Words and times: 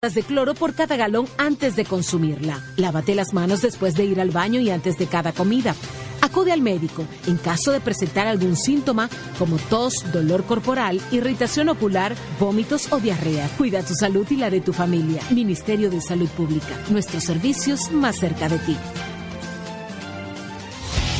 de 0.00 0.22
cloro 0.22 0.54
por 0.54 0.74
cada 0.74 0.96
galón 0.96 1.26
antes 1.38 1.74
de 1.74 1.84
consumirla. 1.84 2.62
Lávate 2.76 3.16
las 3.16 3.34
manos 3.34 3.62
después 3.62 3.94
de 3.94 4.04
ir 4.04 4.20
al 4.20 4.30
baño 4.30 4.60
y 4.60 4.70
antes 4.70 4.96
de 4.96 5.08
cada 5.08 5.32
comida. 5.32 5.74
Acude 6.22 6.52
al 6.52 6.62
médico 6.62 7.04
en 7.26 7.36
caso 7.36 7.72
de 7.72 7.80
presentar 7.80 8.28
algún 8.28 8.54
síntoma 8.54 9.10
como 9.40 9.56
tos, 9.56 9.94
dolor 10.12 10.44
corporal, 10.44 11.00
irritación 11.10 11.68
ocular, 11.68 12.14
vómitos 12.38 12.92
o 12.92 13.00
diarrea. 13.00 13.48
Cuida 13.58 13.82
tu 13.82 13.94
salud 13.94 14.24
y 14.30 14.36
la 14.36 14.50
de 14.50 14.60
tu 14.60 14.72
familia. 14.72 15.20
Ministerio 15.30 15.90
de 15.90 16.00
Salud 16.00 16.28
Pública. 16.28 16.78
Nuestros 16.90 17.24
servicios 17.24 17.90
más 17.90 18.20
cerca 18.20 18.48
de 18.48 18.58
ti. 18.60 18.76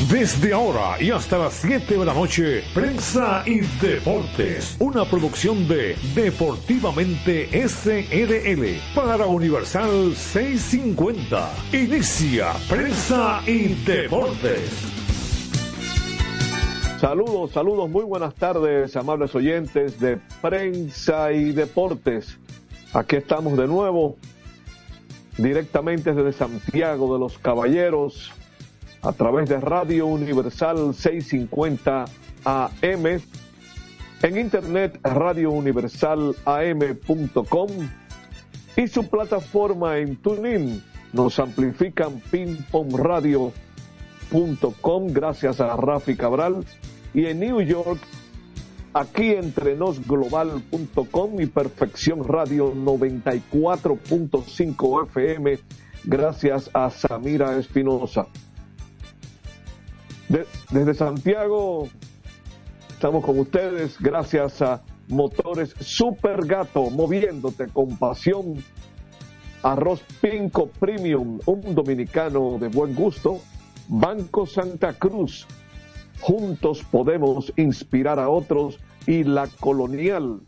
Desde 0.06 0.52
ahora 0.54 1.02
y 1.02 1.10
hasta 1.10 1.36
las 1.36 1.54
7 1.54 1.98
de 1.98 2.04
la 2.04 2.14
noche, 2.14 2.62
Prensa 2.72 3.42
y 3.44 3.60
Deportes, 3.84 4.76
una 4.78 5.04
producción 5.04 5.66
de 5.66 5.96
Deportivamente 6.14 7.48
SRL 7.68 8.80
para 8.94 9.26
Universal 9.26 10.14
650. 10.14 11.50
Inicia 11.72 12.52
Prensa 12.70 13.42
y 13.44 13.74
Deportes. 13.84 14.70
Saludos, 17.00 17.50
saludos, 17.50 17.90
muy 17.90 18.04
buenas 18.04 18.34
tardes, 18.36 18.96
amables 18.96 19.34
oyentes 19.34 19.98
de 19.98 20.18
Prensa 20.40 21.32
y 21.32 21.50
Deportes. 21.50 22.38
Aquí 22.94 23.16
estamos 23.16 23.58
de 23.58 23.66
nuevo, 23.66 24.16
directamente 25.36 26.14
desde 26.14 26.32
Santiago 26.32 27.12
de 27.12 27.18
los 27.18 27.36
Caballeros 27.38 28.32
a 29.02 29.12
través 29.12 29.48
de 29.48 29.60
Radio 29.60 30.06
Universal 30.06 30.94
650 30.94 32.06
AM, 32.44 33.20
en 34.22 34.38
internet 34.38 34.98
radiouniversalam.com 35.02 37.68
y 38.76 38.86
su 38.88 39.08
plataforma 39.08 39.98
en 39.98 40.16
TuneIn. 40.16 40.82
Nos 41.12 41.38
amplifican 41.38 42.20
pingpongradio.com 42.30 45.06
gracias 45.08 45.60
a 45.60 45.76
Rafi 45.76 46.16
Cabral 46.16 46.64
y 47.14 47.26
en 47.26 47.38
New 47.40 47.60
York 47.62 48.00
aquí 48.92 49.30
entrenosglobal.com 49.30 51.40
y 51.40 51.46
Perfección 51.46 52.22
Radio 52.24 52.74
94.5 52.74 55.06
FM 55.06 55.58
gracias 56.04 56.70
a 56.74 56.90
Samira 56.90 57.58
Espinosa 57.58 58.26
desde 60.28 60.94
Santiago 60.94 61.88
estamos 62.90 63.24
con 63.24 63.38
ustedes 63.38 63.98
gracias 63.98 64.60
a 64.60 64.82
Motores 65.08 65.74
Super 65.80 66.44
Gato, 66.44 66.90
moviéndote 66.90 67.68
con 67.68 67.96
pasión. 67.96 68.62
Arroz 69.62 70.02
Pinco 70.20 70.68
Premium, 70.68 71.40
un 71.46 71.74
dominicano 71.74 72.58
de 72.58 72.68
buen 72.68 72.94
gusto. 72.94 73.40
Banco 73.88 74.46
Santa 74.46 74.92
Cruz, 74.92 75.46
juntos 76.20 76.84
podemos 76.90 77.52
inspirar 77.56 78.18
a 78.18 78.28
otros. 78.28 78.78
Y 79.06 79.24
la 79.24 79.48
colonial, 79.60 80.40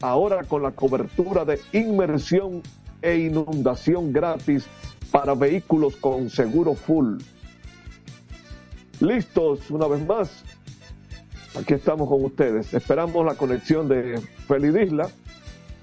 ahora 0.00 0.44
con 0.44 0.62
la 0.62 0.70
cobertura 0.70 1.44
de 1.44 1.60
inmersión 1.72 2.62
e 3.02 3.16
inundación 3.18 4.12
gratis 4.12 4.66
para 5.10 5.34
vehículos 5.34 5.96
con 5.96 6.30
seguro 6.30 6.74
full 6.74 7.18
listos 9.00 9.70
una 9.70 9.86
vez 9.86 10.04
más. 10.06 10.44
Aquí 11.58 11.74
estamos 11.74 12.08
con 12.08 12.24
ustedes. 12.24 12.74
Esperamos 12.74 13.24
la 13.24 13.34
conexión 13.34 13.88
de 13.88 14.20
Félix 14.46 14.88
Isla. 14.88 15.08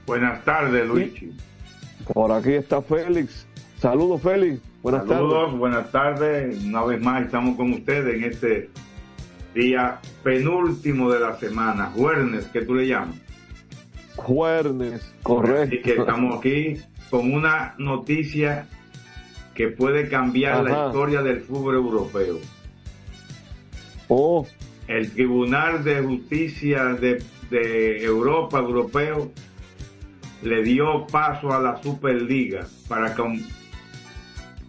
Buenas 0.05 0.43
tardes, 0.43 0.85
Luigi. 0.87 1.35
por 2.13 2.31
aquí 2.31 2.53
está 2.53 2.81
Félix. 2.81 3.47
Saludos, 3.79 4.21
Félix. 4.21 4.61
Buenas 4.81 5.07
Saludos, 5.07 5.57
buenas 5.57 5.91
tardes. 5.91 6.61
Una 6.63 6.83
vez 6.83 7.01
más 7.01 7.25
estamos 7.25 7.55
con 7.55 7.73
ustedes 7.73 8.15
en 8.15 8.23
este 8.25 8.69
día 9.55 9.99
penúltimo 10.23 11.09
de 11.09 11.19
la 11.19 11.37
semana. 11.37 11.91
Juernes, 11.95 12.45
que 12.47 12.61
tú 12.61 12.75
le 12.75 12.87
llamas. 12.87 13.15
Juernes, 14.15 15.13
correcto. 15.23 15.75
Y 15.75 15.81
que 15.81 15.95
estamos 15.95 16.37
aquí 16.37 16.81
con 17.09 17.33
una 17.33 17.75
noticia 17.77 18.67
que 19.53 19.69
puede 19.69 20.09
cambiar 20.09 20.63
la 20.63 20.87
historia 20.87 21.21
del 21.21 21.41
fútbol 21.41 21.75
europeo. 21.75 22.39
Oh. 24.15 24.45
El 24.87 25.11
Tribunal 25.11 25.83
de 25.83 26.03
Justicia 26.03 26.83
de, 26.93 27.23
Europa, 28.03 28.59
europeo, 28.59 29.31
le 30.43 30.61
dio 30.61 31.07
paso 31.07 31.51
a 31.51 31.59
la 31.59 31.81
Superliga 31.81 32.67
para 32.87 33.15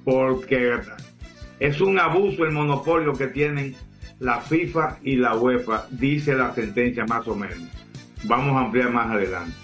porque 0.02 0.78
es 1.60 1.80
un 1.82 1.98
abuso 1.98 2.44
el 2.44 2.52
monopolio 2.52 3.12
que 3.12 3.26
tienen 3.26 3.74
la 4.18 4.40
FIFA 4.40 4.98
y 5.02 5.16
la 5.16 5.36
UEFA, 5.36 5.88
dice 5.90 6.34
la 6.34 6.54
sentencia 6.54 7.04
más 7.04 7.28
o 7.28 7.34
menos. 7.34 7.68
Vamos 8.24 8.56
a 8.56 8.60
ampliar 8.60 8.90
más 8.90 9.10
adelante. 9.10 9.56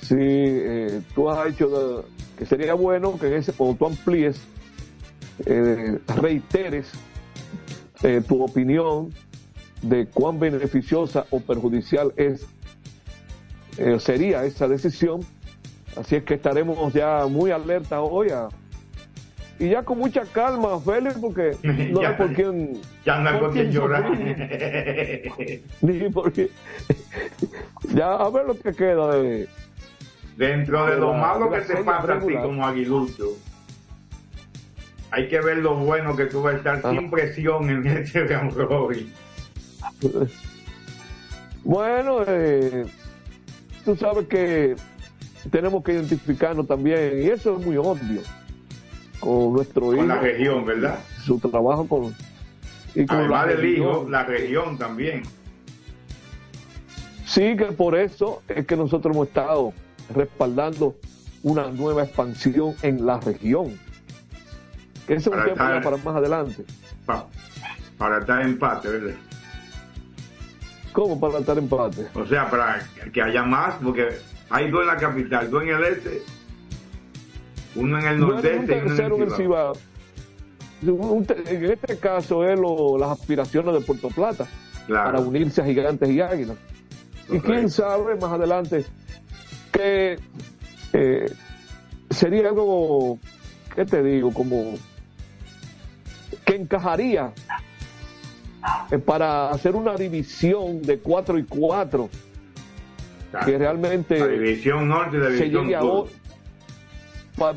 Sí, 0.00 0.16
eh, 0.18 1.02
tú 1.14 1.30
has 1.30 1.46
dicho 1.46 2.04
que 2.36 2.46
sería 2.46 2.74
bueno 2.74 3.16
que 3.16 3.28
en 3.28 3.34
ese, 3.34 3.52
cuando 3.52 3.76
tú 3.76 3.86
amplíes, 3.86 4.40
eh, 5.46 5.98
reiteres 6.16 6.92
eh, 8.02 8.22
tu 8.26 8.42
opinión 8.42 9.12
de 9.82 10.06
cuán 10.06 10.38
beneficiosa 10.38 11.26
o 11.30 11.40
perjudicial 11.40 12.12
es 12.16 12.46
eh, 13.78 13.98
sería 13.98 14.44
esa 14.44 14.68
decisión. 14.68 15.20
Así 15.96 16.16
es 16.16 16.24
que 16.24 16.34
estaremos 16.34 16.92
ya 16.92 17.26
muy 17.26 17.50
alerta 17.50 18.00
hoy 18.00 18.28
y 19.58 19.68
ya 19.68 19.82
con 19.84 19.98
mucha 19.98 20.22
calma, 20.24 20.80
Félix, 20.80 21.14
porque 21.18 21.56
no 21.62 22.00
hay 22.00 22.14
por 22.14 22.32
quién. 22.32 22.80
Ya 23.04 23.18
no 23.18 23.30
hay 23.30 23.38
por 23.38 23.52
quién 23.52 23.70
llorar. 23.70 24.10
Ni 25.80 26.08
porque. 26.10 26.50
ya 27.94 28.14
a 28.14 28.30
ver 28.30 28.46
lo 28.46 28.58
que 28.58 28.72
queda 28.72 29.14
de. 29.16 29.48
Dentro 30.36 30.86
de, 30.86 30.96
lo 30.96 31.12
malo 31.12 31.50
que 31.50 31.60
te 31.60 31.76
pasa 31.84 32.14
a 32.14 32.18
ti 32.18 32.34
como 32.42 32.66
aguilucho 32.66 33.36
hay 35.12 35.28
que 35.28 35.40
ver 35.40 35.58
lo 35.58 35.76
bueno 35.76 36.16
que 36.16 36.24
tú 36.24 36.42
vas 36.42 36.54
a 36.54 36.56
estar 36.56 36.90
sin 36.90 37.10
presión 37.10 37.68
en 37.68 37.86
este 37.86 38.24
round 38.24 38.54
robin. 38.54 39.12
Bueno, 41.62 42.24
eh, 42.26 42.86
tú 43.84 43.94
sabes 43.94 44.26
que 44.26 44.74
tenemos 45.50 45.84
que 45.84 45.92
identificarnos 45.92 46.66
también, 46.66 47.22
y 47.22 47.26
eso 47.26 47.58
es 47.58 47.64
muy 47.64 47.76
obvio, 47.76 48.22
con 49.20 49.52
nuestro 49.52 49.92
hijo. 49.92 49.98
Con 49.98 50.08
la 50.08 50.18
región, 50.18 50.64
¿verdad? 50.64 50.98
Su 51.24 51.38
trabajo 51.38 51.86
con. 51.86 52.14
Y 52.94 53.04
con 53.04 53.18
Además 53.18 53.48
del 53.48 53.64
hijo, 53.66 54.06
la 54.08 54.24
región 54.24 54.78
también. 54.78 55.22
Sí, 57.26 57.54
que 57.56 57.66
por 57.66 57.96
eso 57.96 58.42
es 58.48 58.66
que 58.66 58.76
nosotros 58.76 59.14
hemos 59.14 59.28
estado 59.28 59.74
respaldando 60.14 60.96
una 61.42 61.70
nueva 61.70 62.04
expansión 62.04 62.74
en 62.82 63.04
la 63.04 63.20
región 63.20 63.78
eso 65.16 65.30
es 65.30 65.36
un 65.36 65.44
tema 65.44 65.80
para 65.80 65.96
más 65.96 66.16
adelante. 66.16 66.64
Para, 67.98 68.18
estar 68.18 68.42
empate, 68.42 68.88
¿verdad? 68.88 69.14
¿Cómo 70.92 71.18
para 71.20 71.38
estar 71.38 71.56
empate? 71.56 72.08
O 72.14 72.26
sea, 72.26 72.50
para 72.50 72.80
que 73.12 73.22
haya 73.22 73.42
más, 73.44 73.74
porque 73.82 74.08
hay 74.50 74.70
dos 74.70 74.82
en 74.82 74.86
la 74.88 74.96
capital, 74.96 75.50
dos 75.50 75.62
en 75.62 75.68
el 75.70 75.84
este, 75.84 76.22
uno 77.74 77.98
en 77.98 78.06
el 78.06 78.20
nordeste 78.20 78.76
y 78.76 78.90
uno 78.90 79.16
en 79.16 79.22
el 79.22 79.30
Cibao. 79.32 79.72
En 80.84 81.64
este 81.70 81.96
caso 81.98 82.44
es 82.44 82.58
las 82.98 83.10
aspiraciones 83.10 83.72
de 83.74 83.80
Puerto 83.80 84.08
Plata 84.08 84.46
para 84.88 85.20
unirse 85.20 85.62
a 85.62 85.64
Gigantes 85.64 86.10
y 86.10 86.20
Águilas. 86.20 86.56
Y 87.30 87.38
quién 87.38 87.70
sabe 87.70 88.16
más 88.16 88.32
adelante 88.32 88.84
que 89.70 90.18
eh, 90.92 91.32
sería 92.10 92.48
algo, 92.48 93.18
¿qué 93.74 93.84
te 93.86 94.02
digo? 94.02 94.32
Como 94.32 94.74
que 96.52 96.60
encajaría 96.60 97.32
eh, 98.90 98.98
para 98.98 99.50
hacer 99.50 99.74
una 99.74 99.94
división 99.94 100.82
de 100.82 100.98
4 100.98 101.38
y 101.38 101.44
4 101.44 102.10
que 103.46 103.58
realmente 103.58 104.18
la 104.18 104.26
división 104.26 104.88
norte 104.88 105.16
y 105.16 105.20
la 105.20 105.28
división 105.30 105.70
sur. 105.80 106.08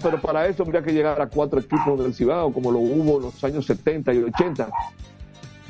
pero 0.01 0.21
para 0.21 0.47
eso 0.47 0.63
habría 0.63 0.81
que 0.81 0.93
llegar 0.93 1.21
a 1.21 1.27
cuatro 1.27 1.59
equipos 1.59 2.01
del 2.01 2.13
Cibao 2.13 2.53
como 2.53 2.71
lo 2.71 2.79
hubo 2.79 3.17
en 3.17 3.23
los 3.23 3.43
años 3.43 3.65
70 3.65 4.13
y 4.13 4.17
80 4.23 4.69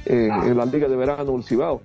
eh, 0.06 0.30
en 0.32 0.56
la 0.56 0.66
liga 0.66 0.88
de 0.88 0.96
verano 0.96 1.32
del 1.32 1.44
Cibao 1.44 1.82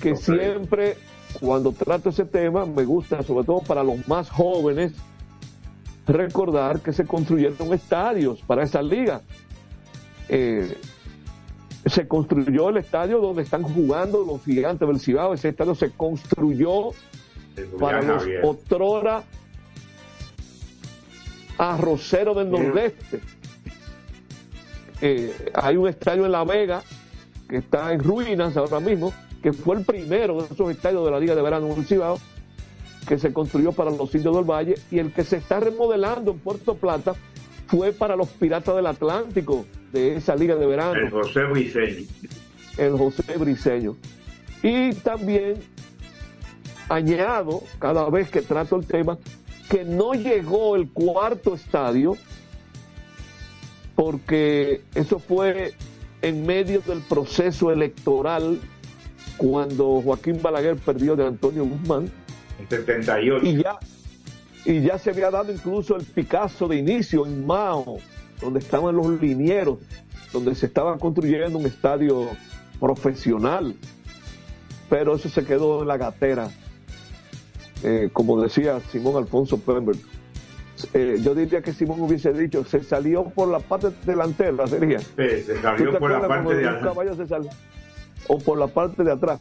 que 0.00 0.14
siempre 0.14 0.96
cuando 1.40 1.72
trato 1.72 2.10
ese 2.10 2.24
tema 2.24 2.64
me 2.64 2.84
gusta 2.84 3.24
sobre 3.24 3.44
todo 3.44 3.60
para 3.60 3.82
los 3.82 4.06
más 4.06 4.30
jóvenes 4.30 4.92
recordar 6.06 6.80
que 6.80 6.92
se 6.92 7.04
construyeron 7.04 7.74
estadios 7.74 8.40
para 8.42 8.62
esa 8.62 8.80
liga 8.80 9.22
eh, 10.28 10.76
se 11.86 12.08
construyó 12.08 12.70
el 12.70 12.78
estadio 12.78 13.20
donde 13.20 13.42
están 13.42 13.62
jugando 13.62 14.24
los 14.24 14.42
gigantes 14.44 14.86
del 14.86 15.00
Cibao. 15.00 15.34
Ese 15.34 15.50
estadio 15.50 15.74
se 15.74 15.90
construyó 15.90 16.90
para 17.78 18.02
los 18.02 18.24
otrora 18.42 19.22
arrocero 21.58 22.34
del 22.34 22.50
nordeste. 22.50 23.20
Eh, 25.00 25.52
hay 25.54 25.76
un 25.76 25.88
estadio 25.88 26.26
en 26.26 26.32
La 26.32 26.44
Vega 26.44 26.82
que 27.48 27.58
está 27.58 27.92
en 27.92 28.00
ruinas 28.02 28.56
ahora 28.56 28.80
mismo, 28.80 29.12
que 29.42 29.52
fue 29.52 29.76
el 29.76 29.84
primero 29.84 30.42
de 30.42 30.52
esos 30.52 30.70
estadios 30.70 31.04
de 31.04 31.10
la 31.10 31.20
Liga 31.20 31.34
de 31.34 31.42
Verano 31.42 31.68
Municipal 31.68 32.16
que 33.06 33.18
se 33.18 33.32
construyó 33.32 33.72
para 33.72 33.90
los 33.90 34.12
indios 34.14 34.34
del 34.34 34.44
Valle 34.44 34.74
y 34.90 34.98
el 34.98 35.12
que 35.12 35.22
se 35.22 35.36
está 35.36 35.60
remodelando 35.60 36.32
en 36.32 36.38
Puerto 36.40 36.74
Plata 36.74 37.14
fue 37.68 37.92
para 37.92 38.16
los 38.16 38.28
Piratas 38.28 38.74
del 38.74 38.86
Atlántico 38.86 39.64
de 39.92 40.16
esa 40.16 40.36
Liga 40.36 40.56
de 40.56 40.66
Verano. 40.66 40.94
El 40.94 41.10
José 41.10 41.44
Briceño. 41.44 42.06
El 42.76 42.92
José 42.92 43.38
Briceño. 43.38 43.96
Y 44.62 44.92
también 44.94 45.56
añado, 46.88 47.62
cada 47.78 48.08
vez 48.10 48.30
que 48.30 48.42
trato 48.42 48.76
el 48.76 48.86
tema, 48.86 49.18
que 49.68 49.84
no 49.84 50.14
llegó 50.14 50.76
el 50.76 50.88
cuarto 50.90 51.54
estadio, 51.54 52.16
porque 53.94 54.82
eso 54.94 55.18
fue 55.18 55.74
en 56.22 56.46
medio 56.46 56.80
del 56.80 57.00
proceso 57.00 57.70
electoral 57.70 58.60
cuando 59.36 60.00
Joaquín 60.02 60.40
Balaguer 60.40 60.76
perdió 60.76 61.16
de 61.16 61.26
Antonio 61.26 61.64
Guzmán. 61.64 62.10
En 62.58 62.68
78. 62.68 63.46
Y 63.46 63.62
ya, 63.62 63.78
y 64.64 64.80
ya 64.82 64.98
se 64.98 65.10
había 65.10 65.30
dado 65.30 65.52
incluso 65.52 65.96
el 65.96 66.04
Picasso 66.04 66.68
de 66.68 66.76
inicio 66.76 67.26
en 67.26 67.46
Mao, 67.46 67.98
donde 68.40 68.60
estaban 68.60 68.96
los 68.96 69.20
linieros, 69.20 69.78
donde 70.32 70.54
se 70.54 70.66
estaba 70.66 70.98
construyendo 70.98 71.58
un 71.58 71.66
estadio 71.66 72.28
profesional. 72.80 73.74
Pero 74.88 75.16
eso 75.16 75.28
se 75.28 75.44
quedó 75.44 75.82
en 75.82 75.88
la 75.88 75.96
gatera 75.96 76.50
eh, 77.82 78.08
como 78.12 78.40
decía 78.40 78.80
Simón 78.90 79.16
Alfonso 79.16 79.58
Pemberton, 79.58 80.02
eh, 80.92 81.18
yo 81.20 81.34
diría 81.34 81.62
que 81.62 81.72
Simón 81.72 82.00
hubiese 82.00 82.32
dicho, 82.32 82.64
se 82.64 82.82
salió 82.82 83.24
por 83.24 83.48
la 83.48 83.60
parte 83.60 83.88
delantera, 84.04 84.66
sería. 84.66 84.98
Sí, 84.98 85.42
se 85.46 85.60
salió 85.60 85.98
por 85.98 86.10
la 86.10 86.26
parte 86.26 86.54
de 86.54 86.68
atrás. 86.68 86.96
o 88.28 88.38
por 88.38 88.58
la 88.58 88.66
parte 88.66 89.04
de 89.04 89.12
atrás. 89.12 89.40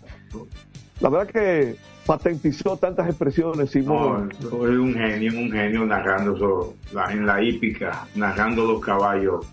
La 0.99 1.09
verdad 1.09 1.27
que 1.27 1.77
patentizó 2.05 2.77
tantas 2.77 3.07
expresiones, 3.07 3.71
Simón. 3.71 4.31
es 4.39 4.51
un 4.51 4.93
genio, 4.93 5.31
un 5.39 5.51
genio 5.51 5.85
narrando 5.85 6.35
eso, 6.35 6.75
en 7.09 7.25
la 7.25 7.41
hípica, 7.41 8.07
narrando 8.15 8.65
los 8.65 8.79
caballos. 8.79 9.45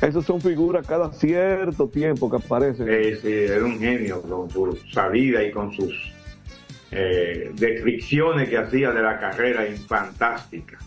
Esos 0.00 0.26
son 0.26 0.40
figuras 0.40 0.86
cada 0.86 1.10
cierto 1.12 1.88
tiempo 1.88 2.30
que 2.30 2.36
aparecen. 2.36 2.86
Sí, 2.86 3.20
sí, 3.22 3.32
era 3.32 3.64
un 3.64 3.78
genio 3.78 4.20
con 4.20 4.50
su 4.50 4.76
salida 4.92 5.42
y 5.42 5.50
con 5.50 5.72
sus 5.72 6.12
eh, 6.90 7.50
descripciones 7.54 8.50
que 8.50 8.58
hacía 8.58 8.90
de 8.90 9.02
la 9.02 9.18
carrera 9.18 9.62
fantástica. 9.86 10.78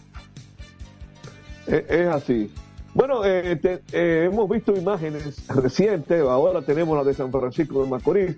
Es, 1.65 2.07
así. 2.07 2.51
Bueno, 2.93 3.25
eh, 3.25 3.59
eh, 3.91 4.29
hemos 4.31 4.49
visto 4.49 4.75
imágenes 4.75 5.45
recientes, 5.49 6.21
ahora 6.21 6.61
tenemos 6.61 6.95
la 6.97 7.03
de 7.03 7.13
San 7.13 7.31
Francisco 7.31 7.83
de 7.83 7.89
Macorís, 7.89 8.37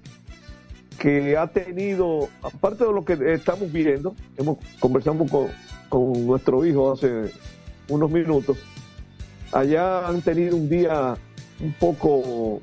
que 0.99 1.37
ha 1.37 1.47
tenido, 1.47 2.27
aparte 2.43 2.85
de 2.85 2.91
lo 2.91 3.05
que 3.05 3.17
estamos 3.33 3.71
viendo, 3.71 4.15
hemos 4.37 4.57
conversado 4.79 5.25
con, 5.25 5.47
con 5.87 6.27
nuestro 6.27 6.65
hijo 6.65 6.91
hace 6.91 7.31
unos 7.87 8.11
minutos, 8.11 8.57
allá 9.51 10.07
han 10.07 10.21
tenido 10.21 10.57
un 10.57 10.69
día 10.69 11.15
un 11.61 11.73
poco 11.73 12.61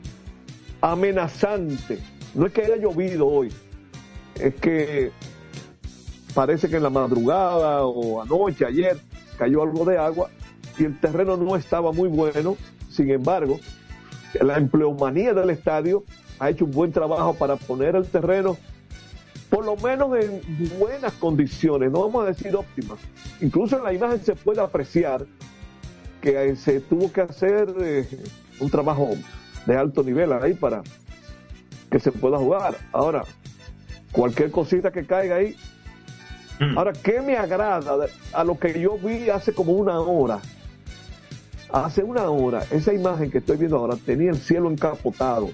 amenazante. 0.82 1.98
No 2.34 2.46
es 2.46 2.52
que 2.52 2.62
haya 2.62 2.76
llovido 2.76 3.26
hoy, 3.26 3.50
es 4.38 4.54
que 4.56 5.10
parece 6.34 6.68
que 6.68 6.76
en 6.76 6.82
la 6.82 6.90
madrugada 6.90 7.84
o 7.84 8.20
anoche, 8.20 8.66
ayer, 8.66 8.98
cayó 9.38 9.62
algo 9.62 9.86
de 9.86 9.96
agua 9.96 10.28
y 10.78 10.84
el 10.84 11.00
terreno 11.00 11.38
no 11.38 11.56
estaba 11.56 11.90
muy 11.92 12.10
bueno. 12.10 12.56
Sin 12.90 13.10
embargo, 13.10 13.58
la 14.40 14.58
empleomanía 14.58 15.32
del 15.32 15.50
estadio 15.50 16.04
ha 16.38 16.50
hecho 16.50 16.64
un 16.64 16.70
buen 16.70 16.92
trabajo 16.92 17.34
para 17.34 17.56
poner 17.56 17.96
el 17.96 18.06
terreno 18.06 18.56
por 19.50 19.64
lo 19.64 19.76
menos 19.76 20.10
en 20.18 20.40
buenas 20.78 21.12
condiciones, 21.14 21.90
no 21.90 22.00
vamos 22.00 22.24
a 22.24 22.28
decir 22.28 22.54
óptimas. 22.54 22.98
Incluso 23.40 23.78
en 23.78 23.84
la 23.84 23.92
imagen 23.92 24.20
se 24.20 24.34
puede 24.34 24.60
apreciar 24.60 25.24
que 26.20 26.56
se 26.56 26.80
tuvo 26.80 27.12
que 27.12 27.20
hacer 27.20 27.72
eh, 27.80 28.08
un 28.60 28.70
trabajo 28.70 29.10
de 29.66 29.76
alto 29.76 30.02
nivel 30.02 30.32
ahí 30.32 30.54
para 30.54 30.82
que 31.90 32.00
se 32.00 32.10
pueda 32.10 32.38
jugar. 32.38 32.76
Ahora, 32.92 33.22
cualquier 34.10 34.50
cosita 34.50 34.90
que 34.90 35.06
caiga 35.06 35.36
ahí. 35.36 35.56
Mm. 36.58 36.78
Ahora, 36.78 36.92
¿qué 36.92 37.20
me 37.20 37.36
agrada 37.36 38.08
a 38.32 38.44
lo 38.44 38.58
que 38.58 38.80
yo 38.80 38.98
vi 38.98 39.30
hace 39.30 39.52
como 39.52 39.72
una 39.72 40.00
hora? 40.00 40.40
Hace 41.70 42.02
una 42.02 42.28
hora, 42.30 42.64
esa 42.70 42.92
imagen 42.92 43.30
que 43.30 43.38
estoy 43.38 43.58
viendo 43.58 43.76
ahora 43.76 43.96
tenía 43.96 44.30
el 44.30 44.38
cielo 44.38 44.70
encapotado. 44.70 45.50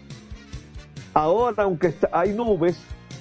Ahora, 1.14 1.64
aunque 1.64 1.94
hay 2.10 2.32
nubes, 2.32 2.78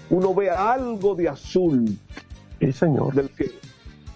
uno 0.10 0.34
ve 0.34 0.50
algo 0.50 1.16
de 1.16 1.30
azul. 1.30 1.98
Sí, 2.60 2.72
señor. 2.72 3.14
Del 3.14 3.30
cielo. 3.30 3.54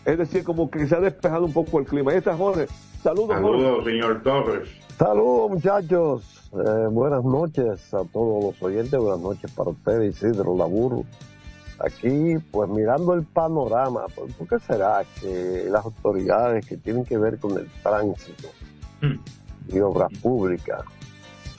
Es 0.06 0.18
decir, 0.20 0.44
como 0.44 0.70
que 0.70 0.88
se 0.88 0.96
ha 0.96 1.00
despejado 1.00 1.46
un 1.46 1.54
poco 1.54 1.80
el 1.80 1.86
clima. 1.86 2.12
Ahí 2.12 2.18
está 2.18 2.38
Jorge. 2.38 2.68
Saludos, 3.02 3.36
Saludos, 3.36 3.86
señor 3.86 4.22
Torres. 4.24 4.70
Saludos, 4.98 5.52
muchachos. 5.52 6.36
Eh, 6.54 6.88
buenas 6.90 7.24
noches 7.24 7.94
a 7.94 8.04
todos 8.06 8.46
los 8.46 8.64
oyentes, 8.64 8.98
buenas 8.98 9.20
noches 9.20 9.52
para 9.52 9.72
ustedes, 9.72 10.16
Isidro 10.16 10.56
Laburo. 10.56 11.04
Aquí, 11.80 12.36
pues 12.52 12.70
mirando 12.70 13.14
el 13.14 13.24
panorama, 13.24 14.06
pues, 14.16 14.34
¿por 14.36 14.48
qué 14.48 14.60
será 14.66 15.04
que 15.20 15.66
las 15.70 15.84
autoridades 15.84 16.66
que 16.66 16.78
tienen 16.78 17.04
que 17.04 17.18
ver 17.18 17.38
con 17.38 17.58
el 17.58 17.70
tránsito 17.84 18.48
hmm. 19.02 19.76
y 19.76 19.80
obras 19.80 20.12
públicas, 20.22 20.82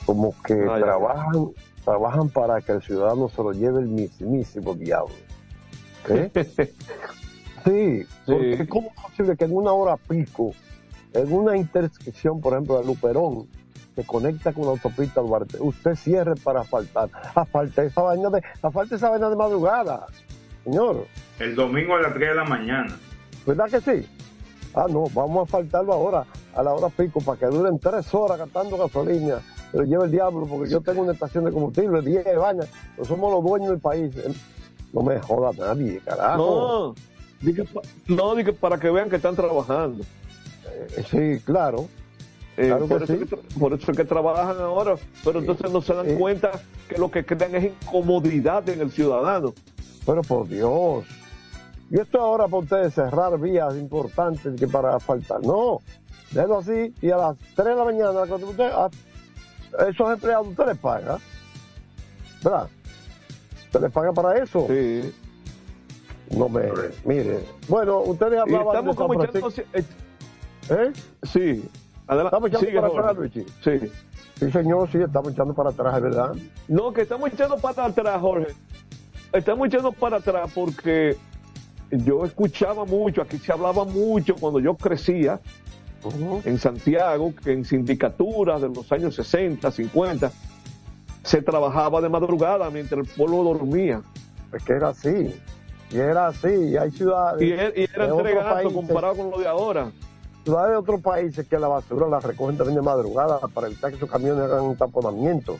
como 0.06 0.34
que 0.42 0.54
trabajan, 0.54 1.50
trabajan 1.86 2.28
para 2.28 2.60
que 2.60 2.72
el 2.72 2.82
ciudadano 2.82 3.28
se 3.28 3.42
lo 3.42 3.52
lleve 3.52 3.80
el 3.80 3.86
mismísimo 3.86 4.74
diablo? 4.74 5.14
¿Eh? 6.08 6.30
sí, 7.64 8.06
porque 8.26 8.66
¿cómo 8.68 8.88
es 8.88 9.02
posible 9.02 9.36
que 9.36 9.44
en 9.44 9.56
una 9.56 9.72
hora 9.72 9.96
pico, 9.96 10.50
en 11.14 11.32
una 11.32 11.56
intersección, 11.56 12.40
por 12.40 12.54
ejemplo, 12.54 12.78
de 12.78 12.86
Luperón, 12.86 13.46
que 13.94 14.04
conecta 14.04 14.52
con 14.52 14.64
la 14.64 14.70
autopista 14.72 15.20
Duarte, 15.20 15.56
usted 15.60 15.94
cierre 15.94 16.34
para 16.34 16.60
asfaltar. 16.60 17.08
Asfalte 17.34 17.86
esa 17.86 18.02
vaina 18.02 18.28
de, 18.28 18.42
esa 18.90 19.08
vaina 19.08 19.30
de 19.30 19.36
madrugada, 19.36 20.06
señor. 20.64 21.06
El 21.38 21.54
domingo 21.54 21.94
a 21.94 22.02
las 22.02 22.12
3 22.12 22.28
de 22.28 22.34
la 22.34 22.44
mañana. 22.44 22.94
¿Verdad 23.46 23.70
que 23.70 23.80
sí? 23.80 24.06
Ah, 24.74 24.86
no, 24.90 25.04
vamos 25.14 25.38
a 25.38 25.42
asfaltarlo 25.44 25.94
ahora, 25.94 26.26
a 26.54 26.62
la 26.62 26.74
hora 26.74 26.88
pico, 26.90 27.20
para 27.22 27.38
que 27.38 27.46
duren 27.46 27.78
tres 27.78 28.12
horas 28.12 28.38
gastando 28.38 28.76
gasolina. 28.76 29.40
Pero 29.76 29.88
lleve 29.88 30.04
el 30.06 30.10
diablo, 30.10 30.46
porque 30.46 30.70
yo 30.70 30.80
tengo 30.80 31.02
una 31.02 31.12
estación 31.12 31.44
de 31.44 31.52
combustible, 31.52 32.00
10 32.00 32.24
de 32.24 32.36
baña, 32.38 32.62
pues 32.96 33.08
somos 33.08 33.30
los 33.30 33.44
dueños 33.44 33.68
del 33.68 33.78
país. 33.78 34.10
No 34.90 35.02
me 35.02 35.20
joda 35.20 35.50
nadie, 35.52 36.00
carajo. 36.02 36.94
No, 38.08 38.16
no, 38.16 38.34
diga 38.34 38.52
para 38.54 38.80
que 38.80 38.88
vean 38.88 39.10
que 39.10 39.16
están 39.16 39.36
trabajando. 39.36 40.02
Eh, 40.64 41.04
sí, 41.10 41.44
claro. 41.44 41.88
Eh, 42.56 42.74
por, 42.88 43.02
eso 43.02 43.18
que, 43.18 43.26
por, 43.58 43.74
eso 43.74 43.92
que, 43.92 44.04
trabajan 44.06 44.56
ahora, 44.62 44.94
pero 45.22 45.40
entonces 45.40 45.70
no 45.70 45.82
se 45.82 45.92
dan 45.92 46.16
cuenta 46.16 46.52
que 46.88 46.96
lo 46.96 47.10
que 47.10 47.26
crean 47.26 47.54
es 47.56 47.64
incomodidad 47.64 48.66
en 48.70 48.80
el 48.80 48.90
ciudadano. 48.90 49.52
Pero 50.06 50.22
por 50.22 50.48
Dios. 50.48 51.04
Y 51.90 52.00
esto 52.00 52.18
ahora 52.18 52.44
para 52.44 52.62
ustedes 52.62 52.94
cerrar 52.94 53.38
vías 53.38 53.76
importantes 53.76 54.58
que 54.58 54.68
para 54.68 54.98
faltar. 55.00 55.42
No, 55.42 55.82
déjalo 56.30 56.60
así 56.60 56.94
y 57.02 57.10
a 57.10 57.18
las 57.18 57.36
3 57.56 57.68
de 57.68 57.74
la 57.74 57.84
mañana 57.84 58.22
usted, 58.22 58.70
a 58.72 58.88
esos 59.88 60.12
empleados 60.12 60.48
usted 60.48 60.66
les 60.66 60.78
paga. 60.78 61.18
¿Verdad? 62.42 62.68
¿Usted 63.64 63.80
les 63.80 63.92
paga 63.92 64.12
para 64.12 64.42
eso? 64.42 64.66
Sí. 64.68 65.14
No 66.30 66.48
me, 66.48 66.72
mire. 67.04 67.44
Bueno, 67.68 68.00
ustedes 68.00 68.40
hablaban 68.40 68.66
estamos 68.66 68.96
como 68.96 69.22
echando, 69.22 69.48
¿Eh? 70.68 70.92
Sí, 71.22 71.68
Estamos 72.08 72.48
echando 72.50 72.90
para 72.92 73.10
atrás, 73.10 73.30
Sí. 73.62 73.78
Sí, 74.38 74.50
señor, 74.52 74.88
sí, 74.92 74.98
estamos 74.98 75.32
echando 75.32 75.54
para 75.54 75.70
atrás, 75.70 76.00
¿verdad? 76.00 76.34
No, 76.68 76.92
que 76.92 77.02
estamos 77.02 77.32
echando 77.32 77.56
para 77.56 77.86
atrás, 77.86 78.20
Jorge. 78.20 78.54
Estamos 79.32 79.66
echando 79.66 79.92
para 79.92 80.18
atrás 80.18 80.50
porque 80.54 81.16
yo 81.90 82.24
escuchaba 82.24 82.84
mucho, 82.84 83.22
aquí 83.22 83.38
se 83.38 83.50
hablaba 83.50 83.84
mucho 83.84 84.36
cuando 84.36 84.60
yo 84.60 84.76
crecía 84.76 85.40
en 86.44 86.58
Santiago, 86.58 87.34
que 87.42 87.52
en 87.52 87.64
sindicaturas 87.64 88.60
de 88.60 88.68
los 88.68 88.90
años 88.92 89.14
60, 89.14 89.70
50, 89.70 90.32
se 91.22 91.42
trabajaba 91.42 92.00
de 92.00 92.08
madrugada 92.08 92.70
mientras 92.70 93.06
el 93.06 93.14
pueblo 93.14 93.42
dormía. 93.42 94.02
Es 94.52 94.62
que 94.62 94.72
era 94.72 94.90
así. 94.90 95.34
Y 95.90 95.96
era 95.96 96.28
así. 96.28 96.48
Y 96.48 96.76
hay 96.76 96.90
ciudades. 96.90 97.42
Y, 97.42 97.52
era, 97.52 97.72
y 97.74 97.84
era 97.84 98.08
comparado 98.72 99.16
con 99.16 99.30
lo 99.30 99.38
de 99.38 99.48
ahora 99.48 99.90
ciudades 100.46 100.70
de 100.70 100.76
otros 100.76 101.00
países 101.00 101.48
que 101.48 101.58
la 101.58 101.66
basura 101.66 102.06
la 102.06 102.20
recogen 102.20 102.56
también 102.56 102.76
de 102.76 102.82
madrugada 102.82 103.40
para 103.52 103.66
evitar 103.66 103.90
que 103.90 103.96
esos 103.96 104.08
camiones 104.08 104.44
hagan 104.44 104.62
un 104.62 104.76
taponamiento. 104.76 105.58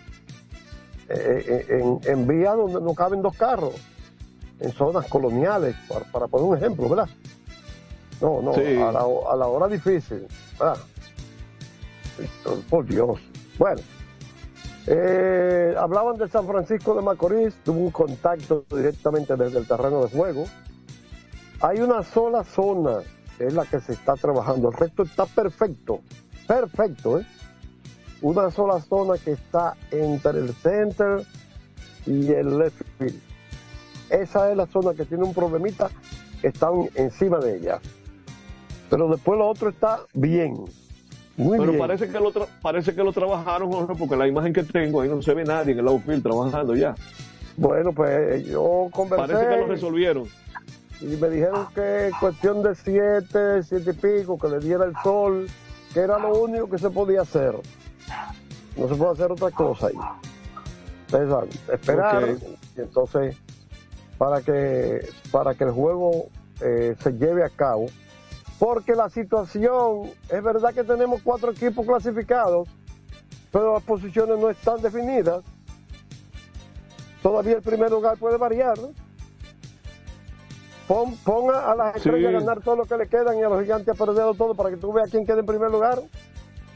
Eh, 1.09 1.67
eh, 1.69 1.81
en, 1.81 2.01
en, 2.05 2.27
vías 2.29 2.57
donde 2.57 2.81
no 2.81 2.95
caben 2.95 3.21
dos 3.21 3.37
carros, 3.37 3.75
en 4.61 4.73
zonas 4.73 5.07
coloniales, 5.07 5.75
para, 6.13 6.29
poner 6.29 6.47
un 6.47 6.57
ejemplo, 6.57 6.89
¿verdad? 6.89 7.09
No, 8.21 8.41
no, 8.41 8.53
a, 8.53 8.93
la, 8.93 9.01
a, 9.01 9.37
la, 9.37 9.47
hora 9.47 9.69
difícil. 9.69 10.27
Ah. 10.59 10.75
Por 12.71 12.87
Dios. 12.87 13.21
Bueno, 13.59 13.83
eh, 14.87 15.75
hablaban 15.77 16.17
de 16.17 16.29
San 16.29 16.47
Francisco 16.47 16.95
de 16.95 17.03
Macorís, 17.03 17.55
tuvo 17.65 17.81
un 17.81 17.91
contacto 17.91 18.65
directamente 18.71 19.35
desde 19.37 19.59
el 19.59 19.67
terreno 19.67 20.05
de 20.05 20.11
juego. 20.11 20.45
Hay 21.61 21.81
una 21.81 22.03
sola 22.03 22.45
zona, 22.45 23.01
es 23.39 23.53
la 23.53 23.65
que 23.65 23.81
se 23.81 23.93
está 23.93 24.15
trabajando. 24.15 24.69
El 24.69 24.77
resto 24.77 25.03
está 25.03 25.27
perfecto, 25.27 26.01
perfecto, 26.47 27.19
¿eh? 27.19 27.27
Una 28.23 28.51
sola 28.51 28.81
zona 28.81 29.19
que 29.19 29.33
está 29.33 29.75
entre 29.91 30.39
el 30.39 30.55
center 30.55 31.27
y 32.07 32.33
el 32.33 32.59
left 32.59 32.81
field. 32.99 33.21
Esa 34.09 34.51
es 34.51 34.57
la 34.57 34.67
zona 34.67 34.95
que 34.95 35.05
tiene 35.05 35.25
un 35.25 35.35
problemita, 35.35 35.91
están 36.43 36.89
encima 36.95 37.39
de 37.39 37.57
ella. 37.57 37.81
Pero 38.91 39.09
después 39.09 39.39
lo 39.39 39.49
otro 39.49 39.69
está 39.71 40.01
bien. 40.15 40.65
Muy 41.37 41.59
Pero 41.59 41.73
bien. 41.73 41.79
parece 41.79 42.09
que 42.09 42.19
lo 42.19 42.33
parece 42.63 42.95
que 42.95 43.03
lo 43.05 43.13
trabajaron, 43.13 43.71
porque 43.99 44.17
la 44.17 44.27
imagen 44.27 44.53
que 44.53 44.63
tengo 44.63 45.03
ahí 45.03 45.09
no 45.09 45.21
se 45.21 45.35
ve 45.35 45.45
nadie 45.45 45.73
en 45.73 45.81
el 45.81 45.89
outfield 45.89 46.23
trabajando 46.23 46.75
ya. 46.75 46.95
Bueno, 47.57 47.93
pues 47.93 48.47
yo 48.47 48.89
conversé. 48.93 49.33
Parece 49.33 49.49
que 49.49 49.57
lo 49.61 49.67
resolvieron. 49.67 50.25
Y 51.01 51.07
me 51.07 51.29
dijeron 51.29 51.67
que 51.75 52.11
cuestión 52.21 52.63
de 52.63 52.75
siete, 52.75 53.63
siete 53.63 53.91
y 53.91 53.93
pico, 53.93 54.39
que 54.39 54.49
le 54.49 54.61
diera 54.61 54.85
el 54.87 54.95
sol, 55.03 55.47
que 55.93 56.01
era 56.01 56.19
lo 56.19 56.41
único 56.41 56.71
que 56.71 56.79
se 56.79 56.89
podía 56.89 57.23
hacer. 57.23 57.55
No 58.77 58.89
se 58.89 58.95
puede 58.95 59.13
hacer 59.13 59.33
otra 59.33 59.51
cosa 59.51 59.89
ahí. 59.89 59.95
Ustedes 61.07 61.29
saben, 61.29 61.51
esperar. 61.73 62.25
Okay. 62.25 62.59
Y 62.77 62.81
entonces, 62.81 63.37
para 64.17 64.41
que, 64.41 65.07
para 65.31 65.55
que 65.55 65.65
el 65.65 65.71
juego 65.71 66.29
eh, 66.61 66.97
se 66.99 67.13
lleve 67.13 67.45
a 67.45 67.51
cabo, 67.51 67.87
porque 68.59 68.95
la 68.95 69.11
situación, 69.11 70.11
es 70.29 70.43
verdad 70.43 70.73
que 70.73 70.85
tenemos 70.85 71.21
cuatro 71.23 71.53
equipos 71.53 71.87
clasificados, 71.87 72.69
pero 73.53 73.75
las 73.75 73.83
posiciones 73.83 74.39
no 74.39 74.51
están 74.51 74.81
definidas. 74.81 75.45
Todavía 77.23 77.57
el 77.57 77.63
primer 77.63 77.91
lugar 77.91 78.17
puede 78.19 78.37
variar. 78.37 78.79
¿no? 78.79 78.91
Pon, 80.87 81.17
ponga 81.25 81.71
a 81.71 81.75
las 81.75 81.97
estrellas 81.97 82.31
sí. 82.31 82.37
a 82.37 82.41
ganar 82.41 82.61
todo 82.63 82.77
lo 82.77 82.85
que 82.85 82.97
le 82.97 83.09
quedan 83.09 83.37
y 83.39 83.43
a 83.43 83.49
los 83.49 83.63
gigantes 83.63 83.89
a 83.89 83.95
perderlo 83.95 84.35
todo 84.35 84.55
para 84.55 84.71
que 84.71 84.77
tú 84.77 84.93
veas 84.93 85.11
quién 85.11 85.27
queda 85.27 85.41
en 85.41 85.47
primer 85.47 85.71
lugar. 85.71 86.01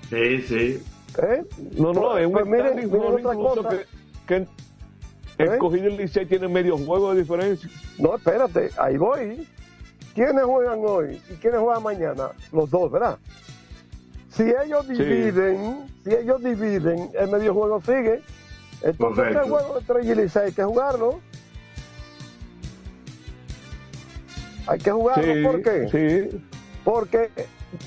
Sí, 0.09 0.43
sí. 0.43 0.83
¿Eh? 1.23 1.45
No, 1.77 1.93
no, 1.93 2.19
es 2.19 2.29
pues, 2.29 2.47
miren, 2.47 2.77
miren 2.77 3.27
otra 3.27 3.35
cosa. 3.35 3.69
Que, 3.69 3.87
que 4.27 4.47
¿Eh? 5.39 5.45
escogido 5.53 5.87
el 5.87 5.97
Licey 5.97 6.27
tiene 6.27 6.49
medio 6.49 6.77
juego 6.77 7.15
de 7.15 7.21
diferencia. 7.21 7.71
No, 7.99 8.17
espérate, 8.17 8.71
ahí 8.77 8.97
voy. 8.97 9.47
¿Quiénes 10.15 10.45
juegan 10.45 10.81
hoy 10.85 11.23
y 11.31 11.35
quiénes 11.35 11.61
juegan 11.61 11.83
mañana? 11.83 12.31
Los 12.53 12.71
dos, 12.71 12.91
¿verdad? 12.91 13.19
Si 14.31 14.43
ellos 14.43 14.87
dividen, 14.89 15.87
sí. 15.87 16.11
si 16.11 16.17
ellos 16.17 16.43
dividen, 16.43 17.11
el 17.19 17.29
medio 17.29 17.55
juego 17.55 17.81
sigue. 17.81 18.23
Entonces 18.83 19.37
el 19.37 19.43
juego 19.43 19.79
de 19.79 19.87
3 19.87 20.07
y 20.07 20.15
Licey 20.15 20.43
hay 20.47 20.53
que 20.53 20.65
jugarlo. 20.65 21.21
Hay 24.67 24.79
que 24.79 24.91
jugarlo, 24.91 25.35
sí, 25.35 25.43
¿por 25.43 25.63
qué? 25.63 26.31
Sí. 26.31 26.45
Porque 26.85 27.31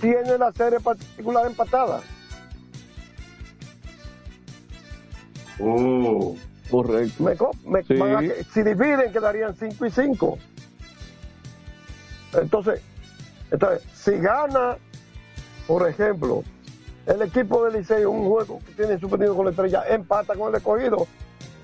tiene 0.02 0.38
la 0.38 0.52
serie 0.52 0.80
particular 0.80 1.48
empatada. 1.48 2.02
Oh. 5.60 6.36
Correcto. 6.70 7.24
Me, 7.66 7.78
me, 7.78 7.84
sí. 7.84 8.02
a, 8.02 8.44
si 8.52 8.64
dividen 8.64 9.12
quedarían 9.12 9.56
5 9.56 9.86
y 9.86 9.92
5. 9.92 10.38
Entonces, 12.34 12.82
entonces, 13.52 13.84
si 13.94 14.18
gana, 14.18 14.78
por 15.68 15.88
ejemplo, 15.88 16.44
el 17.06 17.22
equipo 17.22 17.66
del 17.66 17.80
Liceo, 17.82 18.10
un 18.10 18.28
juego 18.30 18.60
que 18.66 18.74
tiene 18.74 19.00
suspendido 19.00 19.36
con 19.36 19.46
la 19.46 19.52
estrella, 19.52 19.84
empata 19.90 20.36
con 20.36 20.50
el 20.50 20.56
escogido 20.56 21.08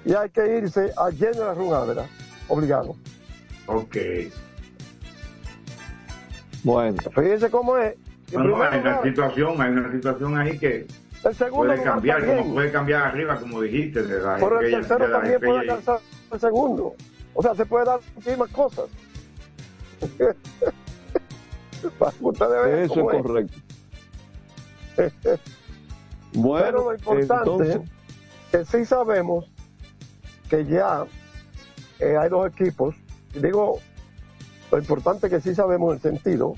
y 0.05 0.13
hay 0.13 0.29
que 0.29 0.57
irse 0.57 0.91
a 0.97 1.09
lleno 1.09 1.39
de 1.39 1.45
la 1.45 1.53
run 1.53 1.88
¿verdad? 1.88 2.05
Obligado. 2.47 2.95
Ok. 3.67 3.97
Bueno. 6.63 6.97
Fíjense 7.15 7.49
cómo 7.49 7.77
es. 7.77 7.95
No, 8.33 8.43
no, 8.43 8.61
hay 8.61 8.79
una 8.79 9.01
situación, 9.01 9.61
hay 9.61 9.71
una 9.71 9.91
situación 9.91 10.38
ahí 10.38 10.57
que 10.59 10.85
el 11.23 11.35
segundo 11.35 11.67
puede 11.67 11.83
cambiar, 11.83 12.25
como 12.25 12.53
puede 12.53 12.71
cambiar 12.71 13.03
arriba, 13.03 13.39
como 13.39 13.61
dijiste. 13.61 14.03
De 14.03 14.21
la 14.21 14.35
Pero 14.35 14.59
el 14.59 14.71
tercero 14.71 15.07
de 15.07 15.13
también 15.13 15.39
puede 15.39 15.59
alcanzar 15.59 15.99
el 16.31 16.39
segundo. 16.39 16.95
O 17.33 17.41
sea, 17.41 17.55
se 17.55 17.65
puede 17.65 17.85
dar 17.85 17.99
muchísimas 18.15 18.49
cosas. 18.49 18.85
Eso 22.84 23.10
es 23.12 23.22
correcto. 23.22 23.58
bueno, 26.34 26.65
Pero 26.65 26.84
lo 26.84 26.94
importante 26.96 27.34
entonces... 27.34 27.75
es 27.75 27.89
que 28.51 28.65
sí 28.65 28.86
sabemos 28.86 29.46
que 30.50 30.65
ya 30.65 31.06
eh, 32.00 32.18
hay 32.18 32.29
dos 32.29 32.48
equipos. 32.48 32.96
Digo, 33.34 33.79
lo 34.72 34.77
importante 34.77 35.27
es 35.27 35.34
que 35.34 35.41
sí 35.41 35.56
sabemos 35.56 35.94
el 35.96 36.01
sentido, 36.01 36.56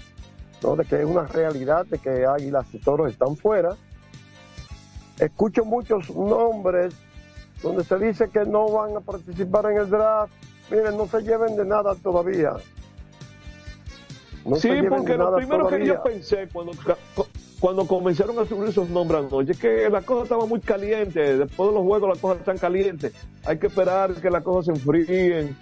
¿no? 0.63 0.75
De 0.75 0.85
que 0.85 1.01
es 1.01 1.05
una 1.05 1.23
realidad 1.23 1.85
de 1.85 1.99
que 1.99 2.25
Águilas 2.25 2.65
y 2.73 2.79
Toros 2.79 3.11
están 3.11 3.35
fuera. 3.35 3.75
Escucho 5.19 5.65
muchos 5.65 6.09
nombres 6.09 6.95
donde 7.61 7.83
se 7.83 7.97
dice 7.99 8.29
que 8.29 8.45
no 8.45 8.69
van 8.69 8.97
a 8.97 9.01
participar 9.01 9.71
en 9.71 9.77
el 9.77 9.89
draft. 9.89 10.33
Miren, 10.71 10.97
no 10.97 11.05
se 11.07 11.21
lleven 11.21 11.55
de 11.55 11.65
nada 11.65 11.95
todavía. 11.95 12.53
No 14.45 14.55
sí, 14.55 14.69
porque 14.89 15.15
lo 15.15 15.35
primero 15.35 15.65
todavía. 15.65 15.79
que 15.79 15.85
yo 15.85 16.03
pensé 16.03 16.47
cuando, 16.51 16.73
cuando 17.59 17.85
comenzaron 17.85 18.39
a 18.39 18.45
subir 18.45 18.69
esos 18.69 18.89
nombres 18.89 19.23
anoche 19.25 19.51
es 19.51 19.59
que 19.59 19.89
la 19.89 20.01
cosa 20.01 20.23
estaba 20.23 20.45
muy 20.45 20.59
caliente. 20.59 21.37
Después 21.37 21.69
de 21.69 21.75
los 21.75 21.83
juegos 21.83 22.09
las 22.09 22.19
cosas 22.19 22.39
están 22.39 22.57
calientes. 22.57 23.13
Hay 23.45 23.59
que 23.59 23.67
esperar 23.67 24.13
que 24.15 24.29
las 24.29 24.43
cosas 24.43 24.65
se 24.65 24.71
enfríen. 24.71 25.55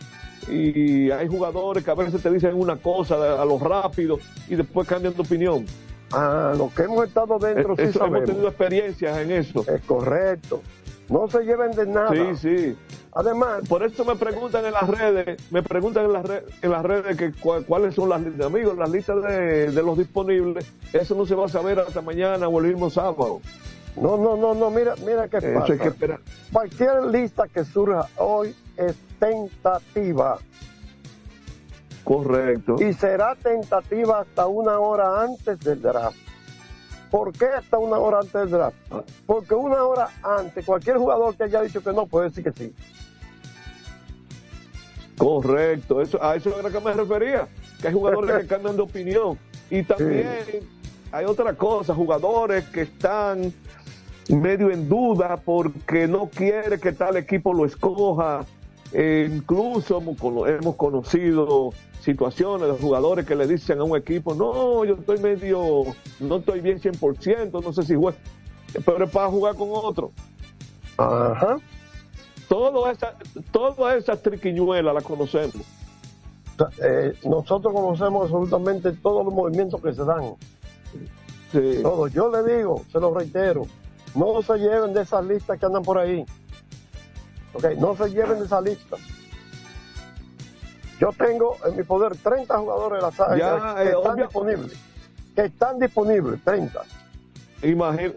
Y 0.48 1.12
hay 1.12 1.28
jugadores 1.28 1.84
que 1.84 1.92
a 1.92 1.96
veces 1.96 2.24
te 2.24 2.32
dicen 2.32 2.56
una 2.56 2.78
cosa 2.78 3.42
a 3.42 3.46
lo 3.46 3.60
rápido 3.60 4.18
y 4.48 4.56
después 4.56 4.88
cambian 4.88 5.14
de 5.14 5.22
opinión. 5.22 5.66
Ah, 6.12 6.54
lo 6.58 6.72
que 6.74 6.84
hemos 6.84 7.08
estado 7.08 7.38
dentro 7.38 7.74
es, 7.74 7.92
sí 7.92 7.98
eso, 7.98 8.06
Hemos 8.06 8.24
tenido 8.24 8.48
experiencias 8.48 9.18
en 9.20 9.32
eso. 9.32 9.64
Es 9.68 9.82
correcto. 9.82 10.62
No 11.10 11.28
se 11.28 11.44
lleven 11.44 11.72
de 11.72 11.88
nada. 11.88 12.12
Sí, 12.12 12.36
sí. 12.36 12.78
Además, 13.14 13.68
por 13.68 13.84
eso 13.84 14.06
me 14.06 14.16
preguntan 14.16 14.64
en 14.66 14.74
las 14.74 14.88
redes, 14.88 15.52
me 15.52 15.64
preguntan 15.64 16.06
en 16.06 16.14
las 16.14 16.26
redes, 16.26 16.44
en 16.62 16.72
las 16.72 16.84
redes 16.84 17.18
que 17.18 17.32
cu 17.32 17.64
cuáles 17.68 17.96
son 17.96 18.10
las 18.10 18.22
listas, 18.22 18.46
amigos, 18.46 18.78
las 18.78 18.90
listas 18.90 19.22
de, 19.24 19.72
de, 19.72 19.84
los 19.84 19.98
disponibles. 19.98 20.72
Eso 20.94 21.16
no 21.16 21.26
se 21.26 21.34
va 21.34 21.46
a 21.46 21.50
saber 21.50 21.80
hasta 21.80 22.02
mañana 22.02 22.48
o 22.48 22.60
el 22.60 22.68
mismo 22.68 22.90
sábado. 22.92 23.42
No, 23.96 24.18
no, 24.18 24.38
no, 24.38 24.54
no, 24.54 24.70
mira, 24.70 24.94
mira 25.06 25.28
qué 25.28 25.38
eso 25.38 25.60
pasa. 25.60 25.74
Hay 25.74 25.80
que 25.80 25.88
esperar. 25.88 26.20
Cualquier 26.54 27.04
lista 27.06 27.48
que 27.48 27.66
surja 27.66 28.08
hoy 28.18 28.56
es 28.78 28.96
tentativa. 29.20 30.38
Correcto. 32.04 32.76
Y 32.80 32.94
será 32.94 33.36
tentativa 33.36 34.22
hasta 34.22 34.46
una 34.46 34.80
hora 34.80 35.24
antes 35.24 35.60
del 35.60 35.82
draft. 35.82 36.29
¿Por 37.10 37.32
qué 37.34 37.46
hasta 37.46 37.78
una 37.78 37.98
hora 37.98 38.20
antes 38.20 38.34
del 38.34 38.50
draft? 38.52 38.78
Porque 39.26 39.56
una 39.56 39.84
hora 39.84 40.10
antes, 40.24 40.66
cualquier 40.66 40.98
jugador 40.98 41.36
que 41.36 41.44
haya 41.44 41.62
dicho 41.62 41.82
que 41.82 41.92
no 41.92 42.06
puede 42.06 42.30
decir 42.30 42.44
que 42.44 42.52
sí. 42.52 42.74
Correcto, 45.18 46.02
eso, 46.02 46.24
a 46.24 46.36
eso 46.36 46.58
era 46.58 46.70
que 46.70 46.80
me 46.80 46.94
refería, 46.94 47.48
que 47.82 47.88
hay 47.88 47.94
jugadores 47.94 48.42
que 48.42 48.48
cambian 48.56 48.76
de 48.76 48.82
opinión. 48.84 49.38
Y 49.70 49.84
también 49.84 50.28
sí. 50.46 50.60
hay 51.12 51.26
otra 51.26 51.54
cosa, 51.54 51.94
jugadores 51.94 52.66
que 52.70 52.82
están 52.82 53.54
medio 54.30 54.70
en 54.70 54.88
duda 54.88 55.38
porque 55.38 56.08
no 56.08 56.30
quiere 56.30 56.80
que 56.80 56.92
tal 56.92 57.18
equipo 57.18 57.54
lo 57.54 57.66
escoja. 57.66 58.46
Eh, 58.92 59.30
incluso 59.32 60.02
hemos 60.48 60.76
conocido 60.76 61.72
situaciones 62.02 62.68
de 62.68 62.74
jugadores 62.74 63.26
que 63.26 63.36
le 63.36 63.46
dicen 63.46 63.80
a 63.80 63.84
un 63.84 63.96
equipo, 63.96 64.34
no, 64.34 64.84
yo 64.86 64.96
estoy 64.96 65.20
medio, 65.20 65.84
no 66.20 66.38
estoy 66.38 66.62
bien 66.62 66.80
100%, 66.80 67.64
no 67.64 67.74
sé 67.74 67.84
si 67.84 67.96
juega, 67.96 68.18
pero 68.86 69.06
es 69.06 69.12
para 69.12 69.28
jugar 69.28 69.56
con 69.56 69.70
otro. 69.72 70.12
Ajá. 70.98 71.58
Todo 72.48 72.90
esa, 72.90 73.16
todas 73.52 73.96
esas 73.98 74.22
triquiñuelas 74.22 74.94
las 74.94 75.04
conocemos. 75.04 75.56
Eh, 76.82 77.14
nosotros 77.24 77.74
conocemos 77.74 78.24
absolutamente 78.24 78.92
todos 78.94 79.24
los 79.24 79.34
movimientos 79.34 79.82
que 79.82 79.94
se 79.94 80.04
dan. 80.04 80.34
Sí. 81.52 81.80
Todo. 81.82 82.08
Yo 82.08 82.30
le 82.30 82.58
digo, 82.58 82.84
se 82.92 83.00
lo 83.00 83.14
reitero, 83.14 83.66
no 84.16 84.42
se 84.42 84.58
lleven 84.58 84.94
de 84.94 85.04
esas 85.04 85.24
listas 85.26 85.60
que 85.60 85.66
andan 85.66 85.84
por 85.84 85.98
ahí. 85.98 86.26
Okay, 87.54 87.78
no 87.78 87.96
se 87.96 88.10
lleven 88.10 88.40
de 88.40 88.46
esa 88.46 88.62
lista. 88.62 88.98
Yo 91.00 91.12
tengo 91.14 91.58
en 91.66 91.78
mi 91.78 91.84
poder 91.84 92.16
30 92.16 92.58
jugadores 92.58 93.00
de 93.00 93.02
la 93.02 93.12
saga 93.12 93.38
ya, 93.38 93.76
que 93.76 93.90
eh, 93.90 93.94
están 93.98 94.16
disponibles. 94.18 94.74
Que 95.36 95.46
están 95.46 95.80
disponibles, 95.80 96.44
30. 96.44 96.82
Imagina, 97.64 98.14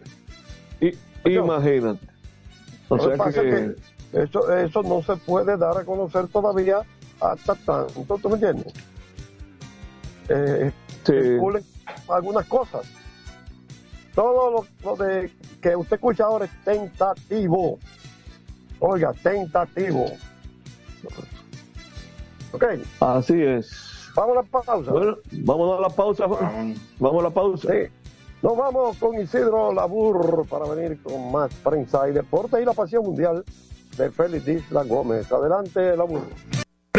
i, 0.81 0.99
imagínate. 1.25 2.07
O 2.89 2.99
sea 2.99 3.17
que, 3.25 3.33
que 3.33 3.77
eso, 4.13 4.53
eso 4.53 4.83
no 4.83 5.03
se 5.03 5.17
puede 5.17 5.57
dar 5.57 5.79
a 5.79 5.85
conocer 5.85 6.27
todavía 6.29 6.83
hasta 7.21 7.55
tanto, 7.55 8.19
¿tú 8.21 8.29
me 8.29 8.35
entiendes? 8.35 8.73
Eh, 10.29 10.73
circulen 11.05 11.65
algunas 12.09 12.47
cosas. 12.47 12.87
Todo 14.15 14.67
lo, 14.85 14.97
de 14.97 15.31
que 15.61 15.75
usted 15.75 15.97
escucha 15.97 16.25
ahora 16.25 16.45
es 16.45 16.65
tentativo. 16.65 17.79
Oiga, 18.85 19.13
tentativo. 19.23 20.07
Ok. 22.51 22.65
Así 22.99 23.41
es. 23.41 23.71
Vamos 24.17 24.37
a 24.37 24.41
la 24.41 24.43
pausa. 24.43 24.91
Bueno, 24.91 25.17
vamos 25.31 25.79
a 25.79 25.83
la 25.83 25.89
pausa. 25.89 26.27
Vamos 26.27 27.21
a 27.21 27.23
la 27.23 27.31
pausa. 27.31 27.69
Nos 28.43 28.57
vamos 28.57 28.97
con 28.99 29.21
Isidro 29.21 29.73
Labur 29.73 30.45
para 30.49 30.67
venir 30.75 31.01
con 31.01 31.31
más 31.31 31.55
prensa 31.55 32.09
y 32.09 32.13
deporte 32.13 32.61
y 32.61 32.65
la 32.65 32.73
pasión 32.73 33.05
mundial 33.05 33.45
de 33.97 34.11
Félix 34.11 34.49
Isla 34.49 34.83
Gómez. 34.83 35.31
Adelante, 35.31 35.97
Labur. 35.97 36.23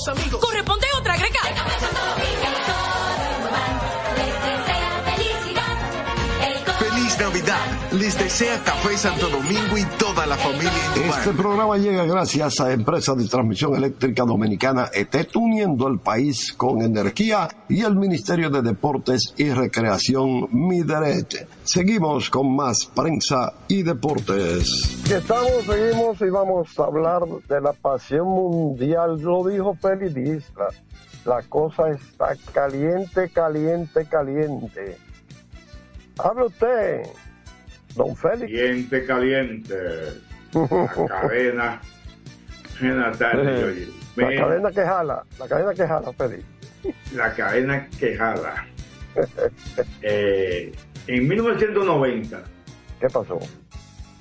Los 0.00 0.08
amigos. 0.08 0.40
Corresponde 0.40 0.86
otra 0.98 1.16
greca. 1.16 1.40
Feliz 6.78 7.18
Navidad. 7.18 7.92
Les 7.92 8.18
desea 8.18 8.62
Café 8.64 8.96
Santo 8.96 9.28
Domingo 9.28 9.76
y 9.76 9.84
toda 9.98 10.26
la 10.26 10.36
familia 10.36 10.69
Este 11.02 11.32
programa 11.32 11.78
llega 11.78 12.04
gracias 12.04 12.60
a 12.60 12.72
Empresa 12.72 13.14
de 13.14 13.26
Transmisión 13.26 13.74
Eléctrica 13.74 14.22
Dominicana 14.24 14.90
ETET, 14.92 15.34
uniendo 15.34 15.88
el 15.88 15.98
país 15.98 16.52
con 16.52 16.82
energía 16.82 17.48
y 17.70 17.80
el 17.80 17.96
Ministerio 17.96 18.50
de 18.50 18.60
Deportes 18.60 19.32
y 19.38 19.48
Recreación 19.48 20.48
Mideret. 20.52 21.48
Seguimos 21.64 22.28
con 22.28 22.54
más 22.54 22.84
prensa 22.94 23.54
y 23.66 23.82
deportes. 23.82 25.02
Estamos, 25.10 25.64
seguimos 25.64 26.20
y 26.20 26.28
vamos 26.28 26.78
a 26.78 26.84
hablar 26.84 27.22
de 27.48 27.60
la 27.62 27.72
pasión 27.72 28.26
mundial. 28.26 29.18
Lo 29.22 29.48
dijo 29.48 29.74
Pelidistra. 29.80 30.68
La 31.24 31.40
cosa 31.44 31.88
está 31.88 32.36
caliente, 32.52 33.30
caliente, 33.30 34.04
caliente. 34.04 34.98
Hable 36.18 36.44
usted, 36.44 37.02
don 37.96 38.14
Félix. 38.14 38.52
Caliente, 38.52 39.06
caliente. 39.06 39.74
La 40.52 41.06
cadena. 41.20 41.80
Buenas 42.80 43.18
tardes, 43.18 43.64
oye. 43.64 43.88
La 44.16 44.26
Ven, 44.28 44.38
cadena 44.38 44.70
que 44.70 44.82
jala, 44.82 45.24
la 45.38 45.48
cadena 45.48 45.74
que 45.74 45.86
jala, 45.86 46.12
Félix. 46.12 46.44
La 47.14 47.34
cadena 47.34 47.88
quejada. 47.98 48.66
Eh, 50.02 50.72
en 51.06 51.28
1990. 51.28 52.42
¿Qué 53.00 53.08
pasó? 53.08 53.38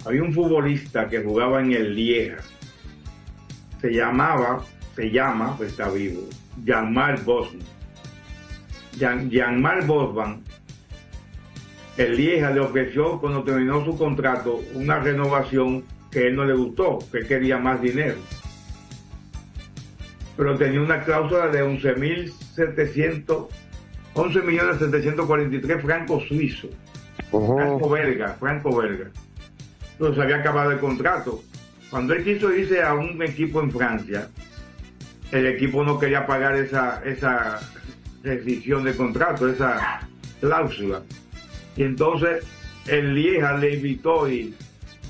Había 0.05 0.23
un 0.23 0.33
futbolista 0.33 1.07
que 1.07 1.23
jugaba 1.23 1.61
en 1.61 1.73
el 1.73 1.95
Lieja. 1.95 2.37
Se 3.81 3.91
llamaba, 3.91 4.63
se 4.95 5.09
llama, 5.09 5.55
pues 5.57 5.71
está 5.71 5.89
vivo, 5.89 6.21
Janmar 6.65 7.23
Bosman. 7.23 7.61
Jan, 8.99 9.31
Janmar 9.31 9.85
Bosman, 9.85 10.43
el 11.97 12.15
Lieja 12.15 12.49
le 12.51 12.61
ofreció 12.61 13.19
cuando 13.19 13.43
terminó 13.43 13.83
su 13.85 13.97
contrato 13.97 14.61
una 14.73 14.99
renovación 14.99 15.83
que 16.11 16.27
él 16.27 16.35
no 16.35 16.45
le 16.45 16.53
gustó, 16.53 16.99
que 17.11 17.19
quería 17.25 17.57
más 17.57 17.81
dinero. 17.81 18.17
Pero 20.37 20.57
tenía 20.57 20.81
una 20.81 21.03
cláusula 21.03 21.47
de 21.47 21.63
11.700, 21.63 23.47
11.743 24.15 25.81
francos 25.81 26.27
suizos. 26.27 26.71
Franco 27.29 27.89
belga, 27.89 28.35
franco 28.39 28.77
belga. 28.77 29.11
Entonces 29.93 30.23
había 30.23 30.37
acabado 30.37 30.71
el 30.71 30.79
contrato. 30.79 31.43
Cuando 31.89 32.13
él 32.13 32.23
quiso 32.23 32.53
irse 32.53 32.81
a 32.81 32.93
un 32.93 33.21
equipo 33.21 33.61
en 33.61 33.71
Francia, 33.71 34.29
el 35.31 35.45
equipo 35.45 35.83
no 35.83 35.99
quería 35.99 36.25
pagar 36.25 36.55
esa, 36.55 37.01
esa 37.05 37.59
rescisión 38.23 38.83
de 38.83 38.95
contrato, 38.95 39.49
esa 39.49 40.07
cláusula. 40.39 41.01
Y 41.75 41.83
entonces 41.83 42.45
el 42.87 43.13
Lieja 43.13 43.57
le 43.57 43.75
invitó 43.75 44.29
y 44.29 44.55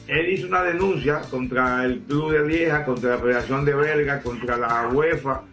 él 0.09 0.33
hizo 0.33 0.47
una 0.47 0.63
denuncia 0.63 1.21
contra 1.29 1.85
el 1.85 1.99
club 1.99 2.31
de 2.31 2.47
Lieja, 2.47 2.83
contra 2.83 3.11
la 3.11 3.17
Federación 3.19 3.63
de 3.63 3.75
Belga, 3.75 4.21
contra 4.21 4.57
la 4.57 4.87
UEFA 4.87 5.43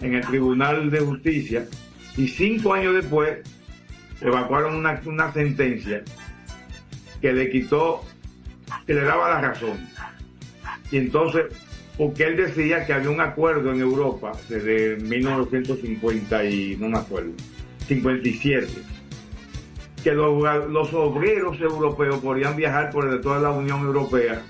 en 0.00 0.14
el 0.14 0.24
Tribunal 0.26 0.90
de 0.90 1.00
Justicia. 1.00 1.66
Y 2.16 2.28
cinco 2.28 2.72
años 2.72 2.94
después 2.94 3.38
evacuaron 4.20 4.76
una, 4.76 5.00
una 5.04 5.32
sentencia 5.32 6.02
que 7.20 7.32
le 7.32 7.50
quitó, 7.50 8.04
que 8.86 8.94
le 8.94 9.02
daba 9.02 9.28
la 9.28 9.40
razón. 9.40 9.78
Y 10.92 10.98
entonces, 10.98 11.46
porque 11.98 12.24
él 12.24 12.36
decía 12.36 12.86
que 12.86 12.92
había 12.92 13.10
un 13.10 13.20
acuerdo 13.20 13.72
en 13.72 13.80
Europa 13.80 14.32
desde 14.48 14.96
1950 14.96 16.44
y 16.44 16.76
no 16.76 16.88
me 16.88 16.98
acuerdo, 16.98 17.32
57, 17.88 18.68
que 20.02 20.12
los, 20.12 20.68
los 20.70 20.92
obreros 20.94 21.60
europeos 21.60 22.18
podían 22.20 22.56
viajar 22.56 22.90
por 22.90 23.10
de 23.10 23.18
toda 23.18 23.38
la 23.38 23.50
Unión 23.50 23.80
Europea 23.80 24.42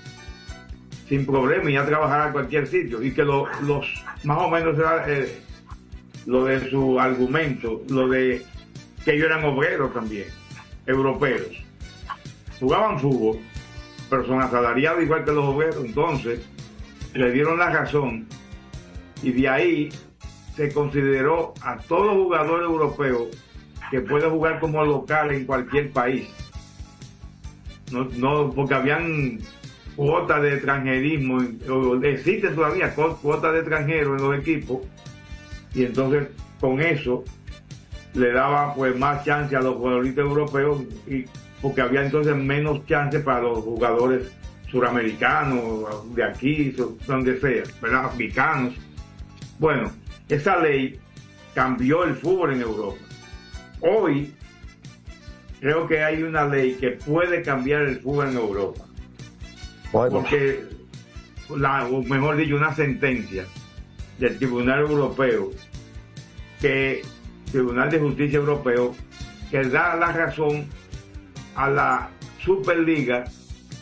sin 1.09 1.25
problema 1.25 1.69
y 1.69 1.75
a 1.75 1.85
trabajar 1.85 2.29
a 2.29 2.31
cualquier 2.31 2.67
sitio 2.67 3.03
y 3.03 3.11
que 3.13 3.23
lo- 3.23 3.47
los 3.63 3.85
más 4.23 4.37
o 4.39 4.49
menos 4.49 4.77
era 4.77 5.03
eh, 5.07 5.41
lo 6.25 6.45
de 6.45 6.69
su 6.69 6.99
argumento, 6.99 7.81
lo 7.89 8.07
de 8.07 8.45
que 9.03 9.13
ellos 9.15 9.25
eran 9.25 9.43
obreros 9.43 9.93
también, 9.93 10.27
europeos. 10.85 11.47
Jugaban 12.59 12.99
fútbol, 12.99 13.39
pero 14.09 14.25
son 14.25 14.41
asalariados 14.41 15.03
igual 15.03 15.25
que 15.25 15.31
los 15.31 15.43
obreros. 15.45 15.83
Entonces, 15.83 16.39
le 17.13 17.31
dieron 17.31 17.57
la 17.57 17.71
razón 17.71 18.27
y 19.23 19.31
de 19.31 19.49
ahí 19.49 19.89
se 20.55 20.71
consideró 20.71 21.53
a 21.61 21.77
todo 21.77 22.13
jugador 22.23 22.61
europeo 22.61 23.27
que 23.91 23.99
puede 24.01 24.27
jugar 24.29 24.59
como 24.59 24.83
local 24.85 25.31
en 25.31 25.45
cualquier 25.45 25.91
país. 25.91 26.27
No, 27.91 28.05
no 28.15 28.51
porque 28.51 28.73
habían 28.73 29.39
cuotas 29.97 30.41
de 30.41 30.53
extranjerismo, 30.53 31.39
o 31.69 31.95
existen 32.03 32.55
todavía 32.55 32.95
cu- 32.95 33.17
cuotas 33.21 33.51
de 33.53 33.59
extranjeros 33.59 34.19
en 34.19 34.27
los 34.27 34.39
equipos, 34.39 34.79
y 35.75 35.83
entonces 35.83 36.29
con 36.61 36.79
eso 36.79 37.25
le 38.13 38.31
daba 38.31 38.73
pues 38.73 38.97
más 38.97 39.25
chance 39.25 39.55
a 39.55 39.61
los 39.61 39.75
jugadores 39.75 40.17
europeos 40.17 40.81
y 41.07 41.25
porque 41.61 41.81
había 41.81 42.03
entonces 42.05 42.35
menos 42.35 42.85
chance 42.85 43.19
para 43.19 43.41
los 43.41 43.59
jugadores 43.59 44.31
suramericanos 44.69 46.15
de 46.15 46.23
aquí 46.23 46.75
donde 47.07 47.39
sea 47.39 47.63
verdad 47.81 48.05
africanos. 48.05 48.73
Bueno 49.59 49.91
esa 50.27 50.57
ley 50.59 50.99
cambió 51.53 52.03
el 52.03 52.15
fútbol 52.15 52.53
en 52.53 52.61
Europa 52.61 52.97
hoy 53.81 54.33
creo 55.59 55.87
que 55.87 56.03
hay 56.03 56.23
una 56.23 56.45
ley 56.45 56.73
que 56.73 56.91
puede 56.91 57.41
cambiar 57.41 57.83
el 57.83 57.99
fútbol 57.99 58.29
en 58.29 58.37
Europa 58.37 58.85
porque 59.91 60.63
la, 61.55 61.85
o 61.85 62.01
mejor 62.03 62.37
dicho 62.37 62.55
una 62.55 62.73
sentencia 62.73 63.45
del 64.17 64.37
Tribunal 64.37 64.79
Europeo 64.79 65.51
que 66.59 67.01
Tribunal 67.51 67.89
de 67.89 67.99
Justicia 67.99 68.39
Europeo 68.39 68.95
que 69.49 69.63
da 69.63 69.95
la 69.95 70.11
razón 70.13 70.67
a 71.55 71.69
la 71.69 72.09
Superliga 72.39 73.25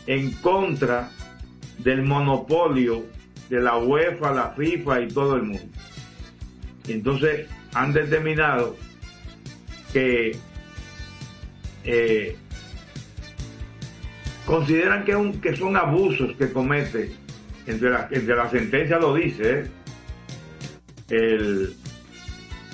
en 0.07 0.31
contra 0.33 1.11
del 1.77 2.01
monopolio 2.03 3.05
de 3.49 3.61
la 3.61 3.77
UEFA, 3.77 4.31
la 4.31 4.49
FIFA 4.51 5.01
y 5.01 5.07
todo 5.07 5.35
el 5.35 5.43
mundo. 5.43 5.73
Entonces 6.87 7.47
han 7.73 7.93
determinado 7.93 8.75
que 9.93 10.37
eh, 11.83 12.35
consideran 14.45 15.05
que, 15.05 15.55
son 15.55 15.77
abusos 15.77 16.35
que 16.37 16.51
comete, 16.51 17.11
entre 17.67 17.89
la, 17.89 18.49
sentencia 18.49 18.97
lo 18.97 19.13
dice, 19.13 19.59
¿eh? 19.59 19.67
el, 21.09 21.75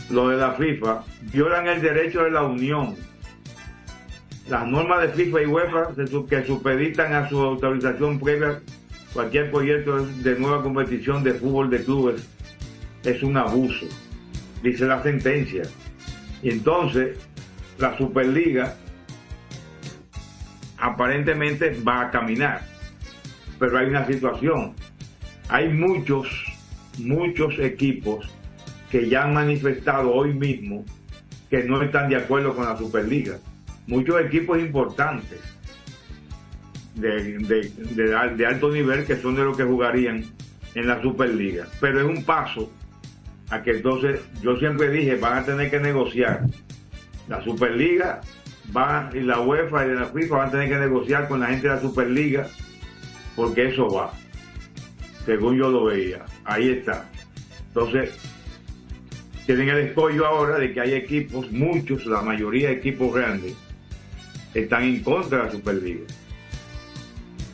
lo 0.10 0.30
de 0.30 0.38
la 0.38 0.54
FIFA, 0.54 1.04
violan 1.34 1.68
el 1.68 1.82
derecho 1.82 2.24
de 2.24 2.32
la 2.32 2.44
unión. 2.44 2.96
Las 4.48 4.68
normas 4.68 5.02
de 5.02 5.10
FIFA 5.10 5.42
y 5.42 5.46
UEFA 5.48 5.88
que 6.30 6.46
supeditan 6.46 7.14
a 7.14 7.28
su 7.28 7.42
autorización 7.42 8.20
previa 8.20 8.62
cualquier 9.14 9.50
proyecto 9.50 10.06
de 10.06 10.38
nueva 10.38 10.62
competición 10.62 11.24
de 11.24 11.34
fútbol 11.34 11.70
de 11.70 11.84
clubes 11.84 12.28
es 13.04 13.24
un 13.24 13.38
abuso, 13.38 13.86
dice 14.62 14.86
la 14.86 15.02
sentencia. 15.02 15.64
Y 16.46 16.52
entonces 16.52 17.18
la 17.80 17.98
Superliga 17.98 18.76
aparentemente 20.78 21.76
va 21.82 22.02
a 22.02 22.12
caminar, 22.12 22.62
pero 23.58 23.80
hay 23.80 23.88
una 23.88 24.06
situación. 24.06 24.74
Hay 25.50 25.70
muchos, 25.70 26.28
muchos 27.00 27.58
equipos 27.58 28.30
que 28.92 29.10
ya 29.10 29.24
han 29.24 29.34
manifestado 29.34 30.14
hoy 30.14 30.36
mismo 30.36 30.86
que 31.50 31.64
no 31.64 31.82
están 31.82 32.10
de 32.10 32.18
acuerdo 32.18 32.56
con 32.56 32.66
la 32.66 32.78
Superliga. 32.78 33.40
Muchos 33.88 34.22
equipos 34.22 34.60
importantes 34.60 35.40
de, 36.94 37.40
de- 37.40 37.72
de 38.04 38.16
al- 38.16 38.38
de 38.38 38.46
alto 38.46 38.70
nivel 38.70 39.04
que 39.08 39.16
son 39.16 39.36
de 39.36 39.44
los 39.46 39.58
que 39.58 39.64
jugarían 39.64 40.24
en 40.76 40.88
la 40.88 41.02
Superliga. 41.02 41.66
Pero 41.80 42.02
es 42.02 42.18
un 42.18 42.24
paso 42.24 42.72
a 43.50 43.62
que 43.62 43.72
entonces, 43.72 44.22
yo 44.42 44.58
siempre 44.58 44.90
dije, 44.90 45.16
van 45.16 45.40
a 45.40 45.46
tener 45.46 45.70
que 45.70 45.80
negociar. 45.80 46.42
La 47.28 47.44
Superliga 47.44 48.22
va, 48.76 49.10
y 49.14 49.20
la 49.20 49.40
UEFA 49.40 49.86
y 49.86 49.94
la 49.94 50.06
FIFA 50.06 50.38
van 50.38 50.48
a 50.48 50.52
tener 50.52 50.70
que 50.70 50.78
negociar 50.78 51.28
con 51.28 51.40
la 51.40 51.48
gente 51.48 51.68
de 51.68 51.76
la 51.76 51.82
Superliga 51.82 52.48
porque 53.36 53.70
eso 53.70 53.90
va. 53.90 54.14
Según 55.26 55.58
yo 55.58 55.70
lo 55.70 55.86
veía. 55.86 56.26
Ahí 56.44 56.70
está. 56.70 57.10
Entonces, 57.68 58.18
tienen 59.46 59.70
el 59.70 59.80
escollo 59.80 60.26
ahora 60.26 60.58
de 60.58 60.74
que 60.74 60.82
hay 60.82 60.94
equipos, 60.94 61.52
muchos, 61.52 62.06
la 62.06 62.22
mayoría 62.22 62.70
de 62.70 62.76
equipos 62.76 63.14
grandes, 63.14 63.56
están 64.54 64.84
en 64.84 65.04
contra 65.04 65.40
de 65.40 65.44
la 65.46 65.52
Superliga. 65.52 66.06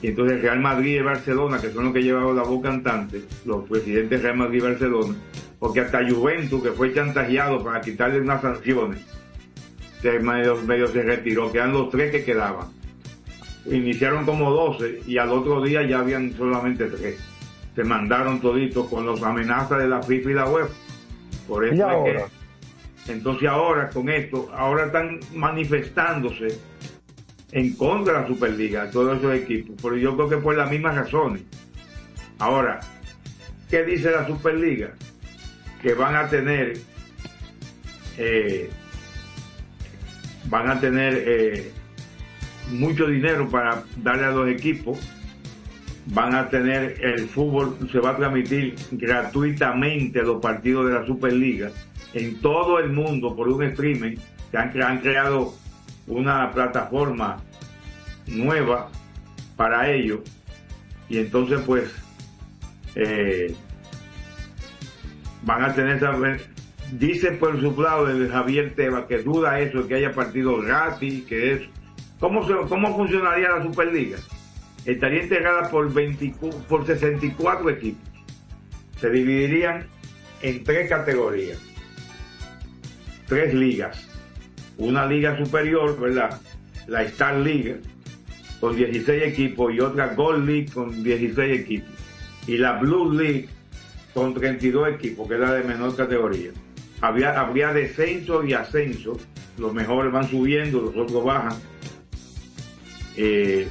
Y 0.01 0.07
entonces 0.07 0.41
Real 0.41 0.59
Madrid 0.59 0.97
y 0.97 1.01
Barcelona, 1.01 1.59
que 1.59 1.71
son 1.71 1.85
los 1.85 1.93
que 1.93 2.01
llevaron 2.01 2.35
la 2.35 2.43
voz 2.43 2.61
cantante, 2.63 3.21
los 3.45 3.67
presidentes 3.67 4.09
de 4.09 4.17
Real 4.17 4.37
Madrid 4.37 4.57
y 4.57 4.61
Barcelona, 4.61 5.15
porque 5.61 5.79
hasta 5.79 5.99
Juventus, 6.09 6.63
que 6.63 6.71
fue 6.71 6.91
chantajeado 6.91 7.63
para 7.63 7.81
quitarle 7.81 8.19
unas 8.19 8.41
sanciones, 8.41 9.05
se 10.01 10.17
medio, 10.17 10.55
medio 10.63 10.87
se 10.87 11.03
retiró, 11.03 11.51
quedan 11.51 11.71
los 11.71 11.91
tres 11.91 12.11
que 12.11 12.23
quedaban. 12.23 12.69
Iniciaron 13.67 14.25
como 14.25 14.49
12 14.49 15.03
y 15.05 15.19
al 15.19 15.29
otro 15.29 15.61
día 15.61 15.83
ya 15.83 15.99
habían 15.99 16.35
solamente 16.35 16.85
tres. 16.85 17.19
Se 17.75 17.83
mandaron 17.83 18.41
toditos 18.41 18.89
con 18.89 19.05
las 19.05 19.21
amenazas 19.21 19.77
de 19.77 19.87
la 19.87 20.01
FIFA 20.01 20.31
y 20.31 20.33
la 20.33 20.49
UEFA. 20.49 20.73
Por 21.47 21.65
eso 21.65 21.75
¿Y 21.75 21.77
es 21.77 21.83
ahora? 21.83 22.25
que 23.05 23.11
entonces 23.11 23.47
ahora 23.47 23.89
con 23.91 24.09
esto, 24.09 24.49
ahora 24.55 24.87
están 24.87 25.19
manifestándose 25.35 26.57
en 27.51 27.75
contra 27.75 28.13
de 28.15 28.21
la 28.21 28.27
Superliga, 28.27 28.89
todos 28.89 29.19
esos 29.19 29.35
equipos, 29.35 29.75
pero 29.79 29.95
yo 29.95 30.15
creo 30.15 30.27
que 30.27 30.37
por 30.37 30.57
las 30.57 30.71
mismas 30.71 30.95
razones. 30.95 31.43
Ahora, 32.39 32.79
¿qué 33.69 33.83
dice 33.83 34.09
la 34.09 34.25
Superliga? 34.25 34.95
Que 35.81 35.93
van 35.93 36.15
a 36.15 36.27
tener, 36.27 36.77
eh, 38.17 38.69
van 40.45 40.69
a 40.69 40.79
tener 40.79 41.23
eh, 41.25 41.71
mucho 42.69 43.07
dinero 43.07 43.49
para 43.49 43.83
darle 43.97 44.25
a 44.25 44.31
los 44.31 44.49
equipos, 44.49 44.99
van 46.07 46.35
a 46.35 46.49
tener 46.49 46.97
el 47.01 47.27
fútbol, 47.27 47.77
se 47.91 47.99
va 47.99 48.11
a 48.11 48.17
transmitir 48.17 48.75
gratuitamente 48.91 50.21
los 50.21 50.41
partidos 50.41 50.87
de 50.87 50.93
la 50.93 51.05
Superliga 51.05 51.71
en 52.13 52.39
todo 52.41 52.79
el 52.79 52.91
mundo 52.91 53.35
por 53.35 53.47
un 53.47 53.63
streaming, 53.63 54.17
que 54.51 54.57
han, 54.57 54.81
han 54.81 54.99
creado 54.99 55.53
una 56.07 56.51
plataforma 56.51 57.37
nueva 58.27 58.89
para 59.55 59.89
ello. 59.89 60.23
Y 61.09 61.19
entonces 61.19 61.61
pues 61.65 61.91
eh, 62.95 63.55
van 65.43 65.63
a 65.63 65.73
tener 65.73 65.97
esa- 65.97 66.15
dice 66.91 67.31
por 67.33 67.59
su 67.59 67.79
lado 67.81 68.09
el 68.09 68.29
Javier 68.29 68.73
Teba 68.75 69.07
que 69.07 69.19
duda 69.19 69.59
eso 69.59 69.87
que 69.87 69.95
haya 69.95 70.11
partidos 70.13 70.65
gratis 70.65 71.23
que 71.25 71.53
es 71.53 71.61
¿cómo, 72.19 72.45
cómo 72.67 72.95
funcionaría 72.95 73.49
la 73.57 73.63
Superliga? 73.63 74.17
estaría 74.85 75.23
integrada 75.23 75.69
por 75.69 75.91
24 75.93 76.59
por 76.67 76.85
64 76.85 77.69
equipos 77.69 78.09
se 78.99 79.09
dividirían 79.09 79.85
en 80.41 80.63
tres 80.63 80.89
categorías 80.89 81.59
tres 83.27 83.53
ligas 83.53 84.07
una 84.77 85.05
liga 85.05 85.37
superior, 85.37 85.99
¿verdad? 85.99 86.41
La 86.87 87.03
Star 87.03 87.35
League 87.37 87.81
con 88.59 88.75
16 88.75 89.23
equipos 89.23 89.71
y 89.73 89.79
otra 89.79 90.15
Gold 90.15 90.47
League 90.47 90.71
con 90.73 91.03
16 91.03 91.59
equipos. 91.59 91.89
Y 92.47 92.57
la 92.57 92.79
Blue 92.79 93.13
League 93.13 93.47
con 94.13 94.33
32 94.33 94.89
equipos, 94.89 95.27
que 95.27 95.35
es 95.35 95.39
la 95.39 95.53
de 95.53 95.63
menor 95.63 95.95
categoría. 95.95 96.51
Había, 97.01 97.39
habría 97.39 97.73
descenso 97.73 98.43
y 98.43 98.53
ascenso. 98.53 99.17
Los 99.57 99.73
mejores 99.73 100.11
van 100.11 100.27
subiendo, 100.27 100.81
los 100.81 100.95
otros 100.95 101.23
bajan. 101.23 101.57
Eh, 103.17 103.67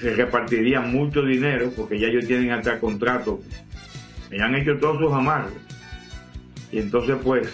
se 0.00 0.14
repartiría 0.14 0.80
mucho 0.80 1.22
dinero 1.22 1.72
porque 1.76 1.98
ya 1.98 2.08
ellos 2.08 2.26
tienen 2.26 2.52
hasta 2.52 2.78
contrato. 2.78 3.40
Ya 4.30 4.44
han 4.44 4.54
hecho 4.54 4.78
todos 4.78 4.98
sus 4.98 5.12
amarros. 5.12 5.52
Y 6.70 6.78
entonces 6.78 7.16
pues 7.22 7.48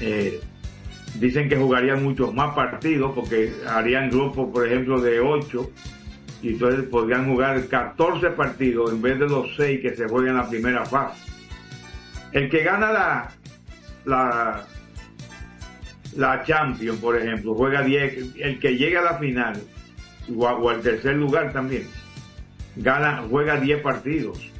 eh, 0.00 0.40
dicen 1.18 1.48
que 1.48 1.56
jugarían 1.56 2.02
muchos 2.02 2.34
más 2.34 2.54
partidos 2.54 3.12
porque 3.14 3.52
harían 3.66 4.10
grupos, 4.10 4.50
por 4.52 4.66
ejemplo, 4.66 5.00
de 5.00 5.20
8 5.20 5.70
y 6.42 6.48
entonces 6.50 6.84
podrían 6.86 7.26
jugar 7.26 7.64
14 7.66 8.30
partidos 8.30 8.92
en 8.92 9.00
vez 9.00 9.18
de 9.18 9.28
los 9.28 9.54
6 9.56 9.80
que 9.80 9.94
se 9.94 10.08
juegan 10.08 10.30
en 10.30 10.36
la 10.38 10.48
primera 10.48 10.84
fase. 10.84 11.22
El 12.32 12.50
que 12.50 12.64
gana 12.64 12.92
la, 12.92 13.30
la, 14.04 14.66
la 16.16 16.42
Champions, 16.44 16.98
por 16.98 17.16
ejemplo, 17.16 17.54
juega 17.54 17.82
10, 17.82 18.36
el 18.40 18.58
que 18.58 18.76
llega 18.76 19.00
a 19.00 19.04
la 19.04 19.18
final 19.18 19.62
o, 20.36 20.70
al 20.70 20.80
tercer 20.80 21.16
lugar 21.16 21.52
también, 21.52 21.86
gana, 22.76 23.24
juega 23.30 23.60
10 23.60 23.80
partidos, 23.80 24.50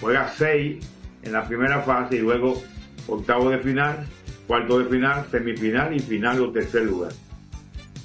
juega 0.00 0.28
6 0.28 0.84
en 1.22 1.32
la 1.32 1.46
primera 1.46 1.80
fase 1.80 2.16
y 2.16 2.20
luego 2.20 2.62
octavo 3.06 3.50
de 3.50 3.58
final, 3.58 4.06
cuarto 4.46 4.80
de 4.80 4.84
final, 4.86 5.26
semifinal 5.30 5.94
y 5.94 6.00
final 6.00 6.42
o 6.42 6.52
tercer 6.52 6.84
lugar. 6.84 7.12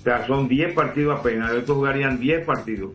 O 0.02 0.04
sea, 0.04 0.26
son 0.26 0.48
10 0.48 0.74
partidos 0.74 1.20
apenas, 1.20 1.52
estos 1.54 1.76
jugarían 1.76 2.20
10 2.20 2.44
partidos. 2.44 2.94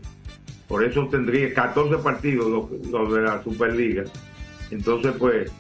Por 0.67 0.83
eso 0.83 1.07
tendría 1.07 1.55
14 1.55 1.99
partidos 2.03 2.69
los, 2.91 3.13
de 3.15 3.23
la 3.23 3.41
Superliga. 3.45 4.03
Entonces, 4.73 5.15
pues, 5.17 5.53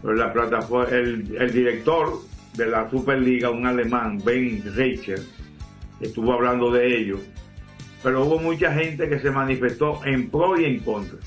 pues 0.00 0.16
la 0.16 0.32
plataforma, 0.32 0.88
el, 0.96 1.36
el 1.38 1.52
director 1.52 2.20
de 2.56 2.66
la 2.68 2.88
Superliga, 2.88 3.50
un 3.50 3.66
alemán, 3.66 4.18
Ben 4.24 4.62
Reicher, 4.74 5.20
estuvo 6.00 6.32
hablando 6.32 6.72
de 6.72 6.98
ello. 6.98 7.18
Pero 8.02 8.24
hubo 8.24 8.38
mucha 8.38 8.72
gente 8.72 9.10
que 9.10 9.18
se 9.18 9.30
manifestó 9.30 10.00
en 10.06 10.30
pro 10.30 10.58
y 10.58 10.64
en 10.64 10.78
contra. 10.80 11.18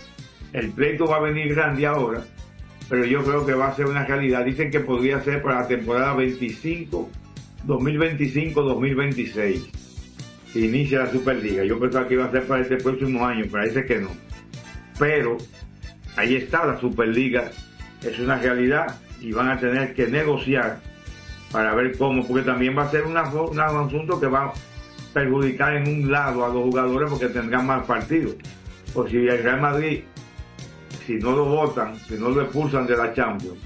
El 0.54 0.72
pleito 0.72 1.06
va 1.06 1.18
a 1.18 1.22
venir 1.22 1.54
grande 1.54 1.86
ahora, 1.86 2.24
pero 2.90 3.06
yo 3.06 3.24
creo 3.24 3.46
que 3.46 3.54
va 3.54 3.68
a 3.68 3.76
ser 3.76 3.86
una 3.86 4.06
realidad. 4.06 4.44
Dicen 4.44 4.72
que 4.72 4.80
podría 4.80 5.22
ser 5.22 5.44
para 5.44 5.62
la 5.62 5.68
temporada 5.68 6.16
25, 6.16 7.12
2025-2026. 7.68 9.70
que 10.54 10.60
Inicia 10.60 11.00
la 11.00 11.12
Superliga. 11.12 11.64
Yo 11.64 11.80
pensaba 11.80 12.08
que 12.08 12.16
iba 12.16 12.26
a 12.26 12.32
ser 12.32 12.46
para 12.46 12.62
este 12.62 12.78
próximo 12.78 13.26
año, 13.26 13.46
parece 13.50 13.86
que 13.86 14.00
no. 14.00 14.10
Pero 15.00 15.38
ahí 16.18 16.36
está 16.36 16.66
la 16.66 16.80
Superliga, 16.80 17.52
es 18.04 18.20
una 18.20 18.38
realidad 18.38 18.96
y 19.22 19.32
van 19.32 19.50
a 19.50 19.60
tener 19.60 19.94
que 19.94 20.08
negociar 20.08 20.80
para 21.52 21.74
ver 21.76 21.98
cómo, 21.98 22.26
porque 22.26 22.44
también 22.44 22.78
va 22.78 22.84
a 22.84 22.92
ser 22.92 23.04
un 23.04 23.18
asunto 23.18 24.20
que 24.20 24.28
va 24.28 24.46
a 24.46 24.54
perjudicar 25.14 25.76
en 25.76 25.88
un 25.88 26.12
lado 26.12 26.46
a 26.46 26.50
los 26.50 26.64
jugadores 26.64 27.10
porque 27.10 27.28
tendrán 27.28 27.66
más 27.66 27.86
partidos. 27.86 28.36
O 28.94 29.08
si 29.08 29.18
el 29.18 29.42
Real 29.42 29.62
Madrid 29.62 30.02
si 31.06 31.16
no 31.16 31.32
lo 31.32 31.46
votan, 31.46 31.96
si 32.08 32.16
no 32.16 32.30
lo 32.30 32.44
expulsan 32.44 32.86
de 32.86 32.96
la 32.96 33.14
Champions, 33.14 33.58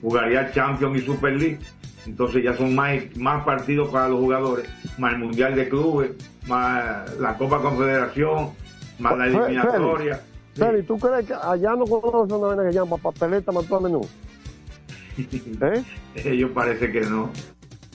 jugaría 0.00 0.52
Champions 0.52 1.02
y 1.02 1.04
Super 1.04 1.36
League. 1.36 1.58
Entonces 2.06 2.42
ya 2.44 2.56
son 2.56 2.74
más, 2.74 2.94
más 3.16 3.44
partidos 3.44 3.88
para 3.88 4.08
los 4.08 4.20
jugadores, 4.20 4.68
más 4.98 5.12
el 5.12 5.18
Mundial 5.18 5.54
de 5.54 5.68
Clubes, 5.68 6.12
más 6.46 7.16
la 7.18 7.36
Copa 7.36 7.60
Confederación, 7.60 8.50
más 8.98 9.18
la 9.18 9.26
eliminatoria. 9.26 10.20
Feli, 10.54 10.82
¿tú 10.82 10.98
crees 10.98 11.26
que 11.26 11.34
allá 11.34 11.74
no 11.76 11.84
conocen 11.84 12.36
una 12.36 12.48
vaina 12.48 12.64
que 12.68 12.74
llama 12.74 12.96
papeleta 12.96 13.52
mató 13.52 13.76
a 13.76 13.80
menú? 13.80 14.00
¿Eh? 15.18 15.84
Ellos 16.14 16.50
parece 16.54 16.90
que 16.90 17.00
no. 17.02 17.30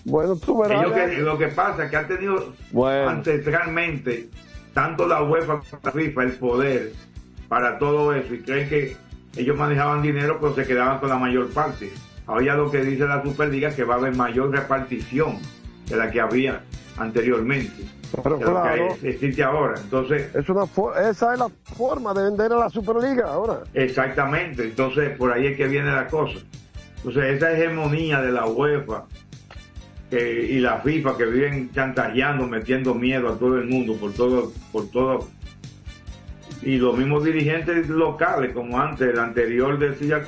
Bueno, 0.06 0.36
tú 0.36 0.62
verás. 0.62 0.84
Ellos 0.84 0.94
que- 0.94 1.18
lo 1.22 1.38
que 1.38 1.48
pasa 1.48 1.86
es 1.86 1.90
que 1.90 1.98
han 1.98 2.08
tenido 2.08 2.54
Bueno. 2.72 3.10
ancestralmente 3.10 4.30
tanto 4.74 5.08
la 5.08 5.24
UEFA 5.24 5.60
como 5.60 5.80
la 5.84 5.92
FIFA 5.92 6.24
el 6.24 6.32
poder 6.34 6.92
para 7.48 7.78
todo 7.80 8.14
eso 8.14 8.34
y 8.34 8.40
creen 8.42 8.68
que 8.70 8.98
ellos 9.38 9.58
manejaban 9.58 10.02
dinero 10.02 10.38
pero 10.42 10.56
se 10.56 10.66
quedaban 10.66 11.00
con 11.00 11.10
la 11.10 11.18
mayor 11.18 11.50
parte. 11.50 11.92
Ahora 12.28 12.56
lo 12.56 12.72
que 12.72 12.82
dice 12.82 13.06
la 13.06 13.22
Superliga 13.22 13.70
es 13.70 13.76
que 13.76 13.84
va 13.84 13.96
a 13.96 13.98
haber 13.98 14.16
mayor 14.16 14.52
repartición 14.52 15.40
de 15.88 15.96
la 15.98 16.10
que 16.10 16.22
había 16.22 16.62
anteriormente. 16.98 17.84
Pero 18.24 18.38
de 18.38 18.46
lo 18.46 18.64
que 18.64 18.70
claro. 18.74 18.98
existe 19.02 19.44
ahora. 19.44 19.80
Entonces, 19.82 20.34
Es 20.36 20.48
una 20.50 20.64
esa 21.10 21.34
es 21.34 21.40
la 21.40 21.50
forma 21.76 22.14
de 22.14 22.24
vender 22.24 22.54
a 22.54 22.58
la 22.58 22.70
Superliga 22.70 23.28
ahora. 23.28 23.64
Exactamente, 23.74 24.64
entonces 24.64 25.18
por 25.18 25.32
ahí 25.32 25.48
es 25.48 25.58
que 25.58 25.68
viene 25.68 25.92
la 25.92 26.08
cosa. 26.08 26.40
Entonces 26.98 27.36
esa 27.36 27.52
hegemonía 27.52 28.22
de 28.22 28.32
la 28.32 28.46
UEFA 28.46 29.06
y 30.12 30.60
la 30.60 30.80
FIFA 30.80 31.18
que 31.18 31.26
viven 31.26 31.72
chantajeando, 31.72 32.46
metiendo 32.46 32.94
miedo 32.94 33.30
a 33.30 33.38
todo 33.38 33.58
el 33.58 33.66
mundo 33.66 33.96
por 33.96 34.14
todo, 34.14 34.52
por 34.72 34.88
todo. 34.90 35.28
Y 36.62 36.78
los 36.78 36.98
mismos 36.98 37.24
dirigentes 37.24 37.90
locales, 37.90 38.54
como 38.54 38.80
antes, 38.80 39.10
el 39.10 39.20
anterior 39.20 39.78
decía 39.80 40.22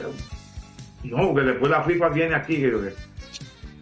no, 1.10 1.34
que 1.34 1.42
después 1.42 1.72
la 1.72 1.84
FIFA 1.84 2.10
viene 2.10 2.36
aquí, 2.36 2.58
que 2.58 2.72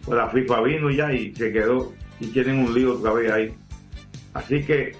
pues 0.04 0.16
la 0.18 0.28
FIFA 0.28 0.60
vino 0.62 0.90
ya 0.90 1.12
y 1.12 1.34
se 1.34 1.52
quedó 1.52 1.92
y 2.20 2.26
tienen 2.28 2.58
un 2.58 2.74
lío 2.74 2.94
otra 2.94 3.34
ahí. 3.34 3.54
Así 4.34 4.62
que 4.64 4.92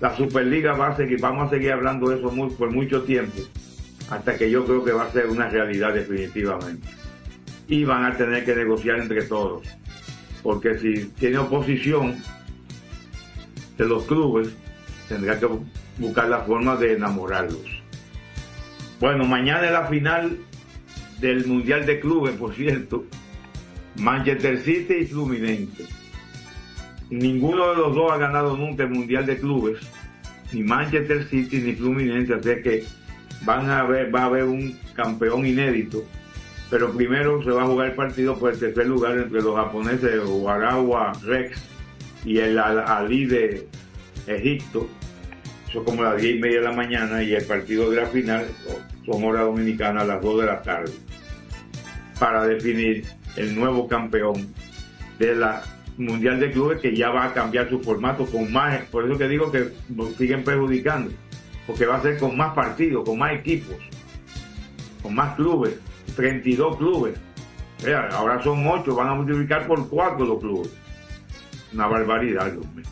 la 0.00 0.16
Superliga 0.16 0.72
va 0.72 0.88
a 0.88 0.96
seguir, 0.96 1.20
vamos 1.20 1.46
a 1.46 1.50
seguir 1.50 1.72
hablando 1.72 2.08
de 2.10 2.18
eso 2.18 2.30
por 2.58 2.70
mucho 2.70 3.02
tiempo, 3.04 3.38
hasta 4.10 4.36
que 4.36 4.50
yo 4.50 4.64
creo 4.66 4.84
que 4.84 4.92
va 4.92 5.04
a 5.04 5.12
ser 5.12 5.26
una 5.26 5.48
realidad 5.48 5.94
definitivamente. 5.94 6.88
Y 7.68 7.84
van 7.84 8.04
a 8.04 8.16
tener 8.16 8.44
que 8.44 8.54
negociar 8.54 8.98
entre 8.98 9.22
todos, 9.22 9.66
porque 10.42 10.78
si 10.78 11.06
tiene 11.18 11.38
oposición 11.38 12.16
de 13.78 13.86
los 13.86 14.04
clubes, 14.04 14.48
tendrá 15.08 15.38
que 15.38 15.46
bu- 15.46 15.64
buscar 15.98 16.28
la 16.28 16.40
forma 16.40 16.76
de 16.76 16.92
enamorarlos. 16.94 17.64
Bueno, 19.00 19.24
mañana 19.24 19.64
es 19.66 19.72
la 19.72 19.86
final 19.86 20.38
del 21.24 21.46
Mundial 21.46 21.86
de 21.86 22.00
Clubes, 22.00 22.34
por 22.36 22.54
cierto. 22.54 23.04
Manchester 23.96 24.58
City 24.60 24.94
y 25.00 25.06
Fluminense. 25.06 25.86
Ninguno 27.10 27.70
de 27.70 27.76
los 27.76 27.94
dos 27.94 28.12
ha 28.12 28.18
ganado 28.18 28.56
nunca 28.56 28.82
el 28.84 28.90
Mundial 28.90 29.24
de 29.24 29.38
Clubes, 29.38 29.78
ni 30.52 30.62
Manchester 30.62 31.24
City 31.28 31.58
ni 31.58 31.72
Fluminense, 31.74 32.34
así 32.34 32.62
que 32.62 32.84
van 33.44 33.70
a 33.70 33.84
ver, 33.84 34.14
va 34.14 34.22
a 34.22 34.26
haber 34.26 34.44
un 34.44 34.78
campeón 34.94 35.46
inédito. 35.46 36.04
Pero 36.70 36.92
primero 36.92 37.42
se 37.42 37.50
va 37.50 37.62
a 37.62 37.66
jugar 37.66 37.88
el 37.90 37.94
partido 37.94 38.36
por 38.38 38.52
el 38.52 38.58
tercer 38.58 38.86
lugar 38.86 39.16
entre 39.16 39.40
los 39.42 39.54
japoneses 39.54 40.20
Warawa 40.26 41.12
Rex 41.24 41.62
y 42.24 42.38
el 42.38 42.58
Al- 42.58 42.84
Ali 42.86 43.26
de 43.26 43.68
Egipto. 44.26 44.88
Eso 45.68 45.80
es 45.80 45.84
como 45.84 46.02
las 46.02 46.20
10 46.20 46.36
y 46.36 46.38
media 46.40 46.58
de 46.60 46.64
la 46.64 46.72
mañana 46.72 47.22
y 47.22 47.34
el 47.34 47.44
partido 47.44 47.90
de 47.90 47.96
la 47.96 48.06
final 48.06 48.46
son 49.06 49.22
hora 49.24 49.42
dominicana 49.42 50.00
a 50.00 50.04
las 50.04 50.22
2 50.22 50.40
de 50.40 50.46
la 50.46 50.62
tarde 50.62 50.92
para 52.18 52.44
definir 52.44 53.04
el 53.36 53.54
nuevo 53.54 53.88
campeón 53.88 54.46
de 55.18 55.34
la 55.34 55.62
Mundial 55.96 56.40
de 56.40 56.50
Clubes 56.50 56.80
que 56.80 56.94
ya 56.96 57.10
va 57.10 57.26
a 57.26 57.32
cambiar 57.32 57.68
su 57.68 57.80
formato 57.80 58.26
con 58.26 58.52
más, 58.52 58.80
por 58.86 59.04
eso 59.08 59.16
que 59.18 59.28
digo 59.28 59.50
que 59.52 59.72
nos 59.88 60.14
siguen 60.16 60.42
perjudicando, 60.42 61.10
porque 61.66 61.86
va 61.86 61.96
a 61.96 62.02
ser 62.02 62.18
con 62.18 62.36
más 62.36 62.52
partidos, 62.54 63.04
con 63.04 63.18
más 63.18 63.32
equipos, 63.34 63.76
con 65.02 65.14
más 65.14 65.34
clubes, 65.36 65.74
32 66.16 66.76
clubes. 66.76 67.14
O 67.78 67.82
sea, 67.82 68.08
ahora 68.12 68.42
son 68.42 68.66
8, 68.66 68.94
van 68.94 69.08
a 69.08 69.14
multiplicar 69.14 69.66
por 69.66 69.88
4 69.88 70.24
los 70.24 70.38
clubes. 70.40 70.72
Una 71.72 71.86
barbaridad, 71.86 72.50
Dios 72.52 72.66
mío. 72.74 72.84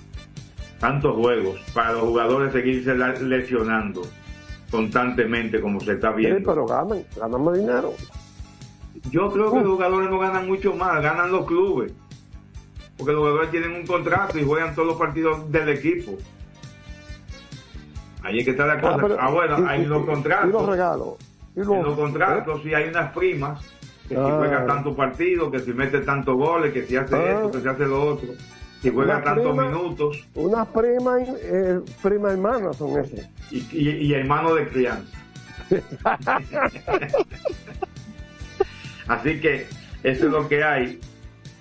Tantos 0.79 1.15
juegos 1.17 1.61
para 1.73 1.93
los 1.93 2.03
jugadores 2.03 2.53
seguirse 2.53 2.95
lesionando 2.95 4.03
constantemente 4.71 5.61
como 5.61 5.81
se 5.81 5.93
está 5.93 6.11
Sí, 6.11 6.19
viendo. 6.19 6.49
pero 6.51 6.67
ganan, 6.67 7.05
ganan 7.17 7.45
más 7.45 7.59
dinero. 7.59 7.95
Yo 9.11 9.31
creo 9.31 9.53
que 9.53 9.59
los 9.61 9.69
jugadores 9.69 10.11
no 10.11 10.19
ganan 10.19 10.47
mucho 10.47 10.75
más, 10.75 11.03
ganan 11.03 11.33
los 11.33 11.47
clubes. 11.47 11.93
Porque 12.97 13.13
los 13.13 13.21
jugadores 13.23 13.51
tienen 13.51 13.73
un 13.73 13.87
contrato 13.87 14.39
y 14.39 14.45
juegan 14.45 14.75
todos 14.75 14.89
los 14.89 14.97
partidos 14.97 15.51
del 15.51 15.69
equipo. 15.71 16.17
Ahí 18.23 18.39
es 18.39 18.45
que 18.45 18.53
está 18.53 18.67
la 18.67 18.81
cosa. 18.81 18.99
pero- 19.01 19.17
Ah, 19.21 19.31
bueno, 19.31 19.59
y- 19.61 19.65
hay 19.69 19.83
y- 19.83 19.87
los 19.87 20.05
contratos. 20.07 20.49
Y 20.49 20.53
los 20.53 20.67
regalos. 20.69 21.09
Y 21.57 21.61
los, 21.61 21.69
En 21.71 21.83
los 21.83 21.99
contratos 21.99 22.61
sí 22.63 22.73
hay 22.73 22.89
unas 22.89 23.13
primas, 23.13 23.61
que 24.09 24.15
si 24.15 24.21
Ah. 24.21 24.35
juega 24.39 24.67
tantos 24.67 24.95
partidos, 24.97 25.51
que 25.51 25.59
si 25.61 25.73
mete 25.73 26.01
tantos 26.01 26.37
goles, 26.37 26.73
que 26.73 26.87
si 26.87 26.97
hace 26.97 27.17
Ah. 27.17 27.33
esto, 27.33 27.51
que 27.51 27.61
si 27.61 27.69
hace 27.69 27.87
lo 27.87 28.05
otro, 28.13 28.29
si 28.81 28.91
juega 28.91 29.17
Una 29.17 29.25
tantos 29.25 29.47
prima- 29.49 29.67
minutos 29.69 30.25
Unas 30.35 30.69
primas, 30.69 31.29
eh, 31.41 31.81
prima 32.03 32.31
hermanas 32.33 32.77
son 32.77 32.99
esas. 33.01 33.29
y, 33.51 33.59
y, 33.73 33.89
y 34.07 34.15
hermano 34.15 34.55
de 34.55 34.69
crianza. 34.69 35.19
Así 39.09 39.41
que 39.41 39.67
eso 40.03 40.27
es 40.27 40.33
lo 40.33 40.49
que 40.49 40.63
hay. 40.65 40.99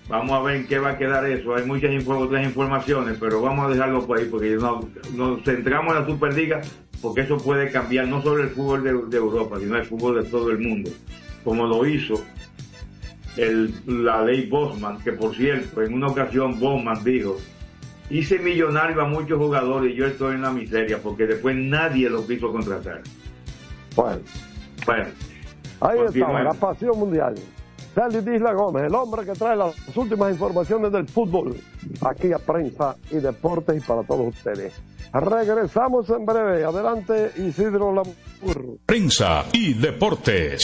Vamos 0.10 0.32
a 0.32 0.41
ver 0.41 0.56
en 0.58 0.67
qué 0.67 0.77
va 0.80 0.91
a 0.91 0.97
quedar 0.97 1.25
eso. 1.25 1.56
Hay 1.56 1.65
muchas 1.65 1.91
otras 2.08 2.43
informaciones, 2.45 3.17
pero 3.19 3.41
vamos 3.41 3.65
a 3.67 3.69
dejarlo 3.73 4.06
por 4.06 4.17
ahí 4.19 4.25
porque 4.25 4.58
no- 4.60 4.89
nos 5.15 5.43
centramos 5.43 5.95
en 5.95 6.01
la 6.01 6.08
Superliga 6.08 6.62
porque 7.01 7.21
eso 7.21 7.38
puede 7.38 7.71
cambiar 7.71 8.08
no 8.08 8.21
solo 8.21 8.43
el 8.43 8.49
fútbol 8.49 8.84
de, 8.84 8.93
de 9.10 9.17
Europa, 9.17 9.58
sino 9.60 9.75
el 9.77 9.86
fútbol 9.86 10.23
de 10.23 10.30
todo 10.30 10.51
el 10.51 10.60
mundo, 10.60 10.91
como 11.43 11.65
lo 11.65 11.86
hizo 11.88 12.23
el, 13.38 13.73
la 13.88 14.23
ley 14.23 14.47
Bosman, 14.47 14.99
que 14.99 15.13
por 15.13 15.36
cierto, 15.36 15.82
en 15.82 15.93
una 15.93 16.08
ocasión 16.08 16.60
Bosman 16.60 17.04
dijo, 17.04 17.38
hice 18.10 18.38
millonario 18.39 19.01
a 19.01 19.06
muchos 19.06 19.38
jugadores 19.39 19.93
y 19.93 19.95
yo 19.95 20.06
estoy 20.06 20.36
en 20.36 20.41
la 20.41 20.51
miseria 20.51 20.99
porque 21.01 21.25
después 21.25 21.56
nadie 21.56 22.10
lo 22.10 22.27
quiso 22.27 22.51
contratar. 22.51 23.01
Bueno, 23.95 24.19
Bueno, 24.86 25.06
ahí 25.82 25.98
está, 26.00 26.06
Continuemos. 26.06 26.44
la 26.44 26.54
pasión 26.54 27.00
mundial. 27.00 27.36
Félix 27.94 28.26
Isla 28.26 28.54
Gómez, 28.54 28.84
el 28.86 28.96
hombre 28.96 29.26
que 29.26 29.34
trae 29.34 29.56
las 29.56 29.76
últimas 29.98 30.32
informaciones 30.32 30.91
del 30.94 31.08
fútbol, 31.10 31.58
aquí 32.06 32.32
a 32.32 32.38
Prensa 32.38 32.96
y 33.10 33.15
Deportes 33.15 33.84
y 33.84 33.86
para 33.86 34.04
todos 34.04 34.28
ustedes. 34.34 34.82
Regresamos 35.12 36.10
en 36.10 36.26
breve. 36.26 36.63
Adelante, 36.63 37.32
Isidro 37.38 37.94
Lamur. 37.94 38.78
Prensa 38.86 39.44
y 39.52 39.74
deportes. 39.74 40.63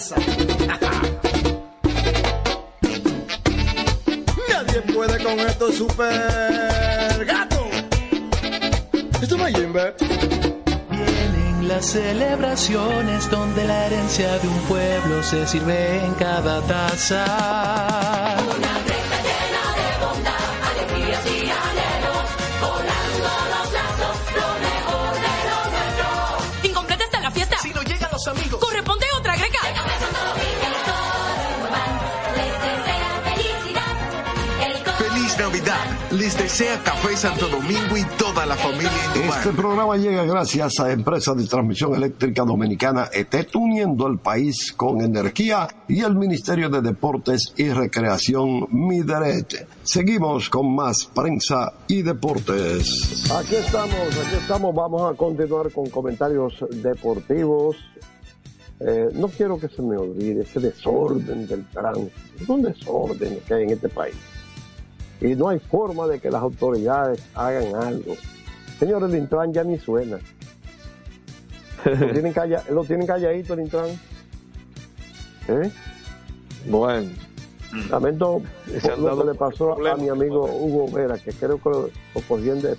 Pieza. 0.00 0.16
Nadie 4.48 4.82
puede 4.94 5.22
con 5.22 5.38
esto 5.40 5.72
super 5.72 7.24
gato. 7.26 7.68
Esto 9.20 9.36
no 9.36 9.46
es 9.46 9.56
Jimbe. 9.56 9.94
Vienen 10.90 11.68
las 11.68 11.86
celebraciones 11.86 13.30
donde 13.30 13.64
la 13.66 13.86
herencia 13.86 14.38
de 14.38 14.48
un 14.48 14.60
pueblo 14.60 15.22
se 15.22 15.46
sirve 15.46 16.04
en 16.04 16.14
cada 16.14 16.60
taza. 16.62 18.19
Les 36.10 36.36
desea 36.36 36.82
Café 36.82 37.16
Santo 37.16 37.46
Domingo 37.48 37.96
y 37.96 38.04
toda 38.18 38.44
la 38.44 38.56
familia 38.56 38.90
en 39.14 39.28
Este 39.28 39.50
programa 39.50 39.96
llega 39.96 40.24
gracias 40.24 40.80
a 40.80 40.90
Empresa 40.90 41.34
de 41.34 41.46
Transmisión 41.46 41.94
Eléctrica 41.94 42.42
Dominicana 42.42 43.08
ETET, 43.12 43.54
uniendo 43.54 44.08
el 44.08 44.18
país 44.18 44.72
con 44.72 45.02
energía 45.02 45.68
y 45.86 46.00
el 46.00 46.16
Ministerio 46.16 46.68
de 46.68 46.80
Deportes 46.80 47.52
y 47.56 47.68
Recreación 47.68 48.66
Mideret. 48.72 49.68
Seguimos 49.84 50.50
con 50.50 50.74
más 50.74 51.08
prensa 51.14 51.74
y 51.86 52.02
deportes. 52.02 53.30
Aquí 53.30 53.54
estamos, 53.54 53.94
aquí 53.94 54.36
estamos. 54.36 54.74
Vamos 54.74 55.12
a 55.12 55.16
continuar 55.16 55.70
con 55.70 55.88
comentarios 55.90 56.54
deportivos. 56.70 57.76
Eh, 58.80 59.10
no 59.12 59.28
quiero 59.28 59.60
que 59.60 59.68
se 59.68 59.80
me 59.80 59.96
olvide 59.96 60.42
ese 60.42 60.58
desorden 60.58 61.46
del 61.46 61.64
tránsito. 61.68 62.10
Es 62.40 62.48
un 62.48 62.62
desorden 62.62 63.38
que 63.46 63.54
hay 63.54 63.62
en 63.62 63.70
este 63.70 63.88
país. 63.88 64.16
Y 65.20 65.34
no 65.34 65.48
hay 65.48 65.58
forma 65.58 66.06
de 66.06 66.20
que 66.20 66.30
las 66.30 66.42
autoridades 66.42 67.22
hagan 67.34 67.74
algo. 67.74 68.14
Señores, 68.78 69.12
el 69.12 69.18
Intran 69.18 69.52
ya 69.52 69.64
ni 69.64 69.78
suena. 69.78 70.18
Lo 71.84 72.12
tienen, 72.12 72.32
calla, 72.32 72.64
lo 72.70 72.84
tienen 72.84 73.06
calladito 73.06 73.54
el 73.54 73.60
Intran. 73.60 73.90
¿Eh? 75.48 75.70
Bueno. 76.66 77.10
Lamento 77.88 78.42
Se 78.80 78.90
han 78.90 79.00
lo 79.00 79.16
que 79.16 79.24
le 79.26 79.34
pasó 79.34 79.86
a 79.86 79.96
mi 79.96 80.08
amigo 80.08 80.44
Hugo 80.44 80.90
Vera, 80.90 81.16
que 81.18 81.32
creo 81.32 81.56
que 81.62 81.70
lo, 81.70 81.90
lo 82.14 82.20
cogían 82.26 82.60
de... 82.60 82.76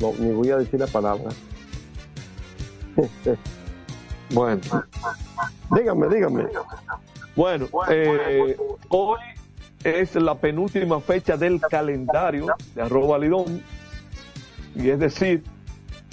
No, 0.00 0.12
ni 0.18 0.32
voy 0.32 0.50
a 0.50 0.58
decir 0.58 0.78
la 0.80 0.86
palabra. 0.86 1.30
Bueno. 4.32 4.60
dígame, 5.74 6.08
dígame. 6.08 6.46
Bueno, 7.34 7.68
eh, 7.88 8.56
hoy 8.88 9.18
es 9.84 10.14
la 10.14 10.34
penúltima 10.34 11.00
fecha 11.00 11.36
del 11.36 11.60
calendario 11.60 12.46
de 12.74 12.82
arroba 12.82 13.18
Lidón. 13.18 13.62
Y 14.74 14.90
es 14.90 14.98
decir, 14.98 15.42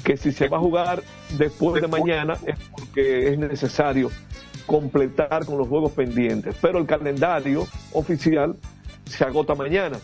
que 0.03 0.17
si 0.17 0.31
se 0.31 0.47
va 0.47 0.57
a 0.57 0.59
jugar 0.59 1.03
después 1.37 1.81
de 1.81 1.87
mañana 1.87 2.37
es 2.45 2.57
porque 2.71 3.33
es 3.33 3.39
necesario 3.39 4.09
completar 4.65 5.45
con 5.45 5.57
los 5.57 5.67
juegos 5.67 5.91
pendientes. 5.91 6.55
Pero 6.61 6.79
el 6.79 6.85
calendario 6.85 7.67
oficial 7.93 8.55
se 9.05 9.23
agota 9.23 9.55
mañana. 9.55 9.97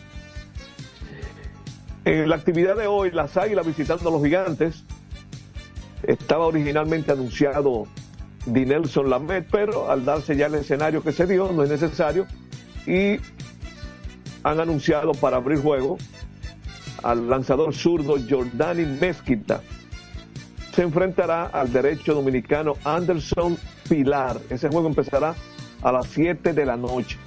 En 2.05 2.27
la 2.27 2.35
actividad 2.35 2.75
de 2.75 2.87
hoy, 2.87 3.11
las 3.11 3.37
Águilas 3.37 3.65
visitando 3.65 4.09
a 4.09 4.11
los 4.11 4.21
Gigantes, 4.21 4.83
estaba 6.03 6.47
originalmente 6.47 7.13
anunciado 7.13 7.87
Dinelson 8.45 9.09
Lamet, 9.09 9.47
pero 9.49 9.89
al 9.89 10.03
darse 10.03 10.35
ya 10.35 10.47
el 10.47 10.55
escenario 10.55 11.01
que 11.01 11.13
se 11.13 11.25
dio, 11.25 11.51
no 11.53 11.63
es 11.63 11.69
necesario, 11.69 12.27
y 12.85 13.19
han 14.43 14.59
anunciado 14.59 15.13
para 15.13 15.37
abrir 15.37 15.59
juego 15.59 15.97
al 17.01 17.29
lanzador 17.29 17.73
zurdo 17.73 18.15
Jordani 18.29 18.85
Mezquita. 18.85 19.61
Se 20.73 20.81
enfrentará 20.81 21.45
al 21.45 21.71
derecho 21.71 22.13
dominicano 22.13 22.73
Anderson 22.83 23.57
Pilar. 23.87 24.39
Ese 24.49 24.69
juego 24.69 24.87
empezará 24.87 25.35
a 25.81 25.91
las 25.91 26.07
7 26.07 26.53
de 26.53 26.65
la 26.65 26.77
noche. 26.77 27.17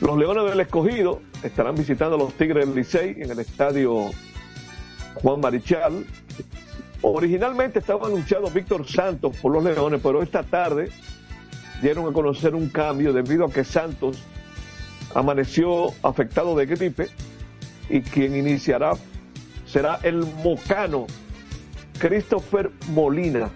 Los 0.00 0.16
Leones 0.16 0.44
del 0.50 0.60
Escogido 0.60 1.20
estarán 1.42 1.74
visitando 1.74 2.16
a 2.16 2.18
los 2.18 2.34
Tigres 2.34 2.66
del 2.66 2.74
Licey 2.74 3.16
en 3.18 3.30
el 3.30 3.38
estadio 3.38 4.10
Juan 5.14 5.40
Marichal. 5.40 6.06
Originalmente 7.02 7.78
estaba 7.80 8.06
anunciado 8.06 8.50
Víctor 8.50 8.86
Santos 8.86 9.36
por 9.36 9.52
los 9.52 9.64
Leones, 9.64 10.00
pero 10.02 10.22
esta 10.22 10.42
tarde 10.42 10.90
dieron 11.82 12.08
a 12.08 12.12
conocer 12.12 12.54
un 12.54 12.68
cambio 12.68 13.12
debido 13.12 13.44
a 13.44 13.50
que 13.50 13.64
Santos 13.64 14.22
amaneció 15.14 15.88
afectado 16.02 16.56
de 16.56 16.66
gripe 16.66 17.06
y 17.88 18.00
quien 18.00 18.36
iniciará 18.36 18.92
será 19.64 19.98
el 20.02 20.24
mocano 20.42 21.06
Christopher 21.98 22.70
Molina. 22.92 23.50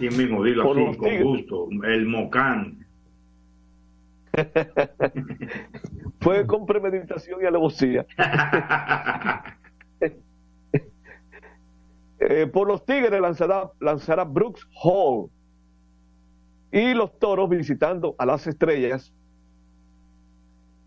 Y 0.00 0.08
mismo, 0.08 0.44
dilo 0.44 0.64
Por 0.64 0.78
así, 0.78 0.96
con 0.98 1.22
gusto. 1.22 1.68
El 1.84 2.06
Mocán. 2.06 2.86
Fue 6.20 6.46
con 6.46 6.66
premeditación 6.66 7.40
y 7.42 7.46
alevosía. 7.46 8.06
Eh, 12.18 12.46
por 12.46 12.66
los 12.66 12.84
Tigres 12.86 13.20
lanzará, 13.20 13.70
lanzará 13.78 14.24
Brooks 14.24 14.66
Hall. 14.82 15.28
Y 16.72 16.94
los 16.94 17.18
Toros 17.18 17.48
visitando 17.48 18.16
a 18.18 18.24
las 18.24 18.46
Estrellas. 18.46 19.12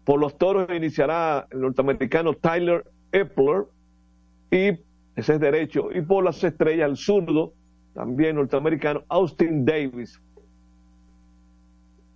Por 0.09 0.19
los 0.19 0.39
Toros 0.39 0.67
iniciará 0.75 1.45
el 1.51 1.61
norteamericano 1.61 2.33
Tyler 2.33 2.83
Epler. 3.11 3.65
Y 4.49 4.69
ese 5.15 5.35
es 5.35 5.39
derecho. 5.39 5.89
Y 5.93 6.01
por 6.01 6.23
las 6.23 6.43
Estrellas 6.43 6.89
el 6.89 6.97
zurdo, 6.97 7.53
también 7.93 8.37
norteamericano, 8.37 9.03
Austin 9.07 9.65
Davis. 9.65 10.19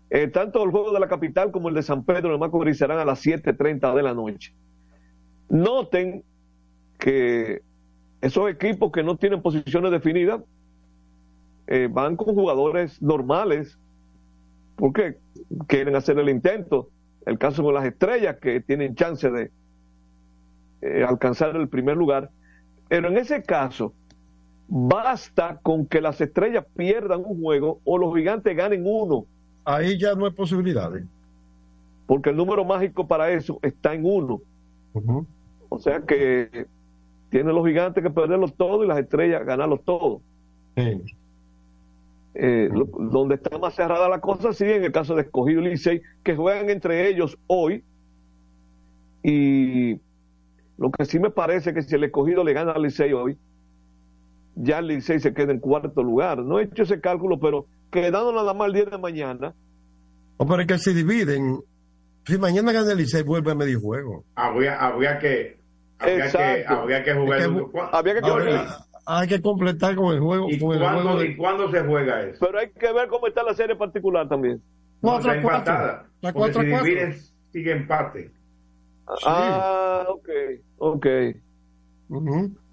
Eh, 0.10 0.28
tanto 0.28 0.64
el 0.64 0.72
juego 0.72 0.92
de 0.92 1.02
la 1.02 1.08
capital 1.08 1.52
como 1.52 1.70
el 1.70 1.76
de 1.76 1.84
San 1.84 2.04
Pedro 2.04 2.32
de 2.32 2.40
Macorís 2.40 2.80
serán 2.80 2.98
a 2.98 3.06
las 3.06 3.24
7.30 3.24 3.94
de 3.94 4.02
la 4.02 4.16
noche. 4.16 4.56
Noten 5.50 6.24
que 6.98 7.62
esos 8.22 8.50
equipos 8.50 8.92
que 8.92 9.04
no 9.04 9.18
tienen 9.18 9.44
posiciones 9.44 9.92
definidas 9.92 10.42
eh, 11.68 11.88
van 11.92 12.16
con 12.16 12.34
jugadores 12.34 13.00
normales 13.04 13.78
porque 14.78 15.20
quieren 15.68 15.96
hacer 15.96 16.18
el 16.18 16.30
intento. 16.30 16.90
El 17.26 17.38
caso 17.38 17.64
con 17.64 17.74
las 17.74 17.86
estrellas 17.86 18.38
que 18.42 18.60
tienen 18.60 18.96
chance 18.96 19.30
de 19.30 19.52
eh, 20.82 21.04
alcanzar 21.08 21.56
el 21.56 21.70
primer 21.70 21.96
lugar. 21.96 22.30
Pero 22.90 23.08
en 23.08 23.18
ese 23.18 23.42
caso, 23.44 23.94
basta 24.68 25.60
con 25.64 25.86
que 25.86 26.02
las 26.02 26.20
estrellas 26.20 26.66
pierdan 26.76 27.24
un 27.26 27.42
juego 27.42 27.80
o 27.86 27.98
los 27.98 28.14
gigantes 28.16 28.56
ganen 28.56 28.84
uno. 28.86 29.26
Ahí 29.66 29.98
ya 29.98 30.16
no 30.16 30.26
hay 30.26 30.32
posibilidades. 30.32 31.06
Porque 32.06 32.32
el 32.32 32.36
número 32.36 32.66
mágico 32.66 33.08
para 33.08 33.32
eso 33.32 33.60
está 33.62 33.94
en 33.94 34.06
uno. 34.06 34.42
O 35.70 35.80
sea 35.80 36.02
que 36.02 36.68
tienen 37.30 37.56
los 37.56 37.66
gigantes 37.66 38.04
que 38.04 38.10
perderlos 38.10 38.54
todos 38.56 38.84
y 38.84 38.88
las 38.88 39.00
estrellas 39.00 39.46
ganarlos 39.46 39.84
todos. 39.84 40.22
Eh, 42.36 42.68
lo- 42.72 42.86
donde 42.86 43.36
está 43.36 43.58
más 43.60 43.76
cerrada 43.76 44.10
la 44.10 44.20
cosa, 44.20 44.54
sí, 44.54 44.64
en 44.66 44.84
el 44.84 44.92
caso 44.92 45.14
de 45.16 45.22
Escogido 45.22 45.62
y 45.62 45.70
Licey, 45.70 46.02
que 46.24 46.36
juegan 46.36 46.70
entre 46.70 47.08
ellos 47.08 47.38
hoy. 47.48 47.84
Y 49.22 50.00
lo 50.78 50.92
que 50.92 51.06
sí 51.06 51.20
me 51.20 51.30
parece 51.30 51.74
que 51.74 51.82
si 51.82 51.96
el 51.96 52.04
Escogido 52.04 52.44
le 52.44 52.54
gana 52.54 52.72
al 52.74 52.82
Licey 52.82 53.14
hoy, 53.14 53.38
ya 54.56 54.80
el 54.80 54.88
Licey 54.88 55.20
se 55.20 55.34
queda 55.34 55.52
en 55.52 55.60
cuarto 55.60 56.04
lugar. 56.04 56.40
No 56.40 56.60
he 56.60 56.64
hecho 56.64 56.84
ese 56.84 57.00
cálculo, 57.00 57.40
pero 57.40 57.68
quedando 57.92 58.34
nada 58.34 58.54
más 58.54 58.68
el 58.68 58.74
día 58.74 58.86
de 58.86 58.98
mañana, 58.98 59.54
O 60.38 60.46
pero 60.48 60.62
es 60.62 60.68
que 60.68 60.78
se 60.80 60.94
dividen. 60.94 61.60
Si 62.26 62.38
mañana 62.38 62.72
gana 62.72 62.92
el 62.92 62.98
Licey, 62.98 63.22
vuelve 63.24 63.52
a 63.52 63.56
medio 63.56 63.80
juego. 63.80 64.24
Habría, 64.36 64.80
habría 64.80 65.20
que. 65.20 65.58
Habría 66.00 66.32
que, 66.32 66.66
habría 66.68 67.04
que 67.04 67.14
jugar. 67.14 67.40
Es 67.40 67.46
que 67.48 67.52
el- 67.54 67.58
bu- 67.62 67.72
¿cuá- 67.72 67.90
había 67.94 68.14
que 68.16 68.20
Ahora, 68.28 68.78
hay 69.06 69.28
que 69.28 69.42
completar 69.42 69.96
con 69.96 70.14
el 70.14 70.20
juego. 70.20 70.50
¿Y 70.50 70.60
con 70.60 70.74
el 70.74 70.80
cuándo, 70.80 71.02
juego 71.04 71.20
de- 71.20 71.28
¿Y 71.28 71.36
cuándo 71.36 71.72
se 71.72 71.82
juega 71.84 72.22
eso? 72.24 72.46
pero 72.46 72.60
hay 72.60 72.70
que 72.72 72.94
ver 72.94 73.08
cómo 73.08 73.28
está 73.28 73.44
la 73.44 73.54
serie 73.54 73.76
particular 73.76 74.28
también. 74.30 74.62
No, 75.02 75.12
Cuatro 75.12 75.32
cuatro. 75.42 75.42
empatada. 75.42 75.92
Está 76.16 76.34
Porque 76.34 76.38
cuatro 76.40 76.62
a 76.62 76.64
si 76.64 76.70
cuatro. 76.70 76.86
dividen, 76.88 77.16
sigue 77.52 77.72
empate. 77.72 78.32
Ah, 79.26 80.06
ok, 80.08 80.30
ok. 80.78 81.06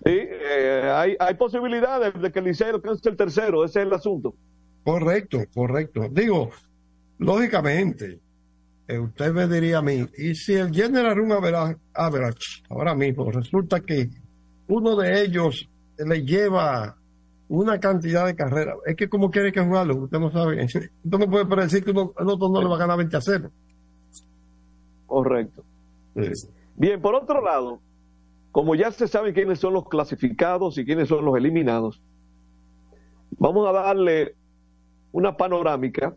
Sí, 0.04 0.10
eh, 0.18 0.90
hay, 0.94 1.16
hay 1.18 1.34
posibilidades 1.34 2.12
de 2.20 2.30
que 2.30 2.38
el 2.38 2.44
Licey 2.46 2.68
alcance 2.70 3.08
el 3.08 3.16
tercero, 3.16 3.64
ese 3.64 3.80
es 3.80 3.86
el 3.86 3.92
asunto. 3.92 4.34
Correcto, 4.84 5.38
correcto. 5.54 6.06
Digo, 6.10 6.50
lógicamente, 7.18 8.18
eh, 8.88 8.98
usted 8.98 9.32
me 9.32 9.46
diría 9.46 9.78
a 9.78 9.82
mí, 9.82 10.06
y 10.18 10.34
si 10.34 10.54
el 10.54 10.72
General 10.74 11.16
Room 11.16 11.32
Average, 11.32 11.76
average, 11.94 12.62
ahora 12.68 12.94
mismo 12.94 13.30
resulta 13.30 13.80
que 13.80 14.08
uno 14.68 14.96
de 14.96 15.22
ellos 15.22 15.68
le 16.06 16.24
lleva 16.24 16.96
una 17.48 17.80
cantidad 17.80 18.26
de 18.26 18.36
carreras, 18.36 18.76
es 18.86 18.96
que 18.96 19.08
como 19.08 19.30
quiere 19.30 19.52
que 19.52 19.60
jugarlo, 19.60 19.96
usted 20.04 20.18
no 20.20 20.30
sabe, 20.30 20.64
usted 20.64 20.90
no 21.04 21.30
puede 21.30 21.46
predecir 21.46 21.84
que 21.84 21.90
uno, 21.90 22.12
el 22.18 22.28
otro 22.28 22.48
no 22.48 22.62
le 22.62 22.68
va 22.68 22.76
a 22.76 22.78
ganar 22.78 22.96
20 22.98 23.16
a 23.16 23.20
0. 23.20 23.50
Correcto. 25.06 25.64
Bien, 26.76 27.00
por 27.00 27.14
otro 27.14 27.44
lado, 27.44 27.80
como 28.52 28.74
ya 28.74 28.92
se 28.92 29.08
sabe 29.08 29.32
quiénes 29.32 29.58
son 29.58 29.74
los 29.74 29.88
clasificados 29.88 30.78
y 30.78 30.84
quiénes 30.84 31.08
son 31.08 31.24
los 31.24 31.36
eliminados, 31.36 32.00
vamos 33.38 33.68
a 33.68 33.72
darle 33.72 34.36
una 35.12 35.36
panorámica 35.36 36.14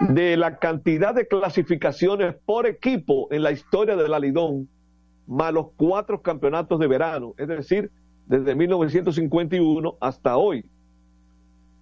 de 0.00 0.36
la 0.36 0.58
cantidad 0.58 1.14
de 1.14 1.26
clasificaciones 1.26 2.36
por 2.44 2.66
equipo 2.66 3.28
en 3.30 3.42
la 3.42 3.52
historia 3.52 3.96
del 3.96 4.14
Alidón, 4.14 4.68
más 5.26 5.52
los 5.52 5.68
cuatro 5.76 6.22
campeonatos 6.22 6.78
de 6.78 6.86
verano, 6.86 7.34
es 7.38 7.48
decir, 7.48 7.90
desde 8.28 8.54
1951 8.54 9.96
hasta 10.00 10.36
hoy. 10.36 10.64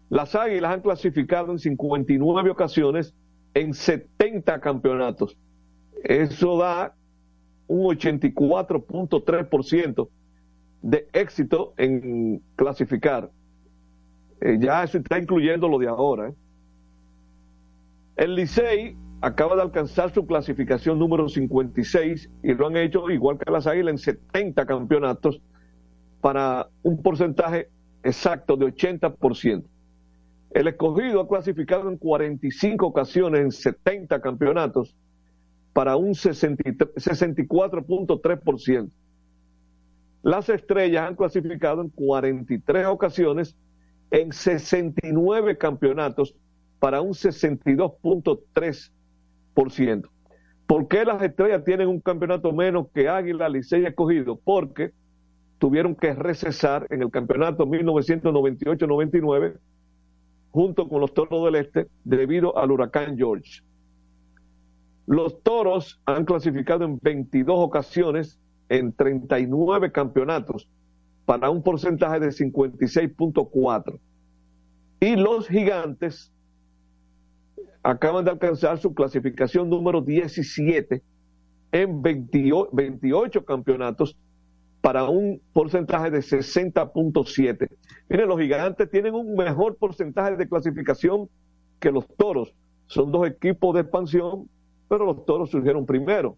Las 0.08 0.36
Águilas 0.36 0.72
han 0.72 0.80
clasificado 0.80 1.52
en 1.52 1.58
59 1.58 2.48
ocasiones 2.50 3.12
en 3.54 3.74
70 3.74 4.60
campeonatos. 4.60 5.36
Eso 6.04 6.56
da 6.58 6.94
un 7.66 7.96
84.3% 7.96 10.08
de 10.82 11.08
éxito 11.12 11.74
en 11.76 12.40
clasificar. 12.54 13.32
Eh, 14.40 14.58
ya 14.60 14.84
eso 14.84 14.98
está 14.98 15.18
incluyendo 15.18 15.66
lo 15.68 15.78
de 15.78 15.88
ahora. 15.88 16.28
¿eh? 16.28 16.34
El 18.14 18.36
Licey 18.36 18.96
acaba 19.20 19.56
de 19.56 19.62
alcanzar 19.62 20.14
su 20.14 20.24
clasificación 20.26 21.00
número 21.00 21.28
56 21.28 22.30
y 22.44 22.54
lo 22.54 22.68
han 22.68 22.76
hecho 22.76 23.10
igual 23.10 23.36
que 23.36 23.50
las 23.50 23.66
Águilas 23.66 23.90
en 23.92 23.98
70 23.98 24.64
campeonatos 24.64 25.42
para 26.26 26.66
un 26.82 27.00
porcentaje 27.00 27.70
exacto 28.02 28.56
de 28.56 28.66
80%. 28.66 29.62
El 30.50 30.66
escogido 30.66 31.20
ha 31.20 31.28
clasificado 31.28 31.88
en 31.88 31.96
45 31.96 32.84
ocasiones 32.84 33.42
en 33.42 33.52
70 33.52 34.20
campeonatos 34.20 34.96
para 35.72 35.94
un 35.94 36.14
64.3%. 36.14 38.90
Las 40.24 40.48
estrellas 40.48 41.06
han 41.06 41.14
clasificado 41.14 41.82
en 41.82 41.90
43 41.90 42.86
ocasiones 42.86 43.56
en 44.10 44.32
69 44.32 45.58
campeonatos 45.58 46.34
para 46.80 47.02
un 47.02 47.12
62.3%. 47.12 50.10
¿Por 50.66 50.88
qué 50.88 51.04
las 51.04 51.22
estrellas 51.22 51.62
tienen 51.62 51.86
un 51.86 52.00
campeonato 52.00 52.52
menos 52.52 52.88
que 52.92 53.08
Águila, 53.08 53.48
Licey 53.48 53.82
y 53.82 53.86
Escogido? 53.86 54.40
Porque 54.42 54.90
tuvieron 55.58 55.94
que 55.94 56.14
recesar 56.14 56.86
en 56.90 57.02
el 57.02 57.10
campeonato 57.10 57.66
1998-99 57.66 59.58
junto 60.50 60.88
con 60.88 61.00
los 61.00 61.12
Toros 61.12 61.44
del 61.44 61.56
Este 61.56 61.88
debido 62.04 62.56
al 62.56 62.70
huracán 62.70 63.16
George. 63.16 63.62
Los 65.06 65.42
Toros 65.42 66.00
han 66.04 66.24
clasificado 66.24 66.84
en 66.84 66.98
22 67.00 67.56
ocasiones 67.58 68.40
en 68.68 68.92
39 68.92 69.92
campeonatos 69.92 70.68
para 71.24 71.50
un 71.50 71.62
porcentaje 71.62 72.20
de 72.20 72.28
56.4. 72.28 73.98
Y 75.00 75.16
los 75.16 75.48
Gigantes 75.48 76.32
acaban 77.82 78.24
de 78.24 78.32
alcanzar 78.32 78.78
su 78.78 78.94
clasificación 78.94 79.68
número 79.68 80.00
17 80.00 81.02
en 81.72 82.02
28, 82.02 83.44
campeonatos 83.44 84.16
para 84.80 85.08
un 85.08 85.40
porcentaje 85.52 86.10
de 86.10 86.18
60.7. 86.18 87.68
Miren, 88.08 88.28
los 88.28 88.38
gigantes 88.38 88.90
tienen 88.90 89.14
un 89.14 89.34
mejor 89.34 89.76
porcentaje 89.76 90.36
de 90.36 90.48
clasificación 90.48 91.28
que 91.80 91.90
los 91.90 92.06
toros. 92.16 92.54
Son 92.86 93.10
dos 93.10 93.26
equipos 93.26 93.74
de 93.74 93.80
expansión, 93.80 94.48
pero 94.88 95.04
los 95.06 95.24
toros 95.24 95.50
surgieron 95.50 95.86
primero. 95.86 96.36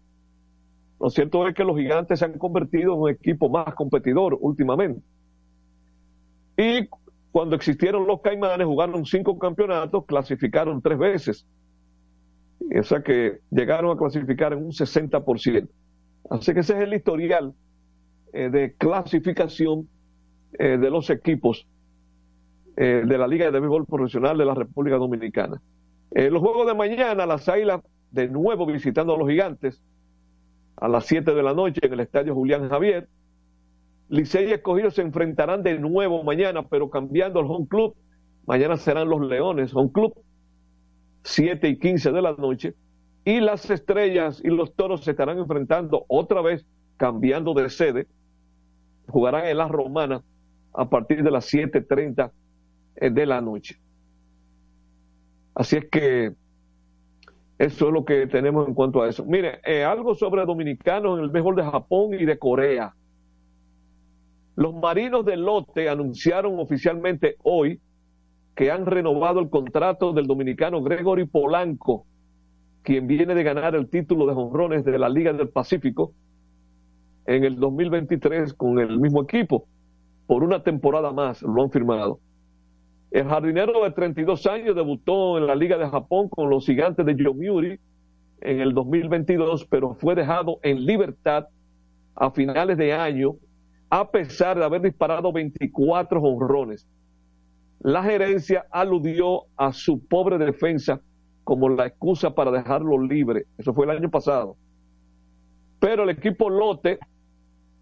Lo 0.99 1.09
cierto 1.09 1.47
es 1.47 1.53
que 1.53 1.63
los 1.63 1.77
gigantes 1.77 2.19
se 2.19 2.25
han 2.25 2.37
convertido 2.37 2.93
en 2.93 2.99
un 2.99 3.09
equipo 3.09 3.49
más 3.49 3.73
competidor 3.75 4.37
últimamente. 4.39 5.01
Y 6.57 6.89
cuando 7.31 7.55
existieron 7.55 8.05
los 8.05 8.21
Caimanes, 8.21 8.67
jugaron 8.67 9.05
cinco 9.05 9.37
campeonatos, 9.39 10.05
clasificaron 10.05 10.81
tres 10.81 10.97
veces. 10.97 11.45
O 12.77 12.83
sea 12.83 13.01
que 13.01 13.39
llegaron 13.49 13.95
a 13.95 13.97
clasificar 13.97 14.53
en 14.53 14.65
un 14.65 14.71
60%. 14.71 15.69
Así 16.29 16.53
que 16.53 16.59
ese 16.59 16.73
es 16.73 16.79
el 16.81 16.93
historial 16.93 17.53
eh, 18.33 18.49
de 18.49 18.73
clasificación 18.77 19.87
eh, 20.57 20.77
de 20.77 20.89
los 20.89 21.09
equipos 21.09 21.67
eh, 22.77 23.03
de 23.05 23.17
la 23.17 23.27
Liga 23.27 23.51
de 23.51 23.59
Béisbol 23.59 23.85
Profesional 23.85 24.37
de 24.37 24.45
la 24.45 24.53
República 24.53 24.97
Dominicana. 24.97 25.61
los 26.11 26.41
juegos 26.41 26.65
de 26.65 26.73
mañana, 26.73 27.25
las 27.25 27.47
Águilas 27.49 27.81
de 28.11 28.27
nuevo 28.27 28.65
visitando 28.65 29.13
a 29.13 29.17
los 29.17 29.29
Gigantes 29.29 29.81
a 30.79 30.87
las 30.87 31.05
7 31.05 31.33
de 31.33 31.43
la 31.43 31.53
noche 31.53 31.81
en 31.83 31.93
el 31.93 31.99
Estadio 31.99 32.33
Julián 32.33 32.69
Javier. 32.69 33.07
Licey 34.07 34.49
y 34.49 34.53
Escogido 34.53 34.89
se 34.91 35.01
enfrentarán 35.01 35.61
de 35.61 35.77
nuevo 35.77 36.23
mañana, 36.23 36.63
pero 36.67 36.89
cambiando 36.89 37.39
el 37.41 37.45
home 37.47 37.67
club. 37.67 37.95
Mañana 38.47 38.77
serán 38.77 39.09
los 39.09 39.21
Leones, 39.21 39.75
home 39.75 39.91
club, 39.91 40.13
7 41.23 41.67
y 41.67 41.77
15 41.77 42.11
de 42.11 42.21
la 42.21 42.33
noche. 42.33 42.73
Y 43.25 43.41
las 43.41 43.69
Estrellas 43.69 44.41
y 44.43 44.47
los 44.47 44.73
Toros 44.73 45.03
se 45.03 45.11
estarán 45.11 45.37
enfrentando 45.37 46.05
otra 46.07 46.41
vez, 46.41 46.65
cambiando 46.97 47.53
de 47.53 47.69
sede. 47.69 48.07
Jugarán 49.09 49.45
en 49.45 49.57
la 49.57 49.67
Romana 49.67 50.21
a 50.73 50.89
partir 50.89 51.23
de 51.23 51.31
las 51.31 51.51
7.30 51.51 52.31
eh, 52.95 53.09
de 53.09 53.25
la 53.25 53.41
noche. 53.41 53.77
Así 55.55 55.77
es 55.77 55.85
que 55.89 56.33
eso 57.57 57.87
es 57.87 57.93
lo 57.93 58.05
que 58.05 58.27
tenemos 58.27 58.67
en 58.67 58.73
cuanto 58.73 59.01
a 59.01 59.09
eso. 59.09 59.25
Mire, 59.25 59.59
eh, 59.65 59.83
algo 59.83 60.15
sobre 60.15 60.45
dominicanos 60.45 61.17
en 61.17 61.25
el 61.25 61.29
béisbol 61.29 61.57
de 61.57 61.63
Japón 61.63 62.13
y 62.13 62.25
de 62.25 62.39
Corea. 62.39 62.93
Los 64.55 64.73
marinos 64.75 65.25
del 65.25 65.43
lote 65.43 65.89
anunciaron 65.89 66.59
oficialmente 66.59 67.35
hoy 67.43 67.81
que 68.55 68.71
han 68.71 68.85
renovado 68.85 69.39
el 69.39 69.49
contrato 69.49 70.13
del 70.13 70.27
dominicano 70.27 70.81
Gregory 70.81 71.25
Polanco, 71.25 72.05
quien 72.83 73.07
viene 73.07 73.35
de 73.35 73.43
ganar 73.43 73.75
el 73.75 73.89
título 73.89 74.25
de 74.25 74.33
jonrones 74.33 74.85
de 74.85 74.97
la 74.97 75.09
Liga 75.09 75.33
del 75.33 75.49
Pacífico 75.49 76.13
en 77.29 77.43
el 77.43 77.59
2023 77.59 78.55
con 78.55 78.79
el 78.79 78.99
mismo 78.99 79.21
equipo. 79.21 79.67
Por 80.25 80.43
una 80.43 80.63
temporada 80.63 81.11
más 81.13 81.43
lo 81.43 81.61
han 81.61 81.69
firmado. 81.69 82.19
El 83.11 83.27
jardinero 83.27 83.83
de 83.83 83.91
32 83.91 84.47
años 84.47 84.75
debutó 84.75 85.37
en 85.37 85.45
la 85.45 85.53
Liga 85.53 85.77
de 85.77 85.87
Japón 85.87 86.27
con 86.29 86.49
los 86.49 86.65
gigantes 86.65 87.05
de 87.05 87.15
Yomiuri 87.15 87.79
en 88.41 88.61
el 88.61 88.73
2022, 88.73 89.65
pero 89.65 89.93
fue 89.93 90.15
dejado 90.15 90.57
en 90.63 90.83
libertad 90.83 91.45
a 92.15 92.31
finales 92.31 92.77
de 92.79 92.93
año 92.93 93.35
a 93.91 94.09
pesar 94.09 94.57
de 94.57 94.65
haber 94.65 94.81
disparado 94.81 95.31
24 95.31 96.19
honrones. 96.19 96.87
La 97.81 98.01
gerencia 98.01 98.65
aludió 98.71 99.43
a 99.55 99.71
su 99.71 100.03
pobre 100.07 100.39
defensa 100.39 100.99
como 101.43 101.69
la 101.69 101.85
excusa 101.85 102.33
para 102.33 102.49
dejarlo 102.49 102.99
libre. 102.99 103.45
Eso 103.59 103.71
fue 103.71 103.85
el 103.85 103.91
año 103.91 104.09
pasado. 104.09 104.55
Pero 105.79 106.03
el 106.03 106.09
equipo 106.09 106.49
Lote 106.49 106.97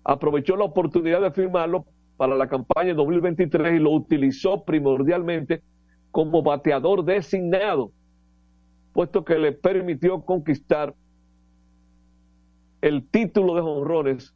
aprovechó 0.07 0.55
la 0.55 0.63
oportunidad 0.63 1.21
de 1.21 1.31
firmarlo 1.31 1.85
para 2.15 2.33
la 2.35 2.47
campaña 2.47 2.93
2023 2.93 3.73
y 3.73 3.79
lo 3.79 3.91
utilizó 3.91 4.63
primordialmente 4.63 5.61
como 6.11 6.41
bateador 6.41 7.03
designado, 7.03 7.91
puesto 8.93 9.25
que 9.25 9.37
le 9.37 9.51
permitió 9.51 10.21
conquistar 10.21 10.95
el 12.79 13.05
título 13.09 13.53
de 13.55 13.61
honrones 13.61 14.33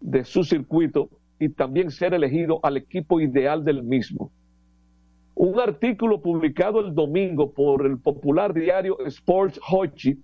de 0.00 0.24
su 0.24 0.44
circuito 0.44 1.08
y 1.40 1.48
también 1.48 1.90
ser 1.90 2.12
elegido 2.12 2.60
al 2.62 2.76
equipo 2.76 3.18
ideal 3.18 3.64
del 3.64 3.82
mismo. 3.82 4.30
Un 5.34 5.58
artículo 5.58 6.20
publicado 6.20 6.80
el 6.80 6.94
domingo 6.94 7.50
por 7.50 7.86
el 7.86 7.98
popular 7.98 8.52
diario 8.52 8.98
Sports 9.06 9.58
Hochi 9.70 10.18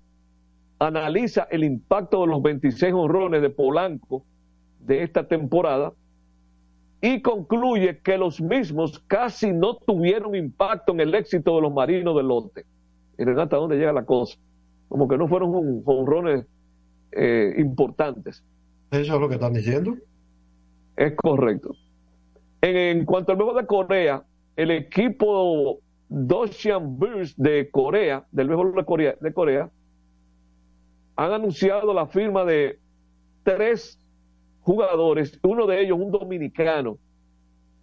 analiza 0.78 1.48
el 1.50 1.64
impacto 1.64 2.20
de 2.20 2.26
los 2.26 2.42
26 2.42 2.92
honrones 2.92 3.40
de 3.40 3.48
Polanco 3.48 4.26
de 4.80 5.02
esta 5.02 5.26
temporada 5.26 5.92
y 7.00 7.22
concluye 7.22 7.98
que 7.98 8.18
los 8.18 8.40
mismos 8.40 8.98
casi 9.06 9.52
no 9.52 9.76
tuvieron 9.76 10.34
impacto 10.34 10.92
en 10.92 11.00
el 11.00 11.14
éxito 11.14 11.56
de 11.56 11.62
los 11.62 11.72
marinos 11.72 12.16
del 12.16 12.28
lote. 12.28 12.64
Miren 13.16 13.38
hasta 13.38 13.56
dónde 13.56 13.76
llega 13.76 13.92
la 13.92 14.04
cosa. 14.04 14.38
Como 14.88 15.08
que 15.08 15.16
no 15.16 15.28
fueron 15.28 15.82
honrones 15.84 16.46
eh, 17.12 17.54
importantes. 17.58 18.42
¿Eso 18.90 19.14
es 19.14 19.20
lo 19.20 19.28
que 19.28 19.34
están 19.34 19.52
diciendo? 19.52 19.96
Es 20.96 21.14
correcto. 21.16 21.74
En, 22.60 23.04
cuanto 23.04 23.32
al 23.32 23.38
juego 23.38 23.54
de 23.54 23.66
Corea, 23.66 24.22
el 24.56 24.70
equipo 24.70 25.78
Doshan 26.08 26.98
Bulls 26.98 27.34
de 27.36 27.70
Corea, 27.70 28.26
del 28.32 28.48
béisbol 28.48 28.74
de 28.74 28.84
Corea, 28.84 29.14
de 29.20 29.32
Corea, 29.32 29.70
han 31.16 31.32
anunciado 31.32 31.94
la 31.94 32.06
firma 32.06 32.44
de 32.44 32.78
tres 33.44 33.99
jugadores, 34.70 35.38
uno 35.42 35.66
de 35.66 35.82
ellos 35.82 35.98
un 35.98 36.10
dominicano, 36.10 36.98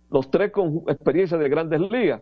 los 0.10 0.32
tres 0.32 0.52
con 0.52 0.84
experiencia 0.88 1.38
de 1.38 1.50
grandes 1.50 1.82
ligas. 1.82 2.22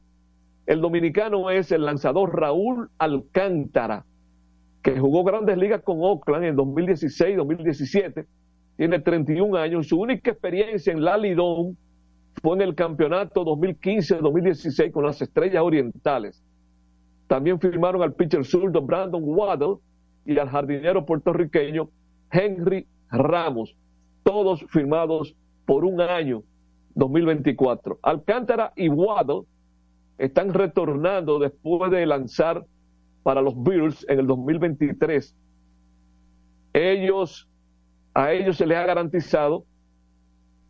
El 0.66 0.82
dominicano 0.82 1.51
es 1.51 1.72
el 1.72 1.86
lanzador 1.86 2.36
Raúl 2.39 2.89
Alcántara, 2.97 4.05
que 4.82 4.99
jugó 4.99 5.24
grandes 5.24 5.57
ligas 5.57 5.84
con 5.84 5.97
Oakland 5.99 6.45
en 6.45 6.55
2016 6.55 7.38
2017 7.38 8.26
tiene 8.78 8.99
31 8.99 9.57
años. 9.57 9.88
Su 9.88 9.99
única 9.99 10.32
experiencia 10.32 10.91
en 10.91 11.03
la 11.03 11.18
Lidón 11.18 11.78
fue 12.41 12.55
en 12.55 12.61
el 12.61 12.76
campeonato 12.76 13.45
2015-2016 13.45 14.91
con 14.91 15.05
las 15.05 15.22
Estrellas 15.22 15.63
Orientales. 15.63 16.43
También 17.28 17.59
firmaron 17.59 18.03
al 18.03 18.13
pitcher 18.13 18.43
zurdo 18.45 18.82
Brandon 18.82 19.24
Waddle 19.24 19.78
y 20.26 20.38
al 20.38 20.49
jardinero 20.49 21.05
puertorriqueño 21.05 21.89
Henry 22.32 22.88
Ramos, 23.09 23.76
todos 24.26 24.65
firmados 24.69 25.36
por 25.65 25.86
un 25.86 26.01
año 26.01 26.41
2024. 26.95 27.99
Alcántara 28.01 28.73
y 28.76 28.89
Waddle 28.89 29.43
están 30.17 30.53
retornando 30.53 31.38
después 31.38 31.91
de 31.91 32.05
lanzar 32.07 32.65
para 33.21 33.41
los 33.41 33.53
Bills 33.61 34.05
en 34.09 34.19
el 34.19 34.28
2023. 34.28 35.36
Ellos 36.73 37.47
a 38.15 38.32
ellos 38.32 38.57
se 38.57 38.65
les 38.65 38.78
ha 38.78 38.86
garantizado 38.86 39.65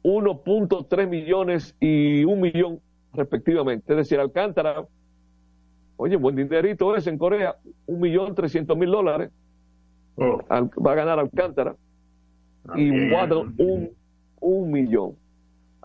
1.3 0.03 1.07
millones 1.07 1.75
y 1.79 2.25
un 2.25 2.41
millón 2.41 2.81
respectivamente. 3.13 3.93
Es 3.93 3.97
decir, 3.97 4.19
Alcántara, 4.19 4.85
oye, 5.95 6.17
buen 6.17 6.35
dinerito 6.35 6.95
es 6.95 7.07
en 7.07 7.17
Corea, 7.17 7.55
un 7.85 8.01
millón 8.01 8.35
trescientos 8.35 8.77
mil 8.77 8.91
dólares. 8.91 9.31
Oh. 10.17 10.39
va 10.49 10.91
a 10.91 10.95
ganar 10.95 11.19
Alcántara. 11.19 11.75
Y 12.75 13.11
Waddle 13.11 13.53
un, 13.57 13.91
un 14.39 14.71
millón. 14.71 15.15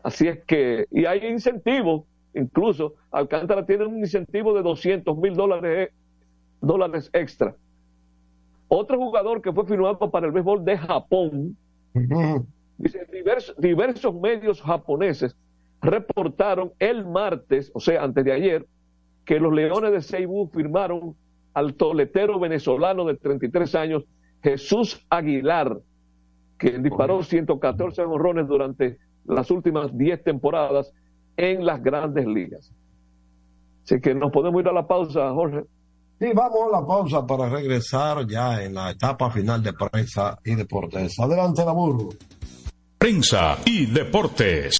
Así 0.02 0.28
es 0.28 0.42
que, 0.44 0.86
y 0.90 1.04
hay 1.04 1.26
incentivos, 1.26 2.04
incluso 2.34 2.94
Alcántara 3.10 3.66
tiene 3.66 3.86
un 3.86 3.98
incentivo 3.98 4.54
de 4.54 4.62
200 4.62 5.16
mil 5.18 5.34
dólares, 5.34 5.90
dólares 6.60 7.10
extra. 7.12 7.54
Otro 8.68 8.98
jugador 8.98 9.42
que 9.42 9.52
fue 9.52 9.66
firmado 9.66 10.10
para 10.10 10.26
el 10.26 10.32
béisbol 10.32 10.64
de 10.64 10.78
Japón, 10.78 11.56
dice, 12.78 13.06
diversos, 13.12 13.56
diversos 13.58 14.14
medios 14.14 14.62
japoneses 14.62 15.36
reportaron 15.82 16.72
el 16.78 17.04
martes, 17.04 17.70
o 17.74 17.80
sea, 17.80 18.02
antes 18.02 18.24
de 18.24 18.32
ayer, 18.32 18.66
que 19.24 19.40
los 19.40 19.52
Leones 19.52 19.92
de 19.92 20.02
Ceibú 20.02 20.48
firmaron 20.48 21.16
al 21.52 21.74
toletero 21.74 22.38
venezolano 22.38 23.04
de 23.04 23.16
33 23.16 23.74
años, 23.74 24.04
Jesús 24.42 25.04
Aguilar, 25.10 25.78
que 26.60 26.78
disparó 26.78 27.22
114 27.22 28.02
honrones 28.02 28.46
durante 28.46 28.98
las 29.24 29.50
últimas 29.50 29.96
10 29.96 30.22
temporadas 30.22 30.92
en 31.36 31.64
las 31.64 31.82
grandes 31.82 32.26
ligas. 32.26 32.70
Así 33.82 33.98
que 33.98 34.14
nos 34.14 34.30
podemos 34.30 34.60
ir 34.60 34.68
a 34.68 34.72
la 34.72 34.86
pausa, 34.86 35.30
Jorge. 35.32 35.62
Sí, 36.20 36.26
vamos 36.34 36.68
a 36.68 36.80
la 36.80 36.86
pausa 36.86 37.26
para 37.26 37.48
regresar 37.48 38.26
ya 38.26 38.62
en 38.62 38.74
la 38.74 38.90
etapa 38.90 39.30
final 39.30 39.62
de 39.62 39.72
prensa 39.72 40.38
y 40.44 40.54
deportes. 40.54 41.18
Adelante, 41.18 41.64
la 41.64 41.72
burro. 41.72 42.10
Prensa 42.98 43.56
y 43.64 43.86
deportes. 43.86 44.79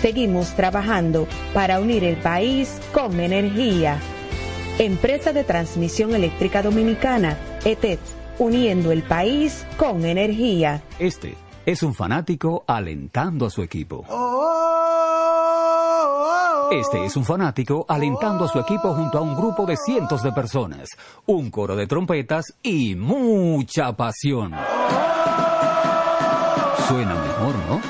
Seguimos 0.00 0.54
trabajando 0.54 1.26
para 1.54 1.80
unir 1.80 2.04
el 2.04 2.16
país 2.16 2.78
con 2.92 3.18
energía. 3.18 3.98
Empresa 4.78 5.32
de 5.32 5.42
Transmisión 5.42 6.14
Eléctrica 6.14 6.62
Dominicana, 6.62 7.38
ETED, 7.64 7.98
uniendo 8.38 8.92
el 8.92 9.02
país 9.02 9.64
con 9.78 10.04
energía. 10.04 10.82
Este 10.98 11.34
es 11.64 11.82
un 11.82 11.94
fanático 11.94 12.62
alentando 12.66 13.46
a 13.46 13.50
su 13.50 13.62
equipo. 13.62 14.04
Oh, 14.10 14.38
Este 16.70 17.06
es 17.06 17.16
un 17.16 17.24
fanático 17.24 17.86
alentando 17.88 18.44
a 18.44 18.48
su 18.48 18.58
equipo 18.58 18.92
junto 18.92 19.16
a 19.16 19.22
un 19.22 19.34
grupo 19.34 19.64
de 19.64 19.78
cientos 19.78 20.22
de 20.22 20.30
personas, 20.32 20.90
un 21.24 21.50
coro 21.50 21.74
de 21.74 21.86
trompetas 21.86 22.54
y 22.62 22.94
mucha 22.96 23.96
pasión. 23.96 24.52
Suena 26.86 27.14
mejor, 27.14 27.54
¿no? 27.68 27.80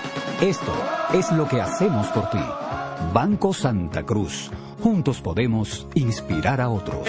Esto 0.41 0.73
es 1.19 1.33
lo 1.33 1.49
que 1.49 1.63
hacemos 1.63 2.09
por 2.09 2.29
ti. 2.29 2.45
Banco 3.15 3.55
Santa 3.55 4.03
Cruz. 4.05 4.51
Juntos 4.83 5.23
podemos 5.23 5.87
inspirar 5.95 6.61
a 6.61 6.69
otros. 6.69 7.09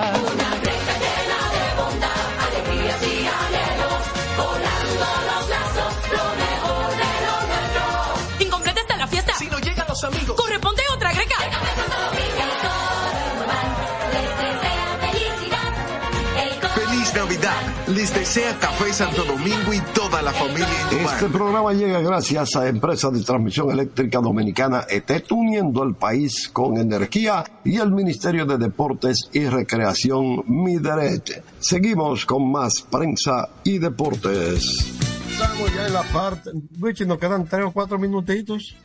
Navidad. 18.11 18.21
Les 18.21 18.35
desea 18.35 18.57
Café 18.59 18.93
Santo 18.93 19.23
Domingo 19.23 19.73
y 19.73 19.79
toda 19.93 20.21
la 20.21 20.31
familia 20.31 20.67
Indumar. 20.91 21.15
Este 21.15 21.29
programa 21.29 21.73
llega 21.73 22.01
gracias 22.01 22.55
a 22.55 22.67
Empresa 22.67 23.09
de 23.09 23.23
Transmisión 23.23 23.71
Eléctrica 23.71 24.19
Dominicana 24.19 24.85
ET, 24.89 25.31
uniendo 25.31 25.83
el 25.83 25.95
país 25.95 26.49
con 26.49 26.77
energía 26.77 27.43
y 27.63 27.77
el 27.77 27.91
Ministerio 27.91 28.45
de 28.45 28.57
Deportes 28.57 29.29
y 29.33 29.45
Recreación 29.45 30.43
Mideret. 30.47 31.43
Seguimos 31.59 32.25
con 32.25 32.51
más 32.51 32.81
prensa 32.89 33.49
y 33.63 33.79
deportes. 33.79 34.97
Estamos 35.31 35.73
ya 35.73 35.87
en 35.87 35.93
la 35.93 36.03
parte. 36.03 36.51
Richie, 36.79 37.05
nos 37.05 37.17
quedan 37.17 37.45
tres 37.47 37.65
o 37.65 37.71
cuatro 37.71 37.97
minutitos. 37.97 38.75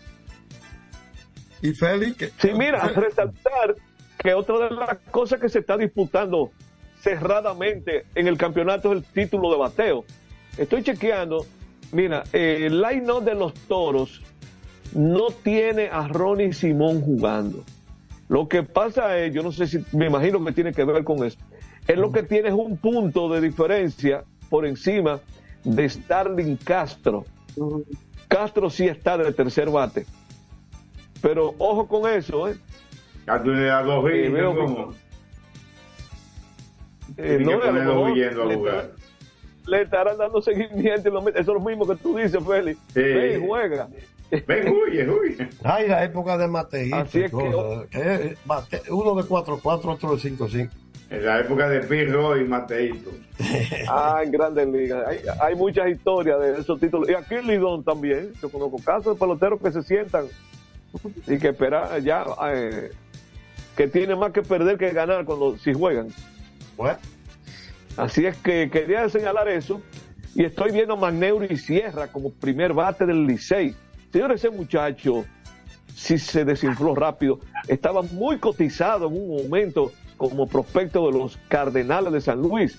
Y 1.62 1.72
Félix. 1.72 2.33
Sí, 2.39 2.51
mira, 2.53 2.87
resaltar 2.89 3.74
que 4.18 4.35
otra 4.35 4.68
de 4.68 4.74
las 4.74 4.99
cosas 5.11 5.41
que 5.41 5.49
se 5.49 5.61
está 5.61 5.77
disputando 5.77 6.51
cerradamente 7.07 8.04
en 8.16 8.26
el 8.26 8.36
campeonato 8.36 8.92
es 8.92 8.98
el 8.98 9.04
título 9.04 9.52
de 9.52 9.59
bateo. 9.59 10.04
Estoy 10.59 10.82
chequeando, 10.82 11.46
mira, 11.92 12.24
eh, 12.32 12.64
el 12.66 12.82
line 12.82 13.07
de 13.24 13.34
los 13.34 13.54
toros 13.54 14.22
no 14.92 15.28
tiene 15.30 15.86
a 15.86 16.09
Ronnie 16.09 16.52
Simón 16.52 17.00
jugando. 17.02 17.62
Lo 18.28 18.48
que 18.48 18.64
pasa 18.64 19.16
es, 19.18 19.32
yo 19.32 19.44
no 19.44 19.52
sé 19.52 19.68
si, 19.68 19.84
me 19.92 20.07
imagino 20.07 20.44
que 20.44 20.50
tiene 20.50 20.72
que 20.72 20.82
ver 20.82 21.04
con 21.04 21.24
eso, 21.24 21.38
es 21.86 21.96
lo 21.96 22.11
que 22.11 22.24
tiene 22.24 22.48
es 22.48 22.54
un 22.54 22.76
punto 22.76 23.28
de 23.28 23.40
diferencia 23.40 24.24
por 24.50 24.66
encima 24.66 25.20
de 25.62 25.88
Starling 25.88 26.57
Castro. 26.57 27.24
Castro 28.26 28.68
sí 28.68 28.88
está 28.88 29.16
de 29.16 29.32
tercer 29.32 29.70
bate. 29.70 30.07
Pero 31.22 31.54
ojo 31.59 31.86
con 31.86 32.11
eso, 32.11 32.48
¿eh? 32.48 32.57
Ya 33.28 33.40
tú 33.40 33.50
le 33.50 33.66
das 33.66 33.86
dos 33.86 34.11
Eh, 34.11 34.24
hits, 34.24 34.32
veo 34.32 34.57
¿cómo? 34.57 34.92
Eh, 37.19 37.39
no, 37.41 37.47
que 37.49 37.55
a 37.55 37.57
lo 37.57 37.62
ponerlo 37.67 37.95
mejor 37.95 38.11
huyendo 38.11 38.43
al 38.43 38.49
le, 38.49 38.55
lugar. 38.55 38.91
le 39.67 39.83
estarán 39.83 40.19
dando 40.19 40.43
seguimiento. 40.43 41.09
y 41.09 41.12
lo 41.12 41.23
meten. 41.23 41.43
Eso 41.43 41.53
es 41.57 41.62
lo 41.62 41.69
mismo 41.69 41.87
que 41.87 41.97
tú 41.97 42.17
dices, 42.17 42.43
Félix. 42.45 42.79
Sí. 42.93 43.01
Ven 43.03 43.43
y 43.43 43.47
juega. 43.47 43.89
Ven, 44.47 44.69
huye, 44.69 45.09
huye. 45.09 45.49
Ay, 45.62 45.87
la 45.89 46.05
época 46.05 46.37
de 46.37 46.49
Mateito. 46.49 46.97
Así 46.97 47.23
es 47.23 47.31
cosas, 47.31 47.87
que 47.91 48.37
bate- 48.45 48.83
uno 48.91 49.14
de 49.14 49.23
4-4, 49.23 49.85
otro 49.93 50.17
de 50.17 50.23
5-5. 50.31 50.69
En 51.09 51.25
la 51.25 51.39
época 51.39 51.69
de 51.69 51.81
Pirro 51.81 52.37
y 52.37 52.45
Mateito. 52.45 53.11
Ah, 53.89 54.23
en 54.25 54.33
grandes 54.33 54.67
ligas. 54.67 55.07
Hay, 55.07 55.19
hay 55.41 55.55
muchas 55.55 55.89
historias 55.89 56.41
de 56.41 56.61
esos 56.61 56.81
títulos. 56.81 57.09
Y 57.09 57.14
aquí 57.14 57.37
en 57.37 57.47
Lidón 57.47 57.85
también. 57.85 58.33
Yo 58.43 58.49
conozco 58.51 58.79
casos 58.85 59.14
de 59.14 59.21
peloteros 59.21 59.61
que 59.61 59.71
se 59.71 59.83
sientan 59.83 60.25
y 61.29 61.39
que 61.39 61.49
esperan 61.51 62.03
ya, 62.03 62.25
eh, 62.53 62.91
que 63.77 63.87
tienen 63.87 64.19
más 64.19 64.33
que 64.33 64.43
perder 64.43 64.77
que 64.79 64.91
ganar 64.91 65.25
cuando 65.25 65.57
si 65.59 65.73
juegan. 65.73 66.09
Así 67.97 68.27
es 68.27 68.37
que 68.39 68.70
quería 68.70 69.09
señalar 69.09 69.49
eso. 69.49 69.81
Y 70.35 70.45
estoy 70.45 70.70
viendo 70.70 70.95
a 70.95 70.97
Magneuro 70.97 71.47
y 71.49 71.57
Sierra 71.57 72.09
como 72.09 72.31
primer 72.31 72.74
bate 72.74 73.07
del 73.07 73.27
Licey. 73.27 73.74
Señor, 74.12 74.33
ese 74.33 74.51
muchacho, 74.51 75.24
si 75.95 76.18
se 76.18 76.45
desinfló 76.45 76.95
rápido, 76.95 77.41
estaba 77.68 78.03
muy 78.03 78.39
cotizado 78.39 79.09
en 79.09 79.14
un 79.14 79.45
momento 79.45 79.93
como 80.18 80.47
prospecto 80.47 81.07
de 81.07 81.18
los 81.18 81.39
Cardenales 81.49 82.12
de 82.12 82.20
San 82.20 82.43
Luis. 82.43 82.79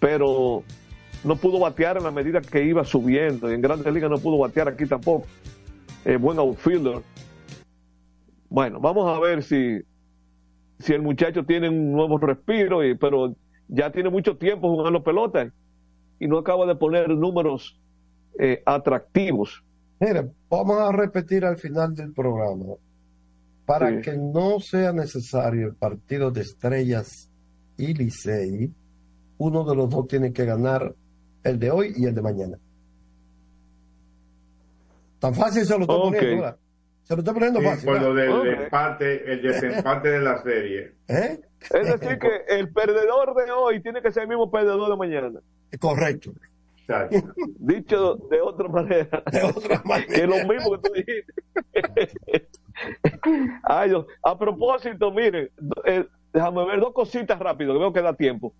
Pero 0.00 0.62
no 1.24 1.36
pudo 1.36 1.58
batear 1.58 1.96
en 1.96 2.04
la 2.04 2.10
medida 2.10 2.42
que 2.42 2.62
iba 2.62 2.84
subiendo. 2.84 3.50
Y 3.50 3.54
en 3.54 3.62
Grandes 3.62 3.92
Ligas 3.92 4.10
no 4.10 4.18
pudo 4.18 4.38
batear 4.38 4.68
aquí 4.68 4.84
tampoco. 4.84 5.26
Eh, 6.04 6.16
buen 6.16 6.38
outfielder. 6.38 7.00
Bueno, 8.50 8.78
vamos 8.78 9.16
a 9.16 9.18
ver 9.18 9.42
si, 9.42 9.80
si 10.78 10.92
el 10.92 11.02
muchacho 11.02 11.44
tiene 11.44 11.68
un 11.68 11.92
nuevo 11.92 12.18
respiro, 12.18 12.84
y, 12.84 12.96
pero 12.96 13.34
ya 13.68 13.90
tiene 13.90 14.10
mucho 14.10 14.36
tiempo 14.36 14.68
jugando 14.68 15.02
pelota 15.02 15.50
y 16.18 16.26
no 16.28 16.38
acaba 16.38 16.66
de 16.66 16.76
poner 16.76 17.08
números 17.10 17.78
eh, 18.38 18.62
atractivos. 18.66 19.62
Mire, 20.00 20.30
vamos 20.50 20.78
a 20.80 20.92
repetir 20.92 21.44
al 21.44 21.56
final 21.56 21.94
del 21.94 22.12
programa. 22.12 22.74
Para 23.64 23.88
Sí. 23.90 24.02
que 24.02 24.16
no 24.18 24.60
sea 24.60 24.92
necesario 24.92 25.68
el 25.68 25.74
partido 25.74 26.30
de 26.30 26.42
estrellas 26.42 27.30
y 27.78 27.94
Licey, 27.94 28.70
uno 29.38 29.64
de 29.64 29.74
los 29.74 29.88
dos 29.88 30.06
tiene 30.06 30.32
que 30.32 30.44
ganar 30.44 30.94
el 31.42 31.58
de 31.58 31.70
hoy 31.70 31.94
y 31.96 32.04
el 32.04 32.14
de 32.14 32.22
mañana. 32.22 32.58
Tan 35.18 35.34
fácil 35.34 35.64
se 35.64 35.74
lo 35.78 35.82
estoy 35.82 35.96
Ok. 35.96 36.14
poniendo. 36.14 36.56
Se 37.04 37.14
lo 37.14 37.20
estoy 37.20 37.34
poniendo 37.34 37.60
Sí, 37.60 37.66
fácil. 37.66 37.86
por 37.86 38.00
lo 38.02 38.14
del 38.14 38.46
empate, 38.48 39.32
el 39.32 39.42
desempate 39.42 40.08
de 40.08 40.20
la 40.20 40.42
serie. 40.42 40.92
¿Eh? 41.08 41.40
Es 41.60 42.00
decir, 42.00 42.18
que 42.18 42.44
el 42.48 42.72
perdedor 42.72 43.34
de 43.34 43.50
hoy 43.52 43.80
tiene 43.80 44.02
que 44.02 44.10
ser 44.12 44.24
el 44.24 44.28
mismo 44.28 44.50
perdedor 44.50 44.90
de 44.90 44.96
mañana. 44.96 45.40
Correcto. 45.78 46.32
Dicho 47.58 48.16
de 48.30 48.40
otra 48.40 48.68
manera. 48.68 49.22
que 49.30 50.14
es 50.14 50.28
lo 50.28 50.36
mismo 50.46 50.72
que 50.72 50.88
tú 50.88 50.92
dijiste. 50.94 51.32
Ay, 53.62 53.90
Dios. 53.90 54.06
A 54.22 54.38
propósito, 54.38 55.10
miren, 55.10 55.50
eh, 55.84 56.06
déjame 56.32 56.66
ver 56.66 56.80
dos 56.80 56.92
cositas 56.92 57.38
rápido, 57.38 57.72
que 57.72 57.78
veo 57.78 57.92
que 57.92 58.02
da 58.02 58.14
tiempo. 58.14 58.54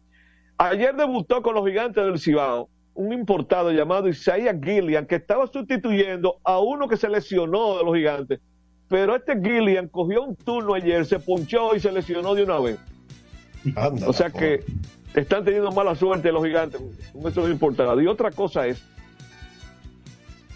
Ayer 0.56 0.94
debutó 0.94 1.42
con 1.42 1.54
los 1.54 1.66
gigantes 1.66 2.04
del 2.04 2.18
Cibao 2.18 2.68
un 2.94 3.12
importado 3.12 3.72
llamado 3.72 4.08
Isaiah 4.08 4.56
Gillian, 4.60 5.06
que 5.06 5.16
estaba 5.16 5.46
sustituyendo 5.46 6.36
a 6.44 6.60
uno 6.60 6.88
que 6.88 6.96
se 6.96 7.08
lesionó 7.08 7.78
de 7.78 7.84
los 7.84 7.94
gigantes. 7.94 8.40
Pero 8.88 9.16
este 9.16 9.34
Gillian 9.40 9.88
cogió 9.88 10.22
un 10.22 10.36
turno 10.36 10.74
ayer, 10.74 11.04
se 11.04 11.18
ponchó 11.18 11.74
y 11.74 11.80
se 11.80 11.90
lesionó 11.90 12.34
de 12.34 12.44
una 12.44 12.60
vez. 12.60 12.78
o 14.06 14.12
sea 14.12 14.30
que 14.30 14.62
están 15.14 15.44
teniendo 15.44 15.72
mala 15.72 15.94
suerte 15.94 16.30
los 16.30 16.44
gigantes 16.44 16.80
con 17.12 17.26
esos 17.26 17.50
importados. 17.50 18.02
Y 18.02 18.06
otra 18.06 18.30
cosa 18.30 18.66
es, 18.66 18.82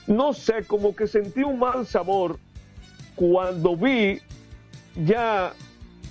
no 0.07 0.33
sé, 0.33 0.65
como 0.67 0.95
que 0.95 1.07
sentí 1.07 1.43
un 1.43 1.59
mal 1.59 1.87
sabor 1.87 2.39
cuando 3.15 3.77
vi 3.77 4.21
ya 5.05 5.53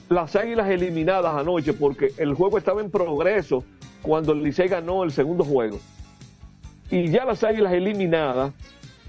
las 0.10 0.36
águilas 0.36 0.70
eliminadas 0.70 1.36
anoche, 1.36 1.74
porque 1.74 2.14
el 2.18 2.34
juego 2.34 2.58
estaba 2.58 2.82
en 2.82 2.92
progreso 2.92 3.64
cuando 4.02 4.34
el 4.34 4.44
Licey 4.44 4.68
ganó 4.68 5.04
el 5.04 5.12
segundo 5.12 5.44
juego. 5.44 5.80
Y 6.90 7.10
ya 7.10 7.26
las 7.26 7.44
águilas 7.44 7.74
eliminadas 7.74 8.54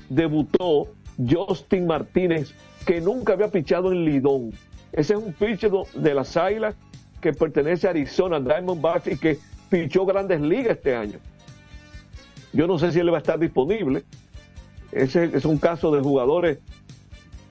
debutó 0.09 0.89
Justin 1.29 1.87
Martínez, 1.87 2.53
que 2.87 3.01
nunca 3.01 3.35
había 3.35 3.49
pichado 3.49 3.93
en 3.93 4.05
Lidón. 4.05 4.53
Ese 4.93 5.15
es 5.15 5.21
un 5.21 5.33
pitcher 5.33 5.71
de 5.95 6.15
las 6.15 6.37
Águilas 6.37 6.75
que 7.21 7.33
pertenece 7.33 7.87
a 7.87 7.91
Arizona 7.91 8.41
Diamondbacks 8.41 9.09
y 9.09 9.19
que 9.19 9.39
pichó 9.69 10.07
grandes 10.07 10.41
ligas 10.41 10.77
este 10.77 10.95
año. 10.95 11.19
Yo 12.53 12.67
no 12.67 12.79
sé 12.79 12.93
si 12.93 13.01
él 13.01 13.13
va 13.13 13.19
a 13.19 13.21
estar 13.21 13.39
disponible. 13.39 14.05
Ese 14.91 15.25
es 15.35 15.45
un 15.45 15.59
caso 15.59 15.91
de 15.95 16.01
jugadores 16.01 16.59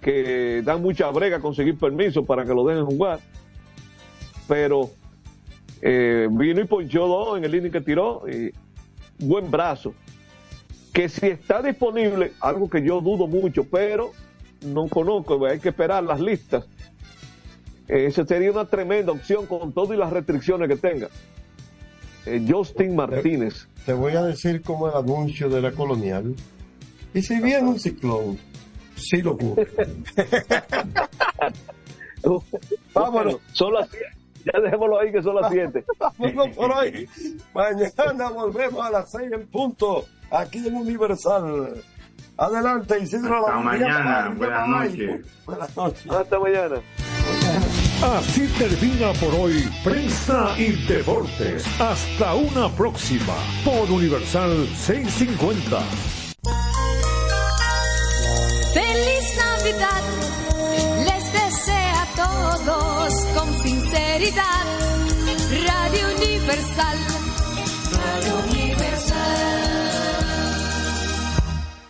que 0.01 0.61
dan 0.63 0.81
mucha 0.81 1.09
brega 1.11 1.39
conseguir 1.39 1.77
permiso 1.77 2.25
para 2.25 2.45
que 2.45 2.53
lo 2.53 2.65
dejen 2.65 2.85
jugar. 2.85 3.19
Pero 4.47 4.89
eh, 5.81 6.27
vino 6.31 6.61
y 6.61 6.65
ponchó 6.65 7.07
dos 7.07 7.37
en 7.37 7.43
el 7.43 7.53
inning 7.53 7.71
que 7.71 7.81
tiró. 7.81 8.23
Y 8.27 8.51
buen 9.19 9.51
brazo. 9.51 9.93
Que 10.97 11.09
si 11.09 11.27
está 11.27 11.61
disponible, 11.61 12.33
algo 12.39 12.67
que 12.67 12.81
yo 12.81 13.01
dudo 13.01 13.27
mucho, 13.27 13.63
pero 13.65 14.13
no 14.65 14.87
conozco, 14.87 15.45
hay 15.45 15.59
que 15.59 15.69
esperar 15.69 16.03
las 16.03 16.19
listas. 16.19 16.65
Esa 17.87 18.25
sería 18.25 18.51
una 18.51 18.65
tremenda 18.65 19.11
opción 19.11 19.45
con 19.45 19.73
todo 19.73 19.93
y 19.93 19.97
las 19.97 20.11
restricciones 20.11 20.67
que 20.67 20.75
tenga. 20.75 21.07
Eh, 22.25 22.43
Justin 22.49 22.95
Martínez. 22.95 23.67
Te 23.85 23.93
voy 23.93 24.13
a 24.13 24.23
decir 24.23 24.63
como 24.63 24.89
el 24.89 24.95
anuncio 24.95 25.49
de 25.49 25.61
la 25.61 25.71
colonial. 25.71 26.33
Y 27.13 27.21
si 27.21 27.39
viene 27.41 27.67
un 27.67 27.79
ciclón, 27.79 28.39
sí 28.95 29.21
lo 29.21 29.33
ocurre. 29.33 29.67
Vámonos. 32.95 33.39
Son 33.53 33.71
las 33.71 33.87
7. 33.91 34.05
Ya 34.45 34.59
dejémoslo 34.61 34.99
ahí 34.99 35.11
que 35.11 35.21
son 35.21 35.35
las 35.35 35.51
7. 35.51 35.85
Vámonos 35.99 36.55
por 36.55 36.71
hoy. 36.71 37.07
Mañana 37.53 38.31
volvemos 38.31 38.83
a 38.83 38.89
las 38.89 39.11
6 39.11 39.31
en 39.31 39.45
punto, 39.45 40.05
aquí 40.31 40.59
en 40.59 40.75
Universal. 40.75 41.83
Adelante, 42.37 42.99
Isidro. 42.99 43.47
Hasta 43.47 43.59
mañana. 43.59 44.33
Buenas 44.37 44.67
noches. 44.67 45.25
Buenas 45.45 45.75
noches. 45.75 46.11
Hasta 46.11 46.39
mañana. 46.39 46.81
Así 48.03 48.47
termina 48.59 49.11
por 49.13 49.33
hoy 49.33 49.67
Prensa 49.83 50.53
y 50.57 50.73
Deportes. 50.85 51.65
Hasta 51.81 52.35
una 52.35 52.69
próxima 52.69 53.33
por 53.65 53.89
Universal 53.89 54.67
650. 54.85 55.79
Feliz 58.71 59.37
Navidad 59.37 60.03
les 61.05 61.33
desea 61.33 62.03
a 62.03 62.05
todos 62.15 63.13
con 63.35 63.53
sinceridad. 63.63 64.65
Radio 65.65 66.07
Universal. 66.17 66.97
Radio 67.93 68.33
Universal. 68.51 69.56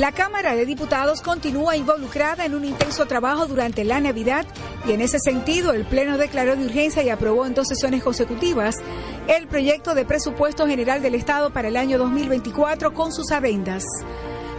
La 0.00 0.12
Cámara 0.12 0.56
de 0.56 0.64
Diputados 0.64 1.20
continúa 1.20 1.76
involucrada 1.76 2.46
en 2.46 2.54
un 2.54 2.64
intenso 2.64 3.04
trabajo 3.04 3.46
durante 3.46 3.84
la 3.84 4.00
Navidad 4.00 4.46
y 4.88 4.92
en 4.92 5.02
ese 5.02 5.18
sentido 5.18 5.74
el 5.74 5.84
Pleno 5.84 6.16
declaró 6.16 6.56
de 6.56 6.64
urgencia 6.64 7.02
y 7.02 7.10
aprobó 7.10 7.44
en 7.44 7.52
dos 7.52 7.68
sesiones 7.68 8.02
consecutivas 8.02 8.76
el 9.28 9.46
proyecto 9.46 9.94
de 9.94 10.06
presupuesto 10.06 10.66
general 10.66 11.02
del 11.02 11.16
Estado 11.16 11.52
para 11.52 11.68
el 11.68 11.76
año 11.76 11.98
2024 11.98 12.94
con 12.94 13.12
sus 13.12 13.30
adendas. 13.30 13.84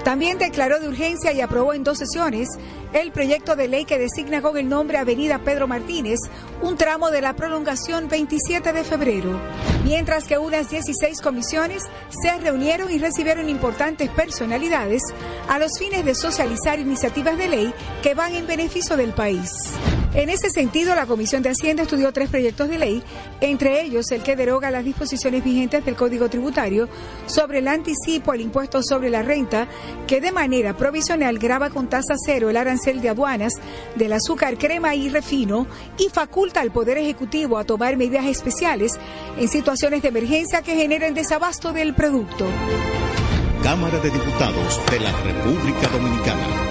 También 0.03 0.37
declaró 0.37 0.79
de 0.79 0.87
urgencia 0.87 1.31
y 1.31 1.41
aprobó 1.41 1.73
en 1.73 1.83
dos 1.83 1.99
sesiones 1.99 2.49
el 2.93 3.11
proyecto 3.11 3.55
de 3.55 3.67
ley 3.67 3.85
que 3.85 3.99
designa 3.99 4.41
con 4.41 4.57
el 4.57 4.67
nombre 4.67 4.97
Avenida 4.97 5.39
Pedro 5.39 5.67
Martínez 5.67 6.19
un 6.61 6.75
tramo 6.75 7.11
de 7.11 7.21
la 7.21 7.35
prolongación 7.35 8.09
27 8.09 8.73
de 8.73 8.83
febrero, 8.83 9.39
mientras 9.83 10.25
que 10.25 10.37
unas 10.37 10.69
16 10.69 11.21
comisiones 11.21 11.83
se 12.09 12.37
reunieron 12.39 12.91
y 12.91 12.97
recibieron 12.97 13.49
importantes 13.49 14.09
personalidades 14.09 15.01
a 15.47 15.59
los 15.59 15.77
fines 15.77 16.03
de 16.03 16.15
socializar 16.15 16.79
iniciativas 16.79 17.37
de 17.37 17.47
ley 17.47 17.73
que 18.01 18.15
van 18.15 18.35
en 18.35 18.47
beneficio 18.47 18.97
del 18.97 19.13
país. 19.13 19.51
En 20.13 20.29
ese 20.29 20.49
sentido, 20.49 20.93
la 20.93 21.05
Comisión 21.05 21.41
de 21.41 21.51
Hacienda 21.51 21.83
estudió 21.83 22.11
tres 22.11 22.29
proyectos 22.29 22.67
de 22.67 22.77
ley, 22.77 23.01
entre 23.39 23.81
ellos 23.81 24.11
el 24.11 24.23
que 24.23 24.35
deroga 24.35 24.69
las 24.69 24.83
disposiciones 24.83 25.41
vigentes 25.41 25.85
del 25.85 25.95
Código 25.95 26.29
Tributario 26.29 26.89
sobre 27.27 27.59
el 27.59 27.67
anticipo 27.69 28.33
al 28.33 28.41
impuesto 28.41 28.83
sobre 28.83 29.09
la 29.09 29.21
renta, 29.21 29.69
que 30.07 30.19
de 30.19 30.33
manera 30.33 30.75
provisional 30.75 31.39
graba 31.39 31.69
con 31.69 31.87
tasa 31.87 32.15
cero 32.25 32.49
el 32.49 32.57
arancel 32.57 33.01
de 33.01 33.07
aduanas 33.07 33.53
del 33.95 34.11
azúcar, 34.11 34.57
crema 34.57 34.95
y 34.95 35.07
refino 35.07 35.65
y 35.97 36.09
faculta 36.09 36.59
al 36.59 36.71
Poder 36.71 36.97
Ejecutivo 36.97 37.57
a 37.57 37.63
tomar 37.63 37.95
medidas 37.95 38.25
especiales 38.25 38.99
en 39.37 39.47
situaciones 39.47 40.01
de 40.01 40.09
emergencia 40.09 40.61
que 40.61 40.75
generen 40.75 41.13
desabasto 41.13 41.71
del 41.71 41.93
producto. 41.93 42.45
Cámara 43.63 43.97
de 43.99 44.09
Diputados 44.09 44.81
de 44.91 44.99
la 44.99 45.11
República 45.21 45.87
Dominicana. 45.87 46.70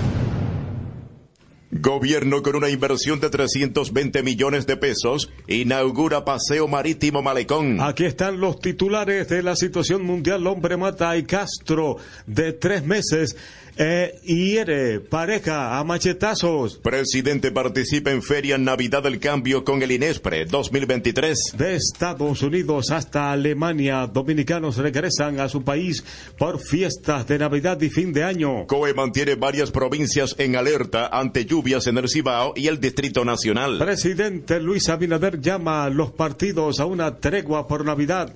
Gobierno 1.81 2.43
con 2.43 2.55
una 2.55 2.69
inversión 2.69 3.19
de 3.19 3.31
320 3.31 4.21
millones 4.21 4.67
de 4.67 4.77
pesos 4.77 5.31
inaugura 5.47 6.23
paseo 6.23 6.67
marítimo 6.67 7.23
Malecón. 7.23 7.81
Aquí 7.81 8.05
están 8.05 8.39
los 8.39 8.59
titulares 8.59 9.27
de 9.29 9.41
la 9.41 9.55
situación 9.55 10.03
mundial. 10.03 10.45
Hombre 10.45 10.77
mata 10.77 11.09
a 11.09 11.23
Castro 11.23 11.97
de 12.27 12.53
tres 12.53 12.85
meses. 12.85 13.35
Eh, 13.83 14.19
hiere 14.23 14.99
pareja 14.99 15.79
a 15.79 15.83
machetazos. 15.83 16.77
Presidente 16.77 17.51
participa 17.51 18.11
en 18.11 18.21
Feria 18.21 18.59
Navidad 18.59 19.01
del 19.01 19.19
Cambio 19.19 19.63
con 19.63 19.81
el 19.81 19.91
Inespre 19.91 20.45
2023. 20.45 21.55
De 21.57 21.77
Estados 21.77 22.43
Unidos 22.43 22.91
hasta 22.91 23.31
Alemania, 23.31 24.05
dominicanos 24.05 24.77
regresan 24.77 25.39
a 25.39 25.49
su 25.49 25.63
país 25.63 26.03
por 26.37 26.59
fiestas 26.59 27.27
de 27.27 27.39
Navidad 27.39 27.81
y 27.81 27.89
fin 27.89 28.13
de 28.13 28.23
año. 28.23 28.67
COE 28.67 28.93
mantiene 28.93 29.33
varias 29.33 29.71
provincias 29.71 30.35
en 30.37 30.55
alerta 30.55 31.07
ante 31.07 31.45
lluvias 31.45 31.87
en 31.87 31.97
el 31.97 32.07
Cibao 32.07 32.53
y 32.55 32.67
el 32.67 32.79
Distrito 32.79 33.25
Nacional. 33.25 33.79
Presidente 33.79 34.59
Luis 34.59 34.89
Abinader 34.89 35.41
llama 35.41 35.85
a 35.85 35.89
los 35.89 36.11
partidos 36.11 36.79
a 36.79 36.85
una 36.85 37.17
tregua 37.17 37.67
por 37.67 37.83
Navidad. 37.83 38.35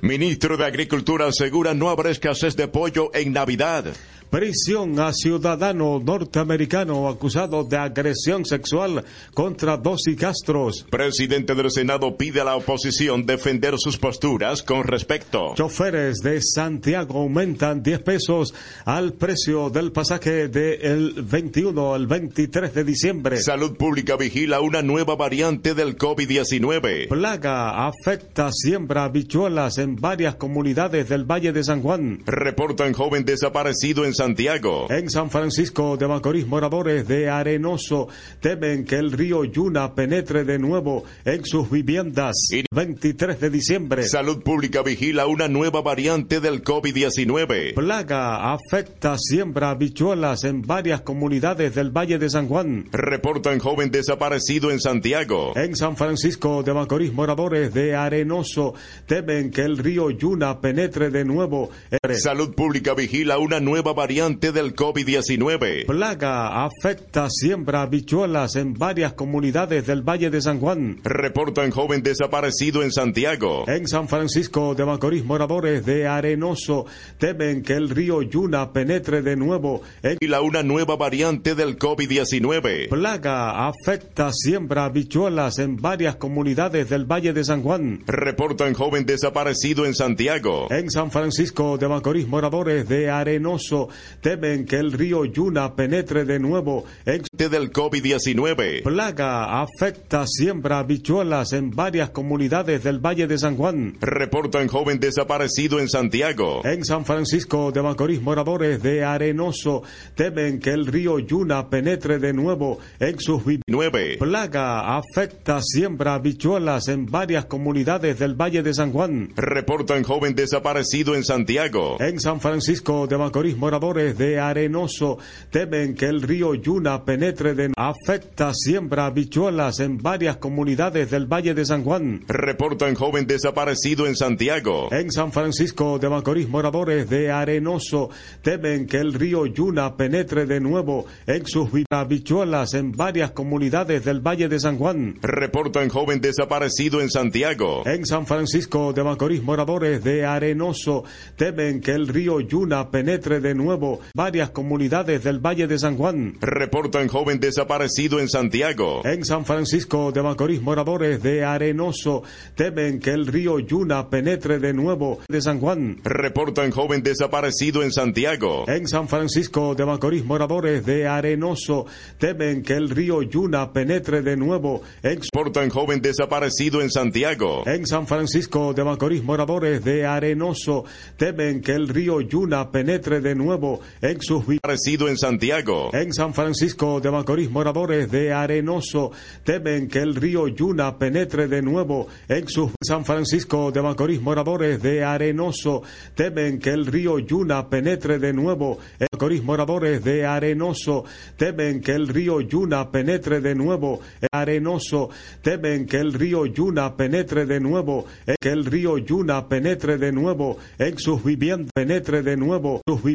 Ministro 0.00 0.56
de 0.56 0.64
Agricultura 0.64 1.26
asegura 1.26 1.74
no 1.74 1.88
habrá 1.88 2.10
escasez 2.10 2.54
de 2.54 2.68
pollo 2.68 3.10
en 3.14 3.32
Navidad. 3.32 3.86
Prisión 4.30 4.98
a 4.98 5.12
ciudadano 5.12 6.00
norteamericano 6.04 7.08
acusado 7.08 7.62
de 7.64 7.76
agresión 7.76 8.44
sexual 8.44 9.04
contra 9.32 9.76
dos 9.76 10.02
Castros. 10.18 10.84
Presidente 10.90 11.54
del 11.54 11.70
Senado 11.70 12.16
pide 12.16 12.40
a 12.40 12.44
la 12.44 12.56
oposición 12.56 13.24
defender 13.24 13.74
sus 13.78 13.98
posturas 13.98 14.62
con 14.62 14.84
respecto. 14.84 15.54
Choferes 15.54 16.18
de 16.18 16.40
Santiago 16.42 17.20
aumentan 17.20 17.82
10 17.82 18.00
pesos 18.00 18.54
al 18.84 19.12
precio 19.14 19.70
del 19.70 19.92
pasaje 19.92 20.48
del 20.48 21.22
21 21.22 21.94
al 21.94 22.06
23 22.06 22.74
de 22.74 22.84
diciembre. 22.84 23.36
Salud 23.38 23.76
Pública 23.76 24.16
vigila 24.16 24.60
una 24.60 24.82
nueva 24.82 25.16
variante 25.16 25.74
del 25.74 25.96
COVID-19. 25.96 27.08
Plaga 27.08 27.86
afecta 27.86 28.50
siembra 28.52 29.04
habichuelas 29.04 29.78
en 29.78 29.96
varias 29.96 30.36
comunidades 30.36 31.08
del 31.08 31.24
Valle 31.24 31.52
de 31.52 31.64
San 31.64 31.82
Juan. 31.82 32.22
Reportan 32.26 32.92
joven 32.92 33.24
desaparecido 33.24 34.04
en 34.04 34.14
Santiago. 34.16 34.86
En 34.90 35.10
San 35.10 35.30
Francisco 35.30 35.96
de 35.96 36.08
Macorís, 36.08 36.46
moradores 36.46 37.06
de 37.06 37.28
Arenoso 37.28 38.08
temen 38.40 38.84
que 38.84 38.96
el 38.96 39.12
río 39.12 39.44
Yuna 39.44 39.94
penetre 39.94 40.44
de 40.44 40.58
nuevo 40.58 41.04
en 41.24 41.44
sus 41.44 41.70
viviendas. 41.70 42.34
Y- 42.50 42.64
23 42.74 43.38
de 43.40 43.50
diciembre. 43.50 44.02
Salud 44.04 44.42
Pública 44.42 44.82
vigila 44.82 45.26
una 45.26 45.48
nueva 45.48 45.82
variante 45.82 46.40
del 46.40 46.62
COVID-19. 46.64 47.74
Plaga 47.74 48.52
afecta 48.54 49.16
siembra 49.18 49.70
habichuelas 49.70 50.44
en 50.44 50.62
varias 50.62 51.02
comunidades 51.02 51.74
del 51.74 51.90
Valle 51.90 52.18
de 52.18 52.30
San 52.30 52.48
Juan. 52.48 52.86
Reportan 52.92 53.58
joven 53.58 53.90
desaparecido 53.90 54.70
en 54.70 54.80
Santiago. 54.80 55.52
En 55.56 55.76
San 55.76 55.96
Francisco 55.96 56.62
de 56.62 56.72
Macorís, 56.72 57.12
moradores 57.12 57.72
de 57.74 57.94
Arenoso 57.94 58.74
temen 59.06 59.50
que 59.50 59.62
el 59.62 59.76
río 59.78 60.10
Yuna 60.10 60.60
penetre 60.60 61.10
de 61.10 61.24
nuevo. 61.24 61.70
Salud 62.14 62.54
Pública 62.54 62.94
vigila 62.94 63.38
una 63.38 63.60
nueva 63.60 63.92
variante 63.92 64.05
del 64.06 64.76
COVID-19. 64.76 65.86
Plaga 65.86 66.64
afecta 66.64 67.26
siembra 67.28 67.82
habichuelas 67.82 68.54
en 68.54 68.74
varias 68.74 69.14
comunidades 69.14 69.84
del 69.84 70.02
Valle 70.02 70.30
de 70.30 70.40
San 70.40 70.60
Juan. 70.60 71.00
Reportan 71.02 71.72
joven 71.72 72.04
desaparecido 72.04 72.84
en 72.84 72.92
Santiago. 72.92 73.64
En 73.66 73.88
San 73.88 74.06
Francisco 74.08 74.76
de 74.76 74.84
Macorís, 74.84 75.24
moradores 75.24 75.84
de 75.84 76.06
Arenoso 76.06 76.86
temen 77.18 77.62
que 77.62 77.72
el 77.72 77.90
río 77.90 78.22
Yuna 78.22 78.72
penetre 78.72 79.22
de 79.22 79.34
nuevo 79.34 79.82
en 80.04 80.18
Vigila 80.20 80.40
una 80.40 80.62
nueva 80.62 80.94
variante 80.94 81.56
del 81.56 81.76
COVID-19. 81.76 82.88
Plaga 82.88 83.66
afecta 83.66 84.30
siembra 84.32 84.84
habichuelas 84.84 85.58
en 85.58 85.78
varias 85.78 86.14
comunidades 86.14 86.88
del 86.88 87.06
Valle 87.06 87.32
de 87.32 87.42
San 87.42 87.64
Juan. 87.64 88.04
Reportan 88.06 88.72
joven 88.72 89.04
desaparecido 89.04 89.84
en 89.84 89.96
Santiago. 89.96 90.68
En 90.70 90.92
San 90.92 91.10
Francisco 91.10 91.76
de 91.76 91.88
Macorís, 91.88 92.28
moradores 92.28 92.88
de 92.88 93.10
Arenoso 93.10 93.88
temen 94.20 94.66
que 94.66 94.76
el 94.76 94.92
río 94.92 95.24
Yuna 95.24 95.74
penetre 95.74 96.24
de 96.24 96.38
nuevo 96.38 96.84
en 97.04 97.22
Del 97.32 97.72
COVID-19. 97.72 98.82
Plaga 98.82 99.62
afecta 99.62 100.26
siembra 100.26 100.78
habichuelas 100.80 101.52
en 101.52 101.70
varias 101.70 102.10
comunidades 102.10 102.82
del 102.82 102.98
Valle 102.98 103.26
de 103.26 103.38
San 103.38 103.56
Juan. 103.56 103.96
Reportan 104.00 104.68
joven 104.68 105.00
desaparecido 105.00 105.80
en 105.80 105.88
Santiago. 105.88 106.62
En 106.64 106.84
San 106.84 107.04
Francisco 107.04 107.72
de 107.72 107.82
Macorís, 107.82 108.20
moradores 108.20 108.82
de 108.82 109.04
Arenoso 109.04 109.82
temen 110.14 110.60
que 110.60 110.70
el 110.70 110.86
río 110.86 111.18
Yuna 111.18 111.68
penetre 111.68 112.18
de 112.18 112.32
nuevo 112.32 112.78
en 112.98 113.18
sus 113.20 113.38
viviendas. 113.44 113.64
9. 113.68 114.16
Plaga 114.18 114.96
afecta 114.96 115.60
siembra 115.62 116.14
habichuelas 116.14 116.88
en 116.88 117.06
varias 117.06 117.44
comunidades 117.46 118.18
del 118.18 118.34
Valle 118.34 118.62
de 118.62 118.74
San 118.74 118.92
Juan. 118.92 119.32
Reportan 119.36 120.02
joven 120.02 120.34
desaparecido 120.34 121.14
en 121.14 121.24
Santiago. 121.24 121.96
En 122.00 122.20
San 122.20 122.40
Francisco 122.40 123.06
de 123.06 123.18
Macorís, 123.18 123.56
moradores 123.56 123.85
de 123.94 124.40
Arenoso 124.40 125.18
temen 125.50 125.94
que 125.94 126.06
el 126.06 126.20
río 126.20 126.54
Yuna 126.54 127.04
penetre 127.04 127.54
de 127.54 127.72
afecta 127.76 128.52
siembra 128.52 129.06
habichuelas 129.06 129.78
en 129.78 129.98
varias 129.98 130.38
comunidades 130.38 131.10
del 131.10 131.26
Valle 131.26 131.54
de 131.54 131.64
San 131.64 131.84
Juan. 131.84 132.24
Reportan 132.26 132.96
joven 132.96 133.28
desaparecido 133.28 134.08
en 134.08 134.16
Santiago. 134.16 134.88
En 134.90 135.12
San 135.12 135.30
Francisco 135.30 136.00
de 136.00 136.08
Macorís, 136.08 136.48
moradores 136.48 137.08
de 137.08 137.30
Arenoso 137.30 138.10
temen 138.42 138.86
que 138.86 138.96
el 138.96 139.14
río 139.14 139.46
Yuna 139.46 139.96
penetre 139.96 140.46
de 140.46 140.60
nuevo 140.60 141.06
en 141.26 141.46
sus 141.46 141.70
habichuelas 141.88 142.74
en 142.74 142.90
varias 142.90 143.30
comunidades 143.30 144.04
del 144.04 144.20
Valle 144.20 144.48
de 144.48 144.58
San 144.58 144.78
Juan. 144.78 145.16
Reportan 145.22 145.88
joven 145.90 146.20
desaparecido 146.20 147.00
en 147.00 147.08
Santiago. 147.08 147.84
En 147.86 148.04
San 148.04 148.26
Francisco 148.26 148.92
de 148.92 149.04
Macorís, 149.04 149.44
moradores 149.44 150.02
de 150.02 150.24
Arenoso 150.24 151.04
temen 151.36 151.80
que 151.80 151.92
el 151.92 152.08
río 152.08 152.40
Yuna 152.40 152.90
penetre 152.90 153.40
de 153.40 153.54
nuevo 153.54 153.75
varias 154.14 154.50
comunidades 154.50 155.22
del 155.24 155.38
Valle 155.38 155.66
de 155.66 155.78
San 155.78 155.96
Juan. 155.96 156.36
Reportan 156.40 157.08
joven 157.08 157.40
desaparecido 157.40 158.20
en 158.20 158.28
Santiago. 158.28 159.02
En 159.04 159.24
San 159.24 159.44
Francisco 159.44 160.12
de 160.12 160.22
Macorís, 160.22 160.62
moradores 160.62 161.22
de 161.22 161.44
Arenoso 161.44 162.22
temen 162.54 163.00
que 163.00 163.10
el 163.10 163.26
río 163.26 163.58
Yuna 163.58 164.08
penetre 164.08 164.58
de 164.58 164.72
nuevo 164.72 165.20
de 165.28 165.40
San 165.40 165.60
Juan. 165.60 165.98
Reportan 166.04 166.70
joven 166.70 167.02
desaparecido 167.02 167.82
en 167.82 167.92
Santiago. 167.92 168.64
En 168.68 168.86
San 168.88 169.08
Francisco 169.08 169.74
de 169.74 169.84
Macorís, 169.84 170.24
moradores 170.24 170.84
de 170.84 171.06
Arenoso 171.06 171.86
temen 172.18 172.62
que 172.62 172.74
el 172.74 172.90
río 172.90 173.22
Yuna 173.22 173.72
penetre 173.72 174.22
de 174.22 174.36
nuevo 174.36 174.82
en 175.02 175.20
Reportan 175.20 175.70
joven 175.70 176.00
desaparecido 176.00 176.80
en 176.80 176.90
Santiago. 176.90 177.62
En 177.66 177.86
San 177.86 178.06
Francisco 178.06 178.72
de 178.72 178.84
Macorís, 178.84 179.22
moradores 179.22 179.84
de 179.84 180.06
Arenoso 180.06 180.84
temen 181.16 181.60
que 181.60 181.72
el 181.72 181.88
río 181.88 182.20
Yuna 182.20 182.70
penetre 182.70 183.20
de 183.20 183.34
nuevo 183.34 183.65
en 184.00 184.20
sus 184.20 184.46
Desaparecido 184.46 185.08
en 185.08 185.16
Santiago. 185.16 185.90
En 185.92 186.12
San 186.12 186.34
Francisco 186.34 187.00
de 187.00 187.10
Macorís, 187.10 187.50
moradores 187.50 188.10
de 188.10 188.32
Arenoso 188.32 189.12
temen 189.44 189.88
que 189.88 190.00
el 190.00 190.14
río 190.14 190.48
Yuna 190.48 190.98
penetre 190.98 191.46
de 191.46 191.62
nuevo. 191.62 192.08
En 192.28 192.48
sus 192.48 192.72
San 192.82 193.04
Francisco 193.04 193.70
de 193.70 193.82
Macorís, 193.82 194.20
moradores 194.20 194.82
de 194.82 195.04
Arenoso 195.04 195.82
temen 196.14 196.58
que 196.58 196.70
el 196.70 196.86
río 196.86 197.18
Yuna 197.18 197.68
penetre 197.68 198.18
de 198.18 198.32
nuevo. 198.32 198.78
En 198.98 199.08
Macorís, 199.12 199.42
moradores 199.42 200.02
de 200.02 200.26
Arenoso 200.26 201.04
temen 201.36 201.80
que 201.80 201.92
el 201.92 202.08
río 202.08 202.40
Yuna 202.40 202.90
penetre 202.90 203.40
de 203.40 203.54
nuevo. 203.54 204.00
En 204.20 204.28
Arenoso 204.32 205.10
temen 205.42 205.86
que 205.86 205.98
el 205.98 206.12
río 206.12 206.46
Yuna 206.46 206.96
penetre 206.96 207.46
de 207.46 207.60
nuevo. 207.60 208.06
En 208.26 208.36
que 208.40 208.50
el 208.50 208.64
río 208.64 208.98
Yuna 208.98 209.48
penetre 209.48 209.98
de 209.98 210.12
nuevo. 210.12 210.58
En 210.78 210.98
sus 210.98 211.22
viviendas 211.22 211.70
penetre 211.74 212.22
de 212.22 212.36
nuevo. 212.36 212.80
Sus 212.86 213.02
viviendas 213.02 213.14